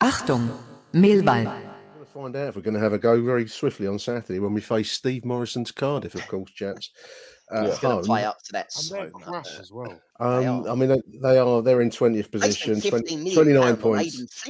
Achtung, 0.00 0.56
Mehlball. 0.92 1.44
We're 1.44 1.44
going 1.44 2.06
to 2.06 2.12
find 2.12 2.36
out 2.36 2.48
if 2.48 2.56
we're 2.56 2.62
going 2.62 2.74
to 2.74 2.80
have 2.80 2.92
a 2.92 2.98
go 2.98 3.20
very 3.22 3.48
swiftly 3.48 3.86
on 3.86 3.98
Saturday 3.98 4.38
when 4.38 4.54
we 4.54 4.60
face 4.60 4.92
Steve 4.92 5.24
Morison's 5.24 5.70
Cardiff, 5.72 6.14
of 6.14 6.26
course, 6.28 6.50
chaps. 6.52 6.90
At 7.50 7.64
He's 7.64 7.78
going 7.78 8.02
to 8.02 8.06
play 8.06 8.24
up 8.26 8.36
to 8.44 8.52
that 8.52 8.68
And 8.76 8.84
so 8.84 8.94
they're 8.96 9.10
crash 9.10 9.58
as 9.58 9.72
well. 9.72 9.98
Um, 10.20 10.68
I 10.68 10.74
mean, 10.74 10.90
they- 10.90 11.18
they 11.22 11.38
are 11.38 11.62
they're 11.62 11.80
in 11.80 11.90
twentieth 11.90 12.30
position, 12.30 12.78
spent 12.78 13.08
15 13.08 13.32
20, 13.32 13.54
million 13.54 13.74
29 13.74 13.76
points, 13.78 14.44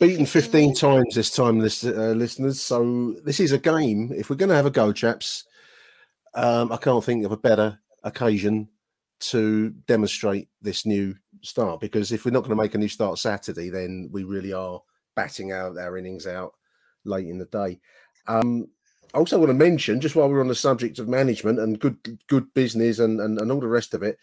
beaten 0.00 0.24
fifteen 0.24 0.74
times 0.74 1.14
this 1.14 1.30
time, 1.30 1.60
lis- 1.60 1.84
uh, 1.84 2.14
listeners. 2.16 2.62
So 2.62 3.14
this 3.26 3.40
is 3.40 3.52
a 3.52 3.58
game. 3.58 4.10
If 4.16 4.30
we're 4.30 4.36
going 4.36 4.48
to 4.48 4.54
have 4.54 4.64
a 4.64 4.70
go, 4.70 4.90
chaps, 4.94 5.44
um, 6.34 6.72
I 6.72 6.78
can't 6.78 7.04
think 7.04 7.26
of 7.26 7.32
a 7.32 7.36
better 7.36 7.78
occasion 8.04 8.68
to 9.22 9.70
demonstrate 9.86 10.48
this 10.60 10.84
new 10.84 11.14
start 11.42 11.80
because 11.80 12.12
if 12.12 12.24
we're 12.24 12.30
not 12.30 12.40
going 12.40 12.50
to 12.50 12.62
make 12.62 12.74
a 12.74 12.78
new 12.78 12.88
start 12.88 13.18
Saturday, 13.18 13.70
then 13.70 14.08
we 14.12 14.24
really 14.24 14.52
are 14.52 14.80
batting 15.14 15.52
out 15.52 15.78
our 15.78 15.96
innings 15.96 16.26
out 16.26 16.52
late 17.04 17.26
in 17.26 17.38
the 17.38 17.46
day. 17.46 17.80
Um, 18.26 18.66
I 19.14 19.18
also 19.18 19.38
want 19.38 19.50
to 19.50 19.54
mention, 19.54 20.00
just 20.00 20.16
while 20.16 20.28
we're 20.28 20.40
on 20.40 20.48
the 20.48 20.54
subject 20.54 20.98
of 20.98 21.08
management 21.08 21.58
and 21.58 21.78
good 21.78 21.96
good 22.28 22.52
business 22.54 22.98
and, 22.98 23.20
and, 23.20 23.38
and 23.40 23.52
all 23.52 23.60
the 23.60 23.68
rest 23.68 23.94
of 23.94 24.02
it, 24.02 24.18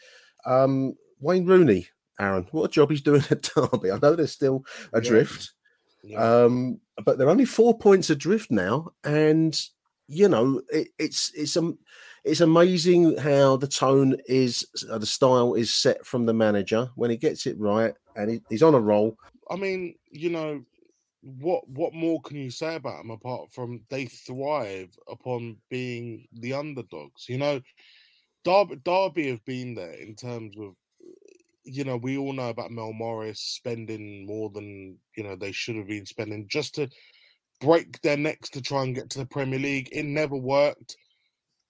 um, 0.46 0.96
Wayne 1.20 1.46
Rooney, 1.46 1.88
Aaron, 2.20 2.48
what 2.52 2.66
a 2.66 2.70
job 2.70 2.90
he's 2.90 3.02
doing 3.02 3.24
at 3.30 3.44
Derby. 3.44 3.92
I 3.92 4.00
know 4.02 4.16
they're 4.16 4.28
still 4.28 4.66
adrift, 4.94 5.52
um, 6.18 6.80
but 7.06 7.18
they're 7.18 7.30
only 7.30 7.46
four 7.46 7.78
points 7.78 8.10
adrift 8.10 8.50
now, 8.50 8.92
and 9.04 9.60
you 10.10 10.28
know 10.28 10.62
it, 10.72 10.90
it's 10.98 11.32
it's 11.36 11.56
um 11.56 11.78
it's 12.26 12.42
amazing 12.42 13.16
how 13.18 13.56
the 13.56 13.68
tone 13.68 14.18
is 14.26 14.66
uh, 14.92 14.98
the 14.98 15.06
style 15.06 15.54
is 15.54 15.74
set 15.74 16.06
from 16.06 16.26
the 16.26 16.34
manager 16.34 16.90
when 16.96 17.10
he 17.10 17.16
gets 17.16 17.46
it 17.46 17.58
right 17.60 17.94
and 18.16 18.32
he, 18.32 18.42
he's 18.50 18.64
on 18.64 18.76
a 18.76 18.80
roll. 18.80 19.16
I 19.50 19.56
mean, 19.56 19.96
you 20.12 20.30
know, 20.30 20.64
what 21.22 21.68
what 21.70 21.94
more 21.94 22.22
can 22.22 22.38
you 22.38 22.50
say 22.50 22.76
about 22.76 22.98
them 22.98 23.12
apart 23.12 23.52
from 23.52 23.82
they 23.90 24.06
thrive 24.06 24.90
upon 25.08 25.58
being 25.70 26.28
the 26.34 26.54
underdogs? 26.54 27.28
You 27.30 27.38
know, 27.38 27.62
Derby, 28.44 28.78
Derby 28.84 29.30
have 29.30 29.46
been 29.46 29.76
there 29.76 29.94
in 29.94 30.16
terms 30.16 30.56
of, 30.60 30.74
you 31.64 31.84
know, 31.84 31.98
we 31.98 32.18
all 32.18 32.34
know 32.34 32.50
about 32.50 32.72
Mel 32.72 32.94
Morris 32.94 33.40
spending 33.40 34.26
more 34.26 34.50
than 34.50 34.98
you 35.16 35.24
know 35.24 35.36
they 35.36 35.52
should 35.52 35.76
have 35.76 35.88
been 35.88 36.06
spending 36.06 36.48
just 36.48 36.76
to 36.76 36.90
break 37.60 38.02
their 38.02 38.18
necks 38.18 38.50
to 38.52 38.62
try 38.62 38.84
and 38.84 38.96
get 38.96 39.10
to 39.12 39.20
the 39.20 39.26
Premier 39.26 39.60
League. 39.60 39.90
It 39.92 40.04
never 40.04 40.36
worked. 40.36 40.98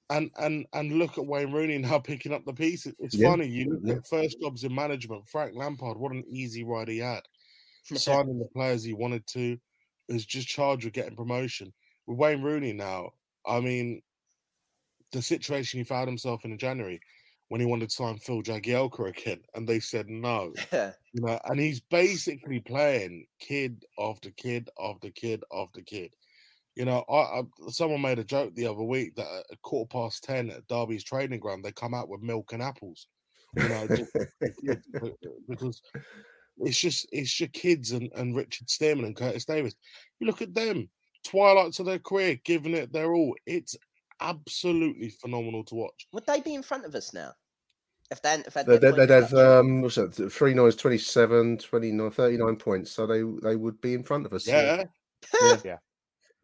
And 0.09 0.31
and 0.39 0.65
and 0.73 0.93
look 0.93 1.17
at 1.17 1.25
Wayne 1.27 1.51
Rooney 1.51 1.77
now 1.77 1.99
picking 2.11 2.33
up 2.33 2.45
the 2.45 2.53
pieces. 2.53 2.95
It's 2.99 3.15
Yeah, 3.15 3.29
funny, 3.31 3.47
you 3.47 3.65
look 3.69 3.81
yeah. 3.83 3.93
at 3.95 4.07
first 4.07 4.37
jobs 4.41 4.63
in 4.63 4.73
management. 4.73 5.27
Frank 5.29 5.55
Lampard, 5.55 5.97
what 5.97 6.11
an 6.11 6.23
easy 6.27 6.63
ride 6.63 6.87
he 6.87 6.97
had 6.99 7.21
signing 7.83 8.39
the 8.39 8.47
players 8.53 8.83
he 8.83 8.93
wanted 8.93 9.25
to, 9.27 9.57
is 10.07 10.25
just 10.25 10.47
charged 10.47 10.85
with 10.85 10.93
getting 10.93 11.15
promotion. 11.15 11.73
With 12.07 12.17
Wayne 12.17 12.41
Rooney 12.41 12.73
now, 12.73 13.11
I 13.45 13.59
mean, 13.59 14.01
the 15.11 15.21
situation 15.21 15.79
he 15.79 15.83
found 15.83 16.07
himself 16.07 16.45
in 16.45 16.51
in 16.51 16.57
January 16.57 16.99
when 17.49 17.59
he 17.59 17.67
wanted 17.67 17.89
to 17.89 17.95
sign 17.95 18.17
Phil 18.17 18.41
Jagielka 18.41 19.09
again, 19.09 19.41
and 19.55 19.67
they 19.67 19.79
said 19.79 20.07
no. 20.07 20.53
You 21.11 21.23
know, 21.23 21.39
and 21.45 21.59
he's 21.59 21.79
basically 21.79 22.59
playing 22.59 23.25
kid 23.39 23.83
after 23.97 24.29
kid 24.29 24.69
after 24.79 25.09
kid 25.09 25.43
after 25.51 25.81
kid. 25.81 26.13
You 26.75 26.85
know, 26.85 27.03
I, 27.09 27.39
I 27.39 27.43
someone 27.69 28.01
made 28.01 28.19
a 28.19 28.23
joke 28.23 28.53
the 28.53 28.67
other 28.67 28.83
week 28.83 29.15
that 29.15 29.25
at 29.25 29.45
a 29.51 29.57
quarter 29.63 29.89
past 29.91 30.23
ten 30.23 30.51
at 30.51 30.67
Derby's 30.67 31.03
training 31.03 31.39
ground, 31.39 31.65
they 31.65 31.71
come 31.71 31.95
out 31.95 32.09
with 32.09 32.21
milk 32.21 32.53
and 32.53 32.61
apples. 32.61 33.07
You 33.55 33.69
know, 33.69 33.87
just, 33.87 34.15
because 35.49 35.81
it's 36.59 36.79
just 36.79 37.07
it's 37.11 37.39
your 37.39 37.49
kids 37.49 37.91
and, 37.91 38.11
and 38.15 38.35
Richard 38.35 38.67
Stearman 38.67 39.05
and 39.05 39.15
Curtis 39.15 39.45
Davies. 39.45 39.75
You 40.19 40.27
look 40.27 40.43
at 40.43 40.53
them, 40.53 40.89
twilights 41.25 41.79
of 41.79 41.87
their 41.87 41.97
career, 41.97 42.39
giving 42.45 42.75
it 42.75 42.93
their 42.93 43.13
all. 43.13 43.35
It's 43.47 43.75
absolutely 44.21 45.09
phenomenal 45.09 45.63
to 45.65 45.75
watch. 45.75 46.07
Would 46.13 46.25
they 46.25 46.41
be 46.41 46.53
in 46.55 46.63
front 46.63 46.85
of 46.85 46.95
us 46.95 47.13
now? 47.13 47.31
If 48.11 48.21
they, 48.23 48.33
if 48.33 48.53
They'd, 48.53 48.65
they'd, 48.65 48.81
they'd, 48.81 48.95
they'd 48.95 49.09
have 49.09 49.33
um, 49.33 49.81
what's 49.81 49.95
that? 49.95 50.31
Three 50.31 50.53
nines, 50.55 50.75
27, 50.75 51.59
29, 51.59 52.09
39 52.11 52.55
points. 52.55 52.91
So 52.91 53.05
they 53.05 53.21
they 53.47 53.55
would 53.55 53.79
be 53.81 53.93
in 53.93 54.03
front 54.03 54.25
of 54.25 54.33
us. 54.33 54.47
Yeah. 54.47 54.83
yeah. 55.41 55.57
Yeah. 55.63 55.77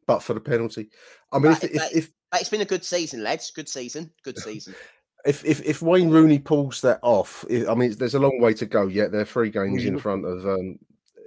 But 0.06 0.20
for 0.20 0.36
the 0.36 0.40
penalty, 0.40 0.90
I 1.32 1.40
mean, 1.40 1.54
if, 1.54 1.62
But- 1.62 1.72
if, 1.72 1.78
but- 1.78 1.94
if 1.94 2.12
but 2.32 2.42
it's 2.42 2.50
been 2.50 2.62
a 2.62 2.66
good 2.66 2.84
season, 2.84 3.24
lads. 3.24 3.52
Good 3.52 3.70
season. 3.70 4.12
Good 4.24 4.38
season. 4.38 4.76
if 5.26 5.44
if 5.46 5.62
if 5.64 5.82
Wayne 5.82 6.10
Rooney 6.10 6.38
pulls 6.38 6.82
that 6.82 7.00
off, 7.02 7.46
i 7.50 7.66
I 7.68 7.74
mean, 7.74 7.96
there's 7.98 8.16
a 8.16 8.20
long 8.20 8.40
way 8.40 8.54
to 8.56 8.66
go 8.66 8.88
yet. 8.88 9.12
They're 9.12 9.26
three 9.26 9.50
games 9.50 9.86
in 9.86 9.98
front 9.98 10.26
of. 10.26 10.46
Um, 10.46 10.78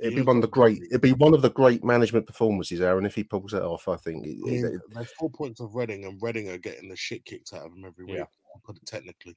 it'd 0.03 0.17
be 0.17 0.23
one 0.23 0.37
of 0.37 0.43
the 0.43 0.49
great. 0.49 0.83
It'd 0.91 1.01
be 1.01 1.13
one 1.13 1.35
of 1.35 1.43
the 1.43 1.51
great 1.51 1.85
management 1.85 2.27
performances, 2.27 2.81
Aaron. 2.81 3.07
If 3.07 3.15
he 3.15 3.25
pulls 3.25 3.53
that 3.53 3.63
off, 3.63 3.89
I 3.89 3.97
think. 3.97 4.27
it- 4.27 4.39
I 4.45 4.51
mean, 4.51 4.65
it- 4.67 4.81
they're 4.95 5.05
four 5.05 5.31
points 5.31 5.61
of 5.61 5.75
Reading, 5.75 6.05
and 6.05 6.21
Reading 6.23 6.49
are 6.49 6.59
getting 6.59 6.89
the 6.89 6.97
shit 6.97 7.25
kicked 7.25 7.53
out 7.53 7.67
of 7.67 7.73
them 7.75 7.85
every 7.85 8.05
week. 8.05 8.17
Yeah. 8.17 8.23
I'll 8.55 8.63
put 8.65 8.77
it 8.77 8.87
technically, 8.87 9.37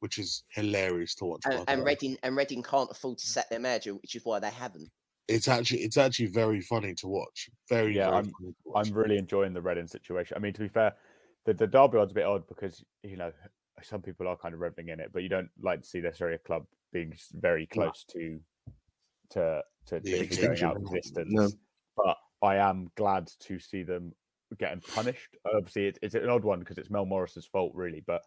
which 0.00 0.18
is 0.18 0.44
hilarious 0.50 1.14
to 1.16 1.24
watch. 1.24 1.42
by 1.44 1.54
And, 1.54 1.64
and. 1.68 1.84
Reading 1.84 2.16
and 2.22 2.36
Reading 2.36 2.62
can't 2.62 2.90
afford 2.90 3.18
to 3.18 3.26
sack 3.26 3.48
their 3.50 3.60
manager, 3.60 3.94
which 3.94 4.14
is 4.14 4.24
why 4.24 4.38
they 4.38 4.50
haven't. 4.50 4.90
It's 5.28 5.46
actually 5.48 5.82
it's 5.82 5.96
actually 5.96 6.26
very 6.26 6.60
funny 6.60 6.94
to 6.96 7.06
watch. 7.06 7.48
Very 7.68 7.94
Yeah, 7.96 8.06
very 8.06 8.16
I'm- 8.16 8.30
funny 8.40 8.54
watch. 8.64 8.88
I'm 8.88 8.94
really 8.94 9.16
enjoying 9.18 9.52
the 9.54 9.62
Reading 9.62 9.86
situation. 9.86 10.36
I 10.36 10.40
mean, 10.40 10.52
to 10.54 10.60
be 10.60 10.68
fair, 10.68 10.94
the, 11.44 11.54
the 11.54 11.66
Derby 11.68 11.98
one's 11.98 12.10
a 12.12 12.14
bit 12.14 12.24
odd 12.26 12.46
because 12.48 12.84
you 13.02 13.16
know 13.16 13.32
some 13.82 14.02
people 14.02 14.26
are 14.28 14.36
kind 14.36 14.54
of 14.54 14.60
revving 14.60 14.88
in 14.92 15.00
it, 15.00 15.10
but 15.12 15.22
you 15.22 15.28
don't 15.28 15.48
like 15.62 15.80
to 15.82 15.88
see 15.88 16.00
necessarily 16.00 16.34
a 16.34 16.38
club 16.40 16.66
being 16.92 17.16
very 17.34 17.66
close 17.66 18.04
to 18.10 18.40
to 19.30 19.62
to 19.86 20.00
The 20.00 20.10
literally 20.18 20.36
going 20.58 20.62
out 20.64 20.76
of 20.76 20.82
extinction. 20.82 20.96
existence. 20.96 21.32
No. 21.32 21.50
But 21.96 22.16
I 22.46 22.56
am 22.56 22.90
glad 22.96 23.30
to 23.40 23.58
see 23.58 23.82
them 23.82 24.12
getting 24.58 24.80
punished. 24.80 25.36
Obviously, 25.54 25.86
it, 25.88 25.98
it's 26.02 26.14
an 26.14 26.28
odd 26.28 26.44
one 26.44 26.60
because 26.60 26.78
it's 26.78 26.90
Mel 26.90 27.06
Morris's 27.06 27.46
fault, 27.46 27.72
really. 27.74 28.02
But 28.06 28.22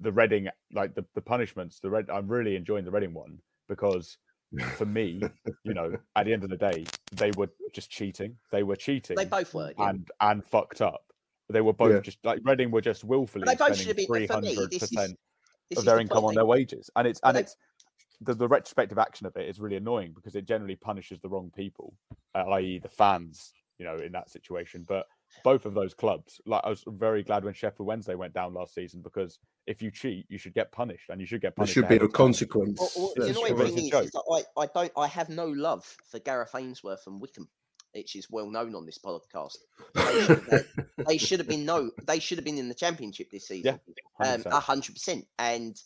the 0.00 0.12
Reading, 0.12 0.48
like 0.72 0.94
the, 0.94 1.04
the 1.14 1.20
punishments, 1.20 1.80
the 1.80 1.90
Red, 1.90 2.10
I'm 2.10 2.28
really 2.28 2.56
enjoying 2.56 2.84
the 2.84 2.90
Reading 2.90 3.14
one 3.14 3.38
because 3.68 4.18
for 4.76 4.84
me, 4.86 5.20
you 5.64 5.74
know, 5.74 5.96
at 6.16 6.26
the 6.26 6.32
end 6.32 6.44
of 6.44 6.50
the 6.50 6.56
day, 6.56 6.84
they 7.12 7.30
were 7.32 7.48
just 7.72 7.90
cheating. 7.90 8.36
They 8.52 8.62
were 8.62 8.76
cheating 8.76 9.16
They 9.16 9.24
both 9.24 9.54
were. 9.54 9.72
Yeah. 9.78 9.90
and 9.90 10.08
and 10.20 10.44
fucked 10.44 10.80
up. 10.80 11.00
They 11.48 11.60
were 11.60 11.72
both 11.72 11.92
Yeah. 11.94 12.00
just 12.00 12.18
like 12.24 12.40
Reading 12.44 12.70
were 12.70 12.80
just 12.80 13.04
willfully 13.04 13.44
But 13.44 13.58
they 13.58 13.64
both 13.68 13.76
should 13.76 13.84
spending 13.84 13.88
have 13.88 13.96
been. 13.96 14.06
three 14.06 14.26
For 14.26 14.40
me, 14.40 14.54
hundred 14.54 14.70
this 14.70 14.82
is 14.82 14.90
percent 14.90 15.18
of 15.76 15.84
their 15.84 15.94
the 15.96 16.00
income 16.02 16.24
on 16.24 16.34
their 16.34 16.44
wages, 16.46 16.90
and 16.96 17.08
it's 17.08 17.20
and 17.24 17.36
they- 17.36 17.40
it's 17.40 17.56
the, 18.20 18.34
the 18.34 18.48
retrospective 18.48 18.98
action 18.98 19.26
of 19.26 19.36
it 19.36 19.48
is 19.48 19.60
really 19.60 19.76
annoying 19.76 20.12
because 20.14 20.34
it 20.36 20.46
generally 20.46 20.76
punishes 20.76 21.20
the 21.20 21.28
wrong 21.28 21.50
people, 21.54 21.94
uh, 22.34 22.44
i.e., 22.52 22.78
the 22.78 22.88
fans. 22.88 23.52
You 23.78 23.84
know, 23.84 23.96
in 23.96 24.12
that 24.12 24.30
situation, 24.30 24.86
but 24.88 25.04
both 25.44 25.66
of 25.66 25.74
those 25.74 25.92
clubs, 25.92 26.40
like 26.46 26.62
I 26.64 26.70
was 26.70 26.82
very 26.86 27.22
glad 27.22 27.44
when 27.44 27.52
Sheffield 27.52 27.86
Wednesday 27.86 28.14
went 28.14 28.32
down 28.32 28.54
last 28.54 28.72
season 28.72 29.02
because 29.02 29.38
if 29.66 29.82
you 29.82 29.90
cheat, 29.90 30.24
you 30.30 30.38
should 30.38 30.54
get 30.54 30.72
punished, 30.72 31.10
and 31.10 31.20
you 31.20 31.26
should 31.26 31.42
get 31.42 31.54
punished. 31.54 31.74
there 31.74 31.82
should 31.82 32.00
be 32.00 32.02
a 32.02 32.08
consequence. 32.08 32.78
Well, 32.80 32.90
well, 32.96 33.12
the 33.16 33.26
That's 33.26 33.38
annoying 33.38 33.74
thing 33.74 33.78
a 33.80 33.82
is, 33.84 33.90
joke. 33.90 34.04
is 34.04 34.10
that 34.12 34.44
I, 34.56 34.62
I 34.62 34.66
don't 34.74 34.92
I 34.96 35.06
have 35.08 35.28
no 35.28 35.44
love 35.44 35.84
for 36.10 36.18
Gareth 36.20 36.54
Ainsworth 36.56 37.06
and 37.06 37.20
Wycombe, 37.20 37.50
which 37.94 38.16
is 38.16 38.30
well 38.30 38.48
known 38.48 38.74
on 38.74 38.86
this 38.86 38.96
podcast. 38.98 39.58
They 39.94 40.02
should 40.22 40.28
have, 40.30 40.46
had- 40.46 40.66
they 41.06 41.18
should 41.18 41.38
have 41.40 41.48
been 41.48 41.66
no, 41.66 41.90
they 42.06 42.18
should 42.18 42.38
have 42.38 42.46
been 42.46 42.56
in 42.56 42.70
the 42.70 42.74
championship 42.74 43.30
this 43.30 43.48
season. 43.48 43.78
um, 44.24 44.40
100%. 44.40 44.46
a 44.46 44.60
hundred 44.60 44.92
percent. 44.94 45.26
And 45.38 45.76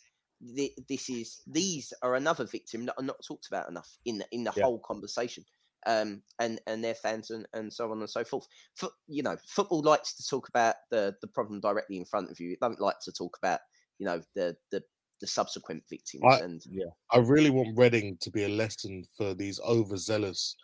the, 0.41 0.73
this 0.89 1.09
is 1.09 1.41
these 1.47 1.93
are 2.01 2.15
another 2.15 2.45
victim 2.45 2.85
that 2.85 2.95
are 2.97 3.03
not 3.03 3.23
talked 3.27 3.47
about 3.47 3.69
enough 3.69 3.97
in 4.05 4.19
the, 4.19 4.27
in 4.31 4.43
the 4.43 4.51
Yeah. 4.55 4.63
whole 4.63 4.79
conversation. 4.79 5.43
Um, 5.87 6.21
and 6.39 6.61
and 6.67 6.83
their 6.83 6.93
fans 6.93 7.31
and, 7.31 7.47
and 7.53 7.73
so 7.73 7.91
on 7.91 8.01
and 8.01 8.09
so 8.09 8.23
forth. 8.23 8.45
Fo- 8.75 8.91
you 9.07 9.23
know, 9.23 9.37
football 9.47 9.81
likes 9.81 10.15
to 10.15 10.23
talk 10.29 10.47
about 10.47 10.75
the 10.91 11.15
the 11.21 11.27
problem 11.27 11.59
directly 11.59 11.97
in 11.97 12.05
front 12.05 12.29
of 12.29 12.39
you. 12.39 12.51
It 12.51 12.59
don't 12.59 12.79
like 12.79 12.99
to 13.05 13.11
talk 13.11 13.35
about 13.41 13.61
you 13.97 14.05
know 14.05 14.21
the 14.35 14.55
the 14.69 14.83
the 15.21 15.27
subsequent 15.27 15.85
victims. 15.89 16.23
I- 16.23 16.37
and 16.37 16.61
yeah, 16.65 16.91
I 17.11 17.17
really 17.19 17.49
want 17.49 17.77
Reading 17.77 18.17
to 18.21 18.31
be 18.31 18.43
a 18.43 18.49
lesson 18.49 19.05
for 19.17 19.33
these 19.33 19.59
overzealous, 19.61 20.55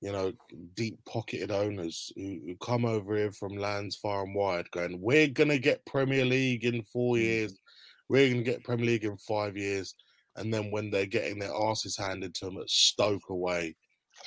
you 0.00 0.12
know, 0.12 0.32
deep 0.74 1.04
pocketed 1.06 1.50
owners 1.50 2.12
who, 2.16 2.40
who 2.46 2.56
come 2.58 2.84
over 2.84 3.16
here 3.16 3.32
from 3.32 3.56
lands 3.56 3.96
far 3.96 4.24
and 4.24 4.34
wide 4.34 4.70
going, 4.72 5.00
We're 5.00 5.28
gonna 5.28 5.58
get 5.58 5.86
Premier 5.86 6.24
League 6.24 6.64
in 6.64 6.84
four 6.84 7.18
years, 7.18 7.58
we're 8.08 8.30
gonna 8.30 8.42
get 8.42 8.64
Premier 8.64 8.86
League 8.86 9.04
in 9.04 9.16
five 9.16 9.56
years. 9.56 9.94
And 10.36 10.52
then 10.52 10.70
when 10.70 10.90
they're 10.90 11.06
getting 11.06 11.38
their 11.38 11.54
asses 11.54 11.96
handed 11.96 12.34
to 12.36 12.46
them 12.46 12.58
at 12.58 12.68
Stoke 12.70 13.28
away 13.28 13.76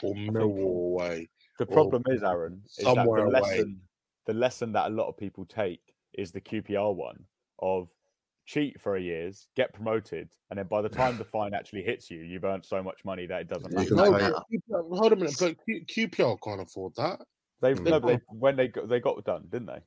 or 0.04 0.14
Millwall 0.14 0.92
away. 0.92 1.30
The 1.58 1.66
problem 1.66 2.04
is, 2.08 2.22
Aaron, 2.22 2.62
is 2.78 2.86
that 2.86 2.96
the 2.96 3.22
away. 3.22 3.32
lesson, 3.32 3.82
the 4.26 4.34
lesson 4.34 4.72
that 4.74 4.88
a 4.88 4.94
lot 4.94 5.08
of 5.08 5.18
people 5.18 5.46
take 5.46 5.82
is 6.14 6.32
the 6.32 6.42
QPR 6.42 6.94
one 6.96 7.26
of 7.60 7.90
cheat 8.46 8.80
for 8.80 8.98
a 8.98 9.02
years, 9.02 9.48
get 9.56 9.74
promoted, 9.74 10.30
and 10.50 10.60
then 10.60 10.68
by 10.68 10.82
the 10.82 10.90
time 10.90 11.18
the 11.18 11.26
fine 11.26 11.54
actually 11.54 11.84
hits 11.84 12.12
you, 12.12 12.20
you've 12.20 12.44
earned 12.44 12.66
so 12.66 12.84
much 12.84 13.04
money 13.06 13.26
that 13.26 13.42
it 13.42 13.48
doesn't 13.48 13.72
You 13.72 13.78
matter. 13.78 13.88
can 13.88 13.98
No, 13.98 14.12
QPR 14.12 14.98
hold 14.98 15.14
a 15.14 15.16
minute, 15.16 15.36
but 15.40 15.56
Q- 15.66 16.08
QPR 16.08 16.38
can't 16.44 16.62
afford 16.62 16.94
that. 16.98 17.22
They've 17.62 17.78
Mm. 17.78 17.90
no, 17.90 18.00
they, 18.00 18.20
when 18.30 18.56
they 18.56 18.68
got 18.68 18.90
they 18.90 19.00
got 19.00 19.24
done, 19.24 19.48
didn't 19.50 19.68
they? 19.68 19.80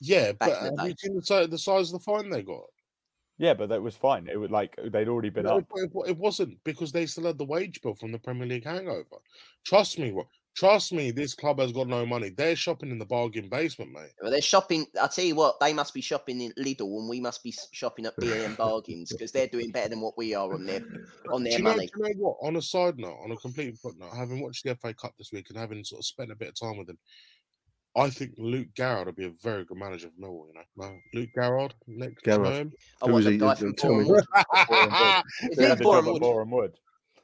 Yeah, 0.00 0.32
Back 0.32 0.48
but 0.50 0.78
have 0.78 0.88
you 0.88 0.94
seen 0.98 1.14
the 1.14 1.46
the 1.48 1.58
size 1.58 1.92
of 1.92 2.00
the 2.00 2.04
fine 2.04 2.30
they 2.30 2.42
got? 2.42 2.64
Yeah, 3.40 3.54
but 3.54 3.70
that 3.70 3.80
was 3.82 3.96
fine. 3.96 4.28
It 4.28 4.36
was 4.38 4.50
like 4.50 4.74
uh, 4.78 4.90
they'd 4.90 5.08
already 5.08 5.30
been 5.30 5.44
No, 5.46 5.56
up. 5.58 5.64
it, 5.74 5.90
it- 5.94 6.10
it 6.10 6.18
wasn't 6.18 6.62
because 6.62 6.92
they 6.92 7.06
still 7.06 7.24
had 7.24 7.38
the 7.38 7.44
wage 7.46 7.80
bill 7.80 7.94
from 7.94 8.12
the 8.12 8.18
Premier 8.18 8.46
League 8.46 8.64
hangover. 8.66 9.16
Trust 9.64 9.98
me, 9.98 10.14
trust 10.54 10.92
me. 10.92 11.10
This 11.10 11.32
club 11.34 11.58
has 11.58 11.72
got 11.72 11.88
no 11.88 12.04
money. 12.04 12.28
They're 12.36 12.54
shopping 12.54 12.90
in 12.90 12.98
the 12.98 13.06
bargain 13.06 13.48
basement, 13.48 13.92
mate. 13.92 14.10
Well, 14.20 14.30
they're 14.30 14.42
shopping. 14.42 14.84
I 15.00 15.06
tell 15.06 15.24
you 15.24 15.36
what, 15.36 15.58
they 15.58 15.72
must 15.72 15.94
be 15.94 16.02
shopping 16.02 16.42
in 16.42 16.52
Lidl, 16.58 16.98
and 17.00 17.08
we 17.08 17.18
must 17.18 17.42
be 17.42 17.54
shopping 17.72 18.04
at 18.04 18.16
B&M 18.18 18.56
Bargains 18.56 19.10
because 19.10 19.32
they're 19.32 19.46
doing 19.46 19.70
better 19.70 19.88
than 19.88 20.02
what 20.02 20.18
we 20.18 20.34
are 20.34 20.52
on 20.52 20.66
their 20.66 20.82
on 21.32 21.42
Do 21.42 21.48
their 21.48 21.58
you, 21.60 21.64
know, 21.64 21.70
money. 21.70 21.86
do 21.86 21.92
you 21.96 22.04
know 22.04 22.14
what? 22.18 22.36
On 22.46 22.56
a 22.56 22.62
side 22.62 22.98
note, 22.98 23.16
on 23.24 23.30
a 23.32 23.36
complete 23.36 23.78
footnote, 23.78 24.12
having 24.14 24.42
watched 24.42 24.64
the 24.64 24.74
FA 24.76 24.92
Cup 24.92 25.14
this 25.16 25.32
week 25.32 25.46
and 25.48 25.58
having 25.58 25.82
sort 25.82 26.00
of 26.00 26.04
spent 26.04 26.30
a 26.30 26.36
bit 26.36 26.48
of 26.48 26.60
time 26.60 26.76
with 26.76 26.90
him, 26.90 26.98
I 27.96 28.08
think 28.08 28.32
Luke 28.38 28.68
Garrard 28.76 29.06
would 29.06 29.16
be 29.16 29.24
a 29.26 29.32
very 29.42 29.64
good 29.64 29.76
manager 29.76 30.06
of 30.06 30.12
Millwall. 30.14 30.46
You 30.48 30.54
know, 30.54 30.62
no, 30.88 30.96
Luke 31.12 31.30
Garrard 31.34 31.74
next 31.88 32.22
to 32.22 32.30
Garrard. 32.30 32.52
him. 32.56 32.72
I 33.02 33.06
Who 33.06 33.12
want 33.12 33.24
is 33.26 33.30
he? 33.32 33.38
guy 33.38 33.46
Uh, 33.46 33.54
from 33.56 33.74
tell 33.74 33.94
me. 33.94 34.04
Boreham 34.04 34.14
Wood. 34.14 34.26
Wood. 34.70 35.22
Is 35.50 35.56
They 35.58 35.70
it 35.72 35.80
Boreham 35.82 36.06
Wood? 36.06 36.20
Boreham 36.22 36.50
Wood. 36.50 36.72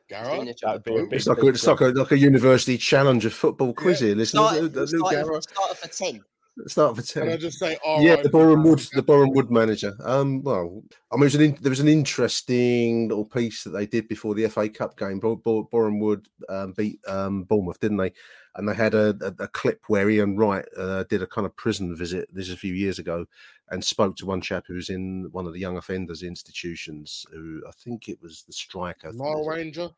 He's 0.09 0.19
doing 0.19 0.25
Garrard. 0.25 0.49
a 0.49 0.55
job 0.55 0.61
That'd 0.61 0.77
at 0.81 0.85
be 0.85 0.91
a 0.91 0.93
Boreham 0.95 1.09
big- 1.09 1.17
It's 1.19 1.27
like 1.29 1.39
a, 1.43 1.47
it's 1.49 1.67
like 1.67 1.81
a 1.81 1.85
like 1.87 2.11
a 2.13 2.19
university 2.19 2.79
challenge 2.79 3.25
of 3.27 3.33
football 3.33 3.73
quiz 3.75 4.01
here, 4.01 4.15
listeners. 4.17 4.43
Started, 4.49 4.77
Uh, 4.77 4.81
Luke 4.81 4.89
started, 4.89 5.17
Garrard. 5.25 5.43
started 5.45 5.77
for 5.79 5.89
ten. 5.89 6.21
Start 6.67 6.97
for 6.97 7.03
Can 7.03 7.25
I 7.25 7.27
ten. 7.33 7.41
just 7.41 7.59
say, 7.59 7.77
Yeah, 7.85 8.13
R.I.P. 8.13 8.23
the 8.23 8.29
Boreham 8.31 8.63
Wood, 8.65 8.79
the 8.95 9.03
Boreham 9.03 9.31
Wood 9.33 9.51
manager. 9.51 9.93
Um, 10.03 10.43
well, 10.43 10.83
I 11.13 11.17
mean, 11.17 11.23
it 11.23 11.27
was 11.27 11.35
an 11.35 11.41
in, 11.43 11.59
there 11.61 11.71
was 11.71 11.81
an 11.81 11.89
interesting 11.89 13.09
little 13.09 13.27
piece 13.27 13.63
that 13.65 13.71
they 13.71 13.85
did 13.87 14.09
before 14.09 14.35
the 14.35 14.49
FA 14.49 14.69
Cup 14.71 14.97
game. 14.99 15.21
Bo- 15.21 15.37
Bo- 15.37 15.69
Boreham 15.71 16.01
Wood 16.01 16.29
um, 16.49 16.73
beat 16.73 16.99
um, 17.07 17.43
Bournemouth, 17.45 17.79
didn't 17.79 17.99
they? 17.99 18.13
And 18.55 18.67
they 18.67 18.75
had 18.75 18.95
a, 18.95 19.15
a, 19.21 19.45
a 19.45 19.49
clip 19.49 19.83
where 19.89 20.09
Ian 20.09 20.39
Wright 20.39 20.65
uh, 20.79 21.05
did 21.11 21.21
a 21.21 21.27
kind 21.27 21.45
of 21.47 21.55
prison 21.57 21.95
visit. 21.95 22.27
This 22.33 22.49
is 22.49 22.55
a 22.55 22.59
few 22.59 22.73
years 22.73 22.99
ago, 22.99 23.27
and 23.71 23.85
spoke 23.85 24.17
to 24.17 24.27
one 24.27 24.41
chap 24.41 24.65
who 24.67 24.75
was 24.77 24.89
in 24.89 25.29
one 25.33 25.47
of 25.47 25.53
the 25.53 25.61
young 25.61 25.77
offenders 25.77 26.23
institutions. 26.23 27.27
Who 27.33 27.61
I 27.69 27.73
think 27.73 28.09
it 28.09 28.17
was 28.23 28.45
the 28.45 28.55
striker. 28.55 29.13
Nile 29.13 29.45
Ranger. 29.47 29.91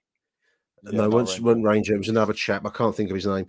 Yeah, 0.83 0.91
no, 0.91 1.01
Nile 1.03 1.11
once 1.11 1.31
Ranger. 1.35 1.45
one 1.45 1.63
Ranger. 1.63 1.95
It 1.95 1.99
was 1.99 2.09
another 2.09 2.33
chap. 2.33 2.67
I 2.67 2.71
can't 2.71 2.97
think 2.97 3.11
of 3.11 3.15
his 3.15 3.27
name. 3.27 3.47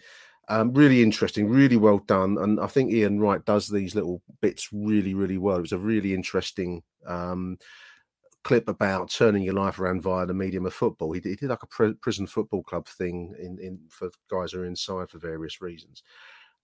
Um, 0.52 0.74
really 0.74 1.04
interesting, 1.04 1.48
really 1.48 1.78
well 1.78 2.00
done, 2.00 2.38
and 2.40 2.60
I 2.60 2.66
think 2.66 2.92
Ian 2.92 3.20
Wright 3.20 3.44
does 3.46 3.68
these 3.68 3.94
little 3.94 4.24
bits 4.42 4.70
really, 4.74 5.14
really 5.14 5.38
well. 5.38 5.58
It 5.58 5.62
was 5.62 5.74
a 5.74 5.78
really 5.78 6.12
interesting 6.16 6.82
um, 7.06 7.60
clip 8.44 8.68
about 8.70 9.12
turning 9.12 9.44
your 9.44 9.54
life 9.56 9.80
around 9.80 10.02
via 10.02 10.26
the 10.26 10.34
medium 10.34 10.66
of 10.66 10.74
football. 10.74 11.12
He 11.14 11.20
did, 11.22 11.30
he 11.32 11.36
did 11.36 11.50
like 11.50 11.64
a 11.64 11.68
pri- 11.68 11.94
prison 12.02 12.28
football 12.28 12.64
club 12.64 12.88
thing 12.88 13.36
in, 13.40 13.60
in 13.60 13.80
for 13.90 14.10
guys 14.32 14.54
who 14.54 14.62
are 14.62 14.66
inside 14.66 15.10
for 15.10 15.20
various 15.20 15.62
reasons. 15.62 16.04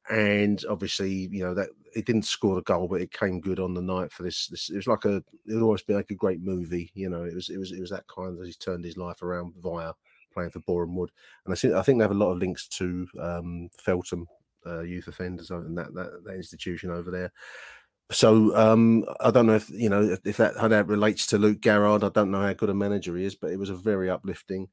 And 0.09 0.63
obviously, 0.69 1.29
you 1.31 1.43
know 1.43 1.53
that 1.55 1.69
it 1.95 2.05
didn't 2.05 2.25
score 2.25 2.59
a 2.59 2.63
goal, 2.63 2.87
but 2.87 3.01
it 3.01 3.11
came 3.11 3.39
good 3.41 3.59
on 3.59 3.73
the 3.73 3.81
night 3.81 4.11
for 4.11 4.23
this. 4.23 4.47
This 4.47 4.69
it 4.69 4.77
was 4.77 4.87
like 4.87 5.05
a 5.05 5.17
it 5.17 5.53
would 5.55 5.63
always 5.63 5.83
be 5.83 5.95
like 5.95 6.11
a 6.11 6.15
great 6.15 6.41
movie. 6.41 6.91
You 6.95 7.09
know, 7.09 7.23
it 7.23 7.35
was 7.35 7.49
it 7.49 7.57
was 7.57 7.71
it 7.71 7.81
was 7.81 7.89
that 7.91 8.05
kind 8.07 8.39
of 8.39 8.45
he 8.45 8.53
turned 8.53 8.85
his 8.85 8.97
life 8.97 9.23
around 9.23 9.53
via 9.61 9.93
playing 10.35 10.51
for 10.51 10.59
Boreham 10.59 10.95
Wood, 10.95 11.09
and 11.45 11.53
I 11.53 11.55
think 11.55 11.73
I 11.73 11.81
think 11.81 11.97
they 11.97 12.03
have 12.03 12.11
a 12.11 12.15
lot 12.15 12.31
of 12.31 12.37
links 12.37 12.67
to 12.69 13.07
um, 13.19 13.69
Feltham 13.79 14.27
uh, 14.65 14.81
youth 14.81 15.07
offenders 15.07 15.51
and 15.51 15.77
that, 15.77 15.93
that 15.93 16.23
that 16.25 16.35
institution 16.35 16.91
over 16.91 17.11
there. 17.11 17.31
So 18.11 18.55
um, 18.55 19.03
I 19.19 19.31
don't 19.31 19.47
know 19.47 19.55
if 19.55 19.69
you 19.69 19.89
know 19.89 20.03
if, 20.03 20.19
if 20.25 20.37
that 20.37 20.53
how 20.59 20.67
that 20.67 20.87
relates 20.87 21.25
to 21.27 21.37
Luke 21.37 21.61
Garrard. 21.61 22.03
I 22.03 22.09
don't 22.09 22.31
know 22.31 22.41
how 22.41 22.53
good 22.53 22.69
a 22.69 22.73
manager 22.73 23.17
he 23.17 23.25
is, 23.25 23.35
but 23.35 23.51
it 23.51 23.57
was 23.57 23.71
a 23.71 23.75
very 23.75 24.09
uplifting 24.09 24.67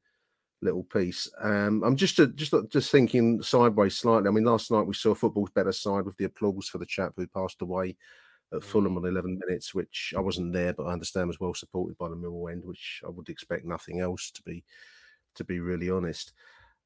little 0.61 0.83
piece. 0.83 1.29
Um, 1.41 1.83
I'm 1.83 1.95
just 1.95 2.19
uh, 2.19 2.27
just 2.35 2.53
just 2.69 2.91
thinking 2.91 3.41
sideways 3.41 3.97
slightly. 3.97 4.27
I 4.27 4.31
mean, 4.31 4.45
last 4.45 4.71
night 4.71 4.85
we 4.85 4.93
saw 4.93 5.15
football's 5.15 5.49
better 5.49 5.71
side 5.71 6.05
with 6.05 6.17
the 6.17 6.25
applause 6.25 6.67
for 6.67 6.77
the 6.77 6.85
chap 6.85 7.13
who 7.15 7.27
passed 7.27 7.61
away 7.61 7.97
at 8.53 8.63
Fulham 8.63 8.97
on 8.97 9.05
11 9.05 9.39
minutes, 9.45 9.73
which 9.73 10.13
I 10.15 10.19
wasn't 10.19 10.53
there, 10.53 10.73
but 10.73 10.83
I 10.85 10.93
understand 10.93 11.27
was 11.27 11.39
well 11.39 11.53
supported 11.53 11.97
by 11.97 12.09
the 12.09 12.15
Millwall 12.15 12.51
end, 12.51 12.63
which 12.63 13.01
I 13.05 13.09
would 13.09 13.29
expect 13.29 13.65
nothing 13.65 13.99
else 13.99 14.31
to 14.31 14.43
be, 14.43 14.63
to 15.35 15.43
be 15.43 15.59
really 15.59 15.89
honest. 15.89 16.33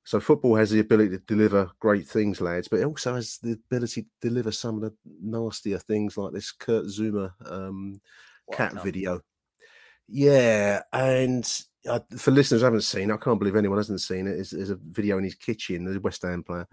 So 0.04 0.20
football 0.22 0.56
has 0.56 0.72
the 0.72 0.80
ability 0.80 1.18
to 1.18 1.24
deliver 1.28 1.70
great 1.80 2.08
things, 2.08 2.39
lads, 2.39 2.70
but 2.70 2.80
it 2.80 2.86
also 2.86 3.16
has 3.16 3.39
the 3.43 3.54
ability 3.54 4.04
to 4.04 4.10
deliver 4.22 4.52
some 4.52 4.76
of 4.76 4.82
the 4.84 4.93
nastier 5.22 5.80
things 5.80 6.18
like 6.18 6.32
this 6.32 6.52
Kurt 6.52 6.86
Zouma 6.86 7.34
um, 7.45 8.00
cat 8.54 8.74
cunt. 8.74 8.84
video. 8.84 9.22
Yeah, 10.08 10.82
and 10.93 11.45
uh, 11.89 12.00
for 12.18 12.32
listeners 12.32 12.62
who 12.62 12.66
haven't 12.66 12.82
seen, 12.82 13.12
I 13.12 13.18
can't 13.18 13.38
believe 13.38 13.58
anyone 13.58 13.80
hasn't 13.80 14.00
seen 14.00 14.28
it. 14.28 14.39
Is 14.39 14.54
is 14.54 14.70
a 14.70 14.80
video 14.82 15.18
in 15.18 15.26
his 15.26 15.36
kitchen, 15.36 15.84
the 15.84 16.00
West 16.00 16.22
Ham 16.22 16.41
player 16.41 16.68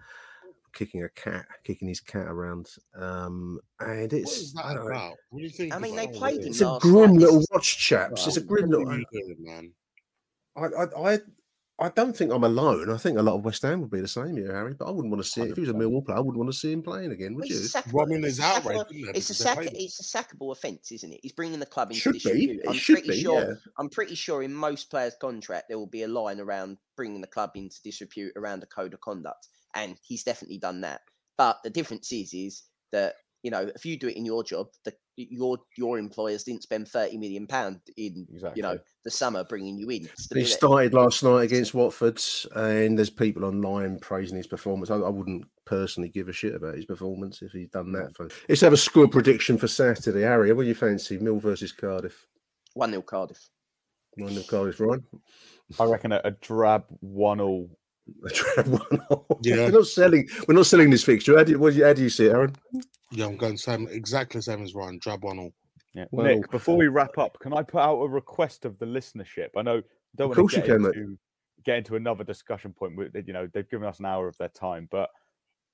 kicking 0.75 1.05
a 1.05 1.09
cat, 1.11 1.47
kicking 1.65 1.89
his 1.89 2.01
cat 2.01 2.27
around, 2.27 2.69
um, 2.97 3.59
and 3.81 4.13
it's 4.13 4.37
is 4.37 4.53
that 4.53 4.75
don't 4.75 4.77
know, 4.77 4.91
about? 4.91 5.17
What 5.31 5.39
do 5.39 5.45
you 5.45 5.51
think? 5.51 5.75
I 5.75 5.79
mean, 5.79 5.97
they 5.97 6.09
played 6.09 6.41
this? 6.41 6.61
it's 6.61 6.61
a 6.61 6.79
grim 6.81 7.15
little 7.15 7.45
watch, 7.51 7.79
chaps. 7.79 8.27
It's 8.27 8.37
a 8.37 8.43
grim 8.43 8.71
little. 8.71 8.87
man? 8.87 9.73
I, 10.57 10.61
I, 10.61 11.13
I, 11.15 11.19
I 11.81 11.89
don't 11.89 12.17
think 12.17 12.33
I'm 12.33 12.45
alone. 12.45 12.89
I 12.89 12.97
think 12.99 13.19
a 13.19 13.23
lot 13.23 13.35
of 13.35 13.45
West 13.45 13.63
Ham 13.63 13.81
would 13.81 13.91
be 13.91 14.01
the 14.01 14.07
same 14.07 14.37
here, 14.37 14.53
Harry. 14.55 14.75
But 14.75 14.87
I 14.87 14.91
wouldn't 14.93 15.11
want 15.11 15.25
to 15.25 15.29
see 15.29 15.41
it. 15.41 15.51
If 15.51 15.57
he 15.57 15.63
was 15.63 15.71
a 15.71 15.73
100%. 15.73 15.77
Millwall 15.79 16.07
player, 16.07 16.19
I 16.19 16.21
wouldn't 16.21 16.39
want 16.39 16.53
to 16.53 16.57
see 16.57 16.71
him 16.73 16.83
playing 16.83 17.11
again, 17.11 17.35
Well, 17.35 17.41
would 17.41 17.49
you? 17.51 17.57
it's 17.57 17.75
a 17.75 17.83
sackable, 17.83 17.93
Robbing 17.95 18.19
it's 18.25 18.35
is 18.35 18.39
a 18.41 18.45
outrage. 18.45 18.87
It's 18.93 19.31
a 19.31 19.35
sack, 19.35 19.59
it's 19.61 20.15
a 20.15 20.17
sackable 20.19 20.53
offence, 20.53 20.93
isn't 20.93 21.13
it? 21.13 21.19
He's 21.23 21.33
bringing 21.33 21.59
the 21.59 21.67
club 21.67 21.91
into 21.91 22.01
Should 22.01 22.13
be. 22.13 22.19
disrepute. 22.21 22.61
I'm 22.69 22.75
should 22.75 22.93
pretty 22.95 23.09
be. 23.09 23.21
sure. 23.23 23.41
Yeah. 23.41 23.55
I'm 23.79 23.89
pretty 23.89 24.15
sure 24.15 24.45
in 24.45 24.55
most 24.55 24.89
players' 24.89 25.17
contract 25.21 25.65
there 25.69 25.79
will 25.79 25.89
be 25.89 26.05
a 26.05 26.09
line 26.09 26.39
around 26.39 26.79
bringing 26.97 27.21
the 27.21 27.27
club 27.27 27.51
into 27.57 27.83
disrepute 27.83 28.33
around 28.37 28.63
a 28.63 28.67
code 28.67 28.95
of 28.95 29.01
conduct, 29.01 29.49
and 29.75 29.97
he's 30.01 30.23
definitely 30.23 30.59
done 30.59 30.81
that. 30.83 31.01
But 31.37 31.59
the 31.65 31.71
difference 31.71 32.13
is, 32.13 32.33
is 32.33 32.63
that 32.93 33.15
you 33.43 33.51
know 33.51 33.69
if 33.75 33.85
you 33.85 33.99
do 33.99 34.07
it 34.07 34.17
in 34.17 34.25
your 34.25 34.45
job, 34.45 34.69
the 34.85 34.95
your 35.17 35.59
your 35.77 35.99
employers 35.99 36.45
didn't 36.45 36.63
spend 36.63 36.89
thirty 36.89 37.17
million 37.17 37.47
pound 37.47 37.81
in 37.97 38.27
Exactly. 38.33 38.59
you 38.59 38.63
know 38.63 38.79
the 39.05 39.11
summer 39.11 39.45
bringing 39.45 39.77
you 39.79 39.89
in. 39.91 40.03
to 40.05 40.35
He 40.35 40.41
it. 40.43 40.47
started 40.47 40.95
last 40.95 41.23
night 41.23 41.43
against 41.43 41.75
Watford, 41.75 42.21
and 42.55 42.99
there's 42.99 43.11
people 43.11 43.45
online 43.45 43.99
praising 43.99 44.37
his 44.37 44.47
performance. 44.47 44.91
I, 44.91 44.97
I 44.97 45.09
wouldn't 45.09 45.45
personally 45.67 46.09
give 46.09 46.29
a 46.29 46.33
shit 46.33 46.55
about 46.55 46.75
his 46.77 46.87
performance 46.87 47.43
if 47.43 47.53
he'd 47.53 47.71
done 47.71 47.93
that. 47.93 48.11
Mm. 48.13 48.17
For... 48.17 48.29
Let's 48.49 48.61
have 48.63 48.73
a 48.73 48.79
score 48.79 49.09
prediction 49.09 49.59
for 49.59 49.69
Saturday, 49.69 50.23
Harry. 50.23 50.53
What 50.53 50.63
do 50.63 50.69
you 50.69 50.75
fancy? 50.75 51.19
Mill 51.19 51.39
versus 51.39 51.73
Cardiff. 51.73 52.27
One 52.75 52.91
0 52.91 53.03
Cardiff. 53.03 53.49
One 54.17 54.37
of 54.37 54.47
Cardiff, 54.47 54.81
right? 54.81 55.01
I 55.79 55.85
reckon 55.85 56.13
a, 56.13 56.21
a 56.25 56.31
drab 56.33 56.85
one 57.01 57.41
all. 57.41 57.69
A 58.27 58.31
trap 58.31 58.67
one 58.67 59.01
all. 59.11 59.27
Yeah. 59.43 59.57
We're 59.67 59.71
not 59.71 59.87
selling. 59.87 60.29
We're 60.49 60.55
not 60.55 60.67
selling 60.67 60.91
this 60.91 61.05
fixture. 61.05 61.37
How 61.37 61.45
do 61.45 61.53
you, 61.53 61.59
what 61.59 61.73
do 61.73 61.79
you, 61.79 61.85
how 61.87 61.93
do 61.93 62.03
you 62.03 62.11
see 62.11 62.27
it, 62.27 62.33
Aaron? 62.33 62.55
Yeah, 63.11 63.27
I'm 63.27 63.37
going 63.37 63.57
same, 63.57 63.87
exactly 63.91 64.39
the 64.39 64.43
same 64.43 64.63
as 64.63 64.75
Ryan. 64.75 64.99
Drab 64.99 65.23
one 65.25 65.39
all. 65.39 65.53
Yeah. 65.95 66.07
Well- 66.11 66.27
Nick, 66.27 66.51
before 66.51 66.77
we 66.77 66.89
wrap 66.89 67.17
up, 67.19 67.39
can 67.41 67.53
I 67.55 67.63
put 67.63 67.81
out 67.81 68.01
a 68.03 68.09
request 68.09 68.65
of 68.65 68.79
the 68.79 68.87
listenership? 68.87 69.49
I 69.57 69.63
know 69.63 69.83
don't 70.17 70.31
Of 70.31 70.37
want 70.37 70.39
course 70.39 70.53
to 70.55 70.61
you 70.61 70.67
get 70.67 70.77
can, 70.77 70.87
into 70.87 71.19
get 71.65 71.79
into 71.79 71.97
another 71.97 72.25
discussion 72.25 72.73
point. 72.73 72.97
With 72.97 73.15
you 73.27 73.33
know 73.33 73.49
they've 73.53 73.69
given 73.69 73.87
us 73.89 73.99
an 74.01 74.07
hour 74.07 74.29
of 74.29 74.37
their 74.39 74.49
time, 74.49 74.89
but 74.91 75.11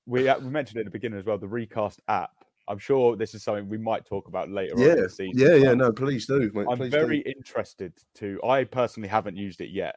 we 0.05 0.27
uh, 0.29 0.39
we 0.39 0.49
mentioned 0.49 0.79
at 0.79 0.85
the 0.85 0.91
beginning 0.91 1.19
as 1.19 1.25
well 1.25 1.37
the 1.37 1.47
recast 1.47 2.01
app. 2.07 2.31
I'm 2.67 2.77
sure 2.77 3.15
this 3.17 3.33
is 3.33 3.43
something 3.43 3.67
we 3.67 3.77
might 3.77 4.05
talk 4.05 4.27
about 4.27 4.49
later 4.49 4.75
on 4.75 4.81
in 4.81 4.87
Yeah, 4.87 4.95
the 5.03 5.09
season. 5.09 5.33
yeah, 5.35 5.55
yeah. 5.55 5.73
No, 5.73 5.91
please 5.91 6.25
do. 6.27 6.49
Mate, 6.53 6.67
I'm 6.69 6.77
please 6.77 6.91
very 6.91 7.23
do. 7.23 7.31
interested 7.35 7.91
to. 8.15 8.39
I 8.43 8.63
personally 8.63 9.09
haven't 9.09 9.35
used 9.35 9.61
it 9.61 9.69
yet, 9.71 9.95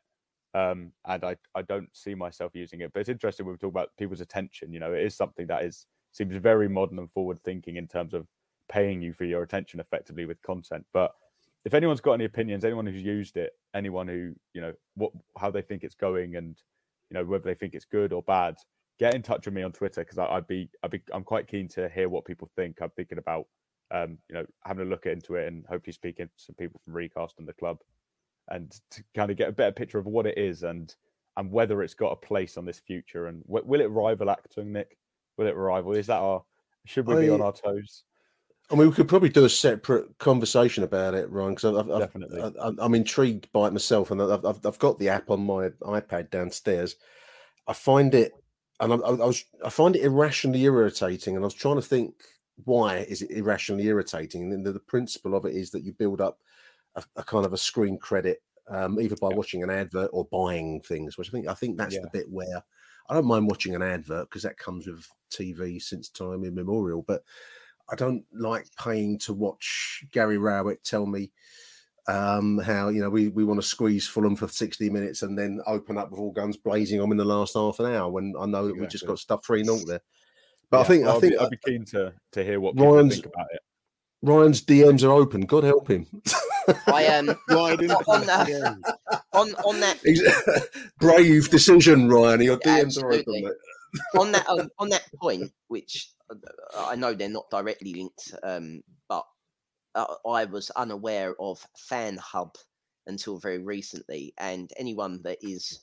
um, 0.54 0.92
and 1.06 1.24
I 1.24 1.36
I 1.54 1.62
don't 1.62 1.88
see 1.92 2.14
myself 2.14 2.52
using 2.54 2.80
it. 2.80 2.92
But 2.92 3.00
it's 3.00 3.08
interesting 3.08 3.46
when 3.46 3.54
we 3.54 3.58
talk 3.58 3.70
about 3.72 3.90
people's 3.98 4.20
attention. 4.20 4.72
You 4.72 4.80
know, 4.80 4.92
it 4.92 5.02
is 5.04 5.16
something 5.16 5.46
that 5.48 5.64
is 5.64 5.86
seems 6.12 6.34
very 6.36 6.68
modern 6.68 6.98
and 6.98 7.10
forward 7.10 7.40
thinking 7.42 7.76
in 7.76 7.88
terms 7.88 8.14
of 8.14 8.26
paying 8.68 9.02
you 9.02 9.12
for 9.12 9.24
your 9.24 9.42
attention 9.42 9.80
effectively 9.80 10.26
with 10.26 10.40
content. 10.42 10.86
But 10.92 11.12
if 11.64 11.74
anyone's 11.74 12.00
got 12.00 12.12
any 12.14 12.24
opinions, 12.24 12.64
anyone 12.64 12.86
who's 12.86 13.02
used 13.02 13.36
it, 13.36 13.52
anyone 13.74 14.08
who 14.08 14.34
you 14.52 14.60
know 14.60 14.72
what 14.94 15.12
how 15.38 15.50
they 15.50 15.62
think 15.62 15.84
it's 15.84 15.94
going, 15.94 16.36
and 16.36 16.56
you 17.10 17.14
know 17.14 17.24
whether 17.24 17.44
they 17.44 17.54
think 17.54 17.74
it's 17.74 17.84
good 17.84 18.12
or 18.12 18.22
bad, 18.22 18.56
get 18.98 19.14
in 19.14 19.22
touch 19.22 19.46
with 19.46 19.54
me 19.54 19.62
on 19.62 19.72
Twitter 19.72 20.02
because 20.02 20.18
I'd 20.18 20.46
be 20.46 20.70
I'd 20.82 20.90
be 20.90 21.02
I'm 21.12 21.24
quite 21.24 21.48
keen 21.48 21.68
to 21.68 21.88
hear 21.88 22.08
what 22.08 22.24
people 22.24 22.50
think. 22.56 22.78
I'm 22.80 22.90
thinking 22.90 23.18
about 23.18 23.46
um, 23.90 24.18
you 24.28 24.34
know, 24.34 24.44
having 24.64 24.86
a 24.86 24.90
look 24.90 25.06
into 25.06 25.36
it 25.36 25.46
and 25.46 25.64
hopefully 25.66 25.92
speaking 25.92 26.26
to 26.26 26.32
some 26.36 26.54
people 26.56 26.80
from 26.84 26.94
Recast 26.94 27.34
and 27.38 27.46
the 27.46 27.52
club, 27.52 27.78
and 28.48 28.78
to 28.90 29.02
kind 29.14 29.30
of 29.30 29.36
get 29.36 29.48
a 29.48 29.52
better 29.52 29.72
picture 29.72 29.98
of 29.98 30.06
what 30.06 30.26
it 30.26 30.38
is 30.38 30.62
and 30.62 30.94
and 31.36 31.50
whether 31.50 31.82
it's 31.82 31.94
got 31.94 32.12
a 32.12 32.16
place 32.16 32.56
on 32.56 32.64
this 32.64 32.78
future 32.78 33.26
and 33.26 33.42
w- 33.44 33.64
will 33.66 33.80
it 33.80 33.90
rival 33.90 34.28
Actung, 34.28 34.66
Nick? 34.66 34.96
Will 35.36 35.48
it 35.48 35.56
rival? 35.56 35.92
Is 35.92 36.06
that 36.06 36.20
our? 36.20 36.44
Should 36.86 37.06
we 37.06 37.16
be 37.16 37.30
on 37.30 37.40
our 37.40 37.52
toes? 37.52 38.04
I 38.70 38.76
mean, 38.76 38.88
we 38.88 38.94
could 38.94 39.08
probably 39.08 39.28
do 39.28 39.44
a 39.44 39.48
separate 39.50 40.16
conversation 40.18 40.84
about 40.84 41.14
it, 41.14 41.30
Ryan, 41.30 41.54
because 41.54 41.76
I've, 41.76 41.90
I've, 41.90 42.00
Definitely. 42.00 42.40
I, 42.40 42.72
I'm 42.78 42.94
intrigued 42.94 43.52
by 43.52 43.66
it 43.66 43.72
myself, 43.72 44.10
and 44.10 44.22
I've, 44.22 44.44
I've, 44.44 44.64
I've 44.64 44.78
got 44.78 44.98
the 44.98 45.10
app 45.10 45.30
on 45.30 45.44
my 45.44 45.68
iPad 45.82 46.30
downstairs. 46.30 46.96
I 47.66 47.74
find 47.74 48.14
it, 48.14 48.32
and 48.80 48.92
I, 48.92 48.96
I, 48.96 49.10
I 49.10 49.26
was, 49.26 49.44
I 49.64 49.68
find 49.68 49.96
it 49.96 50.02
irrationally 50.02 50.62
irritating, 50.62 51.36
and 51.36 51.44
I 51.44 51.46
was 51.46 51.54
trying 51.54 51.76
to 51.76 51.82
think 51.82 52.14
why 52.64 52.98
is 52.98 53.20
it 53.20 53.32
irrationally 53.32 53.86
irritating, 53.86 54.52
and 54.52 54.64
the, 54.64 54.72
the 54.72 54.80
principle 54.80 55.34
of 55.34 55.44
it 55.44 55.54
is 55.54 55.70
that 55.72 55.82
you 55.82 55.92
build 55.92 56.20
up 56.20 56.38
a, 56.96 57.04
a 57.16 57.22
kind 57.22 57.46
of 57.46 57.52
a 57.52 57.58
screen 57.58 57.98
credit, 57.98 58.42
um, 58.68 59.00
either 59.00 59.16
by 59.16 59.28
watching 59.28 59.62
an 59.62 59.70
advert 59.70 60.10
or 60.12 60.26
buying 60.26 60.80
things, 60.80 61.16
which 61.16 61.28
I 61.28 61.32
think 61.32 61.48
I 61.48 61.54
think 61.54 61.76
that's 61.76 61.98
the 61.98 62.10
bit 62.12 62.30
where 62.30 62.62
I 63.08 63.14
don't 63.14 63.26
mind 63.26 63.46
watching 63.46 63.74
an 63.74 63.82
advert 63.82 64.28
because 64.28 64.42
that 64.42 64.58
comes 64.58 64.86
with 64.86 65.06
TV 65.30 65.80
since 65.80 66.08
time 66.08 66.44
immemorial, 66.44 67.04
but 67.06 67.22
I 67.90 67.96
don't 67.96 68.24
like 68.32 68.66
paying 68.82 69.18
to 69.20 69.34
watch 69.34 70.04
Gary 70.10 70.38
Rowett 70.38 70.82
tell 70.84 71.06
me 71.06 71.30
um, 72.06 72.58
how 72.58 72.88
you 72.88 73.00
know 73.00 73.10
we, 73.10 73.28
we 73.28 73.44
want 73.44 73.60
to 73.60 73.66
squeeze 73.66 74.06
Fulham 74.06 74.36
for 74.36 74.48
60 74.48 74.90
minutes 74.90 75.22
and 75.22 75.38
then 75.38 75.60
open 75.66 75.96
up 75.96 76.10
with 76.10 76.20
all 76.20 76.32
guns 76.32 76.56
blazing 76.56 77.00
on 77.00 77.10
in 77.10 77.16
the 77.16 77.24
last 77.24 77.54
half 77.54 77.80
an 77.80 77.86
hour 77.86 78.10
when 78.10 78.34
I 78.38 78.46
know 78.46 78.66
that 78.66 78.78
we 78.78 78.86
just 78.86 79.06
got 79.06 79.18
stuff 79.18 79.44
three 79.44 79.64
0 79.64 79.78
there. 79.86 80.00
But 80.70 80.80
I 80.80 80.84
think 80.84 81.04
well, 81.04 81.12
I 81.12 81.16
I'd 81.16 81.20
think 81.20 81.32
be, 81.32 81.38
I'd 81.38 81.50
be 81.50 81.58
keen 81.64 81.84
to 81.86 82.12
to 82.32 82.44
hear 82.44 82.60
what 82.60 82.78
Ryan's 82.78 83.14
think 83.14 83.26
about 83.26 83.46
it. 83.52 83.60
Ryan's 84.22 84.62
DMs 84.62 85.04
are 85.04 85.12
open. 85.12 85.42
God 85.42 85.64
help 85.64 85.88
him. 85.88 86.06
I 86.86 87.06
um 87.06 87.28
into 87.48 87.94
on 88.06 88.20
the 88.20 88.26
that 88.26 89.16
on 89.32 89.54
on 89.54 89.80
that 89.80 89.98
Brave 90.98 91.50
decision, 91.50 92.08
Ryan. 92.08 92.42
Your 92.42 92.58
DMs 92.58 93.02
are 93.02 93.12
open. 93.12 93.52
On 94.18 94.32
that 94.32 94.48
um, 94.48 94.70
on 94.78 94.88
that 94.88 95.04
point, 95.20 95.52
which 95.68 96.10
uh, 96.30 96.34
I 96.76 96.96
know 96.96 97.14
they're 97.14 97.28
not 97.28 97.50
directly 97.50 97.94
linked, 97.94 98.34
um, 98.42 98.82
but 99.08 99.24
uh, 99.94 100.14
I 100.26 100.46
was 100.46 100.70
unaware 100.70 101.34
of 101.38 101.64
Fan 101.76 102.16
Hub 102.16 102.56
until 103.06 103.38
very 103.38 103.58
recently, 103.58 104.34
and 104.38 104.70
anyone 104.76 105.20
that 105.22 105.38
is 105.42 105.80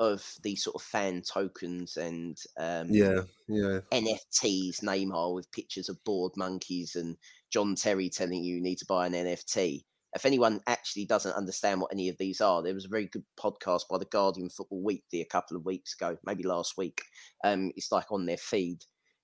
of 0.00 0.24
these 0.42 0.64
sort 0.64 0.76
of 0.76 0.82
fan 0.82 1.20
tokens 1.20 1.98
and 1.98 2.38
um, 2.58 2.88
Yeah, 2.88 3.20
yeah. 3.48 3.80
NFTs, 3.92 4.82
Neymar 4.82 5.34
with 5.34 5.52
pictures 5.52 5.90
of 5.90 6.02
bored 6.04 6.32
monkeys 6.36 6.96
and 6.96 7.18
John 7.50 7.74
Terry 7.74 8.08
telling 8.08 8.42
you 8.42 8.56
you 8.56 8.62
need 8.62 8.78
to 8.78 8.86
buy 8.86 9.06
an 9.06 9.12
NFT. 9.12 9.84
If 10.14 10.26
anyone 10.26 10.60
actually 10.66 11.04
doesn't 11.06 11.36
understand 11.36 11.80
what 11.80 11.92
any 11.92 12.08
of 12.08 12.16
these 12.18 12.40
are, 12.40 12.62
there 12.62 12.74
was 12.74 12.84
a 12.84 12.88
very 12.88 13.06
good 13.06 13.24
podcast 13.38 13.82
by 13.88 13.98
the 13.98 14.06
Guardian 14.06 14.50
Football 14.50 14.82
Weekly 14.82 15.20
a 15.20 15.26
couple 15.26 15.56
of 15.56 15.64
weeks 15.64 15.94
ago, 15.94 16.16
maybe 16.24 16.42
last 16.42 16.76
week. 16.76 17.00
Um, 17.44 17.70
it's 17.76 17.92
like 17.92 18.10
on 18.10 18.26
their 18.26 18.36
feed. 18.36 18.78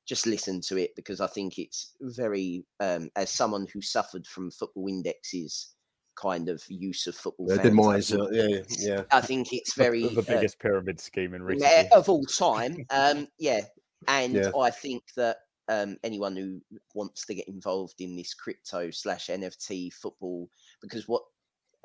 Just 0.06 0.26
listen 0.26 0.60
to 0.68 0.76
it 0.76 0.92
because 0.94 1.20
I 1.20 1.26
think 1.26 1.58
it's 1.58 1.94
very, 2.00 2.64
um, 2.78 3.10
as 3.16 3.30
someone 3.30 3.66
who 3.72 3.80
suffered 3.82 4.26
from 4.26 4.52
Football 4.52 4.86
Index's 4.88 5.74
kind 6.14 6.48
of 6.48 6.62
use 6.68 7.08
of 7.08 7.16
football, 7.16 7.46
Yeah, 7.50 7.56
fan 7.56 7.64
demise. 7.66 8.08
tokens, 8.08 8.38
Uh, 8.38 8.46
yeah, 8.48 8.62
yeah. 8.78 9.02
I 9.10 9.20
think 9.20 9.52
it's 9.52 9.74
very 9.74 10.06
the, 10.06 10.20
uh, 10.20 10.24
biggest 10.24 10.60
pyramid 10.60 11.00
scheme 11.00 11.34
in 11.34 11.42
recent 11.42 11.68
yeah, 11.68 11.80
years. 11.82 11.92
of 11.92 12.08
all 12.08 12.24
time. 12.24 12.86
Um, 12.90 13.26
yeah, 13.38 13.62
and 14.06 14.34
Yeah. 14.34 14.52
I 14.56 14.70
think 14.70 15.02
that 15.16 15.38
um, 15.68 15.96
anyone 16.04 16.36
who 16.36 16.60
wants 16.94 17.26
to 17.26 17.34
get 17.34 17.48
involved 17.48 18.00
in 18.00 18.14
this 18.16 18.32
crypto 18.34 18.90
slash 18.92 19.26
NFT 19.26 19.92
football, 19.92 20.48
because 20.82 21.08
what 21.08 21.22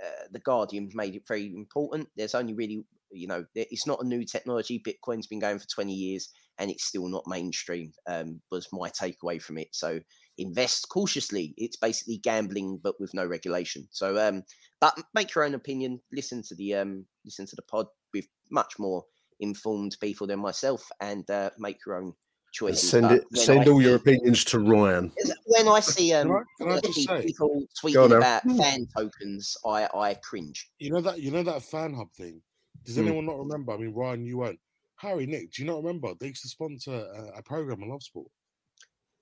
uh, 0.03 0.27
the 0.31 0.39
Guardian 0.39 0.89
made 0.93 1.15
it 1.15 1.27
very 1.27 1.53
important. 1.55 2.07
There's 2.17 2.35
only 2.35 2.53
really, 2.53 2.83
you 3.11 3.27
know, 3.27 3.45
it's 3.55 3.85
not 3.85 4.01
a 4.01 4.07
new 4.07 4.25
technology. 4.25 4.81
Bitcoin's 4.81 5.27
been 5.27 5.39
going 5.39 5.59
for 5.59 5.67
20 5.67 5.93
years 5.93 6.29
and 6.57 6.71
it's 6.71 6.85
still 6.85 7.07
not 7.07 7.27
mainstream. 7.27 7.91
Um, 8.07 8.41
was 8.51 8.67
my 8.71 8.89
takeaway 8.89 9.41
from 9.41 9.57
it. 9.57 9.69
So 9.71 9.99
invest 10.37 10.89
cautiously. 10.89 11.53
It's 11.57 11.77
basically 11.77 12.17
gambling, 12.17 12.79
but 12.83 12.99
with 12.99 13.13
no 13.13 13.25
regulation. 13.25 13.87
So, 13.91 14.17
um, 14.17 14.43
but 14.79 14.97
make 15.13 15.33
your 15.35 15.43
own 15.43 15.53
opinion. 15.53 16.01
Listen 16.11 16.41
to 16.43 16.55
the 16.55 16.75
um, 16.75 17.05
listen 17.25 17.45
to 17.45 17.55
the 17.55 17.63
pod 17.63 17.87
with 18.13 18.25
much 18.49 18.73
more 18.79 19.03
informed 19.39 19.97
people 20.01 20.27
than 20.27 20.39
myself, 20.39 20.87
and 20.99 21.29
uh, 21.29 21.51
make 21.57 21.77
your 21.85 21.95
own 22.01 22.13
choices. 22.51 22.89
send 22.89 23.11
it. 23.11 23.25
Send 23.33 23.67
I 23.67 23.71
all 23.71 23.81
your 23.81 23.95
opinions 23.95 24.43
to 24.45 24.59
Ryan. 24.59 25.11
when 25.45 25.67
I 25.67 25.79
see 25.79 26.13
um, 26.13 26.27
Can 26.27 26.35
I, 26.35 26.41
can 26.57 26.67
I 26.67 26.73
when 26.81 26.93
see 26.93 27.05
say, 27.05 27.21
people 27.23 27.63
tweeting 27.81 28.09
now. 28.09 28.17
about 28.17 28.43
fan 28.43 28.87
tokens, 28.95 29.57
I 29.65 29.87
I 29.93 30.13
cringe. 30.23 30.69
you 30.79 30.91
know 30.91 31.01
that 31.01 31.19
you 31.19 31.31
know 31.31 31.43
that 31.43 31.63
fan 31.63 31.93
hub 31.93 32.11
thing. 32.13 32.41
Does 32.85 32.95
Hmm. 32.95 33.07
anyone 33.07 33.25
not 33.25 33.37
remember? 33.39 33.73
I 33.73 33.77
mean, 33.77 33.93
Ryan, 33.93 34.25
you 34.25 34.37
won't. 34.39 34.59
Harry, 34.97 35.25
Nick, 35.25 35.51
do 35.51 35.63
you 35.63 35.67
not 35.67 35.77
remember? 35.83 36.13
They 36.19 36.27
used 36.27 36.43
to 36.43 36.47
sponsor 36.49 36.93
a, 36.93 37.39
a 37.39 37.43
program 37.43 37.81
on 37.83 37.89
Love 37.89 38.03
Sport. 38.03 38.27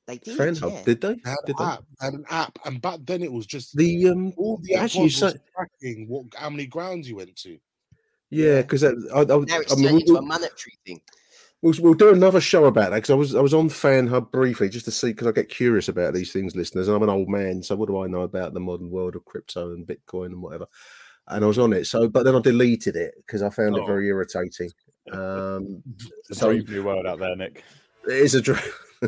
They 0.07 0.17
did, 0.17 0.35
Fan 0.37 0.55
hub, 0.55 0.83
did 0.85 0.99
they? 1.01 1.13
They 1.13 1.29
had 1.29 1.35
Did 1.45 1.55
an 1.59 1.65
they? 1.67 1.71
app, 1.73 1.83
had 2.01 2.13
an 2.13 2.25
app, 2.29 2.59
and 2.65 2.81
back 2.81 2.99
then 3.03 3.21
it 3.21 3.31
was 3.31 3.45
just 3.45 3.75
The 3.77 4.09
um, 4.09 4.33
all 4.37 4.57
the 4.63 4.73
app 4.75 4.85
actually, 4.85 5.03
was, 5.03 5.21
you 5.21 5.29
say, 5.29 5.37
tracking 5.55 6.07
what 6.07 6.25
how 6.35 6.49
many 6.49 6.65
grounds 6.65 7.07
you 7.07 7.15
went 7.17 7.35
to. 7.37 7.57
yeah, 8.31 8.61
because 8.61 8.83
I, 8.83 8.89
I, 9.13 9.21
I, 9.21 9.23
Now 9.23 9.35
it's 9.59 9.71
I 9.71 9.75
mean, 9.75 9.83
turned 9.85 9.95
we- 9.95 10.01
into 10.01 10.17
a 10.17 10.21
monetary 10.21 10.73
thing. 10.85 10.99
We'll, 11.61 11.73
we'll 11.79 11.93
do 11.93 12.13
another 12.13 12.39
show 12.39 12.65
about 12.65 12.91
that 12.91 12.97
because 12.97 13.09
I 13.09 13.15
was 13.15 13.35
I 13.35 13.41
was 13.41 13.53
on 13.53 13.67
Fan 13.69 14.07
Hub 14.07 14.31
briefly 14.31 14.69
just 14.69 14.85
to 14.85 14.91
see 14.91 15.07
because 15.07 15.27
I 15.27 15.31
get 15.33 15.49
curious 15.49 15.89
about 15.89 16.13
these 16.13 16.31
things, 16.31 16.55
listeners. 16.55 16.87
And 16.87 16.95
I'm 16.95 17.03
an 17.03 17.09
old 17.09 17.27
man, 17.27 17.61
so 17.61 17.75
what 17.75 17.89
do 17.89 18.01
I 18.01 18.07
know 18.07 18.21
about 18.21 18.53
the 18.53 18.61
modern 18.61 18.89
world 18.89 19.15
of 19.17 19.25
crypto 19.25 19.73
and 19.73 19.85
Bitcoin 19.85 20.27
and 20.27 20.41
whatever? 20.41 20.67
And 21.27 21.43
I 21.43 21.47
was 21.47 21.59
on 21.59 21.73
it, 21.73 21.85
so 21.85 22.07
but 22.07 22.23
then 22.23 22.35
I 22.35 22.39
deleted 22.39 22.95
it 22.95 23.13
because 23.17 23.41
I 23.43 23.49
found 23.49 23.75
it 23.75 23.81
Oh. 23.81 23.85
very 23.85 24.07
irritating. 24.07 24.71
Um, 25.11 25.83
It's 26.29 26.41
a 26.41 26.45
brave 26.45 26.69
new 26.69 26.83
world 26.83 27.05
out 27.05 27.19
there, 27.19 27.35
Nick. 27.35 27.63
it 28.07 28.13
is 28.13 28.35
a 28.35 28.41
dream. 28.41 28.59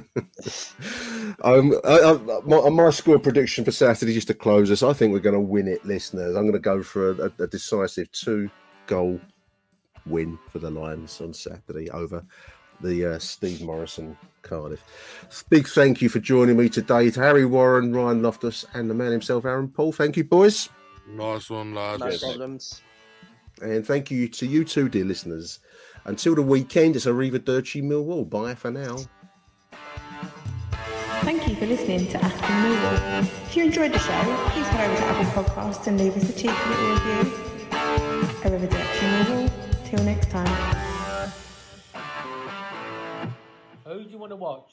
um, 1.44 1.74
I, 1.84 2.00
I, 2.00 2.40
my, 2.46 2.70
my 2.70 2.90
score 2.92 3.20
prediction 3.20 3.66
for 3.66 3.72
Saturday, 3.72 4.14
just 4.14 4.28
to 4.28 4.34
close 4.34 4.72
us, 4.72 4.84
I 4.84 4.94
think 4.94 5.14
we're 5.14 5.20
going 5.20 5.36
to 5.36 5.40
win 5.40 5.68
it, 5.68 5.86
listeners. 5.86 6.36
I'm 6.36 6.44
going 6.44 6.54
to 6.54 6.60
go 6.60 6.84
for 6.84 7.12
a, 7.12 7.32
a 7.40 7.48
decisive 7.48 8.12
two 8.12 8.50
goal 8.88 9.20
win 10.06 10.38
for 10.50 10.60
the 10.60 10.72
Lions 10.72 11.20
on 11.22 11.34
Saturday 11.34 11.90
over 11.92 12.24
the 12.82 13.14
uh, 13.14 13.20
Steve 13.20 13.62
Morison 13.62 14.18
Cardiff. 14.42 14.84
Big 15.50 15.68
thank 15.68 16.02
you 16.02 16.10
for 16.10 16.20
joining 16.20 16.58
me 16.58 16.70
today 16.70 17.12
to 17.12 17.20
Harry 17.20 17.46
Warren, 17.46 17.94
Ryan 17.94 18.22
Loftus, 18.22 18.66
and 18.74 18.90
the 18.90 18.94
man 18.94 19.12
himself, 19.12 19.46
Aaron 19.46 19.68
Paul. 19.68 19.92
Thank 19.92 20.18
you, 20.18 20.24
boys. 20.24 20.70
Nice 21.08 21.50
one, 21.50 21.74
lads. 21.74 22.02
No 22.02 22.18
problems. 22.18 22.82
And 23.62 23.86
thank 23.86 24.10
you 24.10 24.28
to 24.28 24.48
you 24.48 24.64
too, 24.64 24.90
dear 24.90 25.06
listeners. 25.06 25.60
Until 26.06 26.36
the 26.36 26.42
weekend, 26.42 26.96
it's 26.96 27.06
Arrivederci 27.06 27.84
Millwall. 27.84 28.28
Bye 28.28 28.56
for 28.56 28.72
now. 28.72 28.98
Thank 31.22 31.48
you 31.48 31.56
for 31.56 31.68
listening 31.68 32.08
to 32.08 32.24
Aston 32.24 32.42
Millwall. 32.42 33.22
If 33.22 33.56
you 33.56 33.66
enjoyed 33.66 33.94
the 33.94 34.00
show, 34.00 34.48
please 34.50 34.66
head 34.68 34.90
over 34.90 35.00
to 35.00 35.06
Apple 35.06 35.44
Podcasts 35.44 35.86
and 35.86 36.00
leave 36.00 36.18
us 36.18 36.30
a 36.30 36.34
cheeky 36.34 36.70
little 36.70 36.94
review. 36.94 37.32
Arrivederci 38.42 39.26
Millwall. 39.26 39.61
Till 39.92 40.06
next 40.06 40.32
time. 40.32 40.48
Who 43.84 44.06
do 44.06 44.10
you 44.10 44.18
want 44.18 44.32
to 44.32 44.38
watch? 44.38 44.70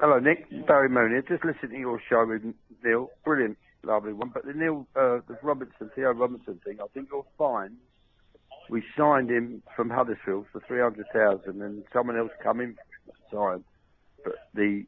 Hello, 0.00 0.18
Nick. 0.18 0.50
Barry 0.66 0.88
Mooney. 0.88 1.20
Just 1.28 1.44
listened 1.44 1.70
to 1.70 1.78
your 1.78 2.02
show 2.10 2.26
with 2.26 2.42
Neil. 2.82 3.10
Brilliant, 3.24 3.56
lovely 3.84 4.12
one. 4.14 4.32
But 4.34 4.44
the 4.44 4.52
Neil, 4.52 4.84
uh, 4.96 5.20
the 5.28 5.38
Robinson, 5.44 5.92
Theo 5.94 6.12
Robinson 6.12 6.58
thing, 6.64 6.78
I 6.82 6.86
think 6.92 7.10
you'll 7.12 7.28
find 7.38 7.76
we 8.68 8.82
signed 8.96 9.30
him 9.30 9.62
from 9.76 9.90
Huddersfield 9.90 10.46
for 10.50 10.60
300000 10.66 11.62
and 11.62 11.84
someone 11.92 12.18
else 12.18 12.32
come 12.42 12.60
in 12.60 12.70
at 12.70 13.14
the 13.30 13.36
time. 13.36 13.64
But 14.24 14.34
the 14.54 14.86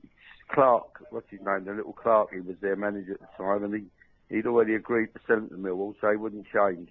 Clark, 0.53 1.07
what's 1.11 1.31
his 1.31 1.39
name, 1.47 1.65
the 1.65 1.75
little 1.75 1.93
Clark, 1.93 2.31
he 2.35 2.41
was 2.41 2.57
their 2.61 2.75
manager 2.75 3.13
at 3.13 3.21
the 3.21 3.45
time, 3.45 3.63
and 3.63 3.73
he, 3.73 3.85
he'd 4.31 4.47
already 4.47 4.75
agreed 4.75 5.09
to 5.15 5.21
sell 5.27 5.39
him 5.39 5.49
to 5.49 5.57
Millwall, 5.57 5.95
so 6.01 6.11
he 6.11 6.17
wouldn't 6.17 6.47
change. 6.47 6.89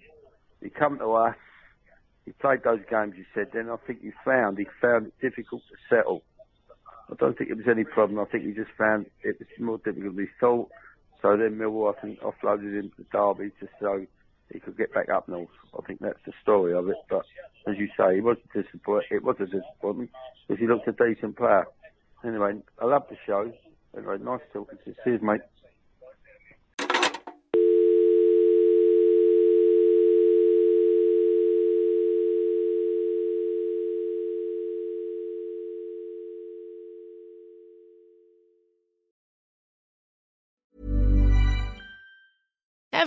He 0.62 0.70
come 0.70 0.98
to 0.98 1.12
us, 1.12 1.36
he 2.24 2.32
played 2.32 2.62
those 2.62 2.80
games, 2.88 3.14
you 3.16 3.24
said, 3.34 3.48
then 3.52 3.70
I 3.70 3.76
think 3.86 4.02
he 4.02 4.12
found, 4.24 4.58
he 4.58 4.66
found 4.80 5.06
it 5.06 5.14
difficult 5.20 5.62
to 5.70 5.76
settle. 5.88 6.22
I 7.10 7.14
don't 7.18 7.36
think 7.36 7.50
it 7.50 7.56
was 7.56 7.66
any 7.68 7.84
problem. 7.84 8.20
I 8.20 8.30
think 8.30 8.44
he 8.44 8.52
just 8.52 8.70
found 8.78 9.06
it 9.22 9.36
was 9.38 9.48
more 9.58 9.78
difficult 9.78 10.14
than 10.16 10.26
he 10.26 10.30
thought. 10.38 10.68
So 11.22 11.36
then 11.36 11.58
Millwall, 11.58 11.94
I 11.96 12.00
think, 12.00 12.20
offloaded 12.20 12.78
him 12.78 12.92
to 12.96 13.04
Derby 13.12 13.50
just 13.58 13.72
so 13.80 14.06
he 14.52 14.60
could 14.60 14.76
get 14.76 14.94
back 14.94 15.08
up 15.08 15.28
north. 15.28 15.48
I 15.76 15.84
think 15.86 16.00
that's 16.00 16.18
the 16.24 16.32
story 16.42 16.72
of 16.72 16.88
it. 16.88 16.96
But 17.08 17.24
as 17.66 17.76
you 17.78 17.88
say, 17.98 18.14
he 18.16 18.20
was 18.20 18.36
a 18.54 18.62
disappointment. 18.62 19.06
It 19.10 19.24
was 19.24 19.36
a 19.40 19.46
disappointment 19.46 20.10
because 20.46 20.60
he 20.60 20.66
looked 20.66 20.88
a 20.88 20.92
decent 20.92 21.36
player. 21.36 21.66
Anyway, 22.24 22.60
I 22.80 22.84
love 22.84 23.04
the 23.10 23.16
show. 23.26 23.52
Anyway, 23.96 24.18
nice 24.22 24.40
talking 24.52 24.78
to 24.84 24.90
you. 24.90 24.96
Cheers, 25.04 25.20
mate. 25.22 25.40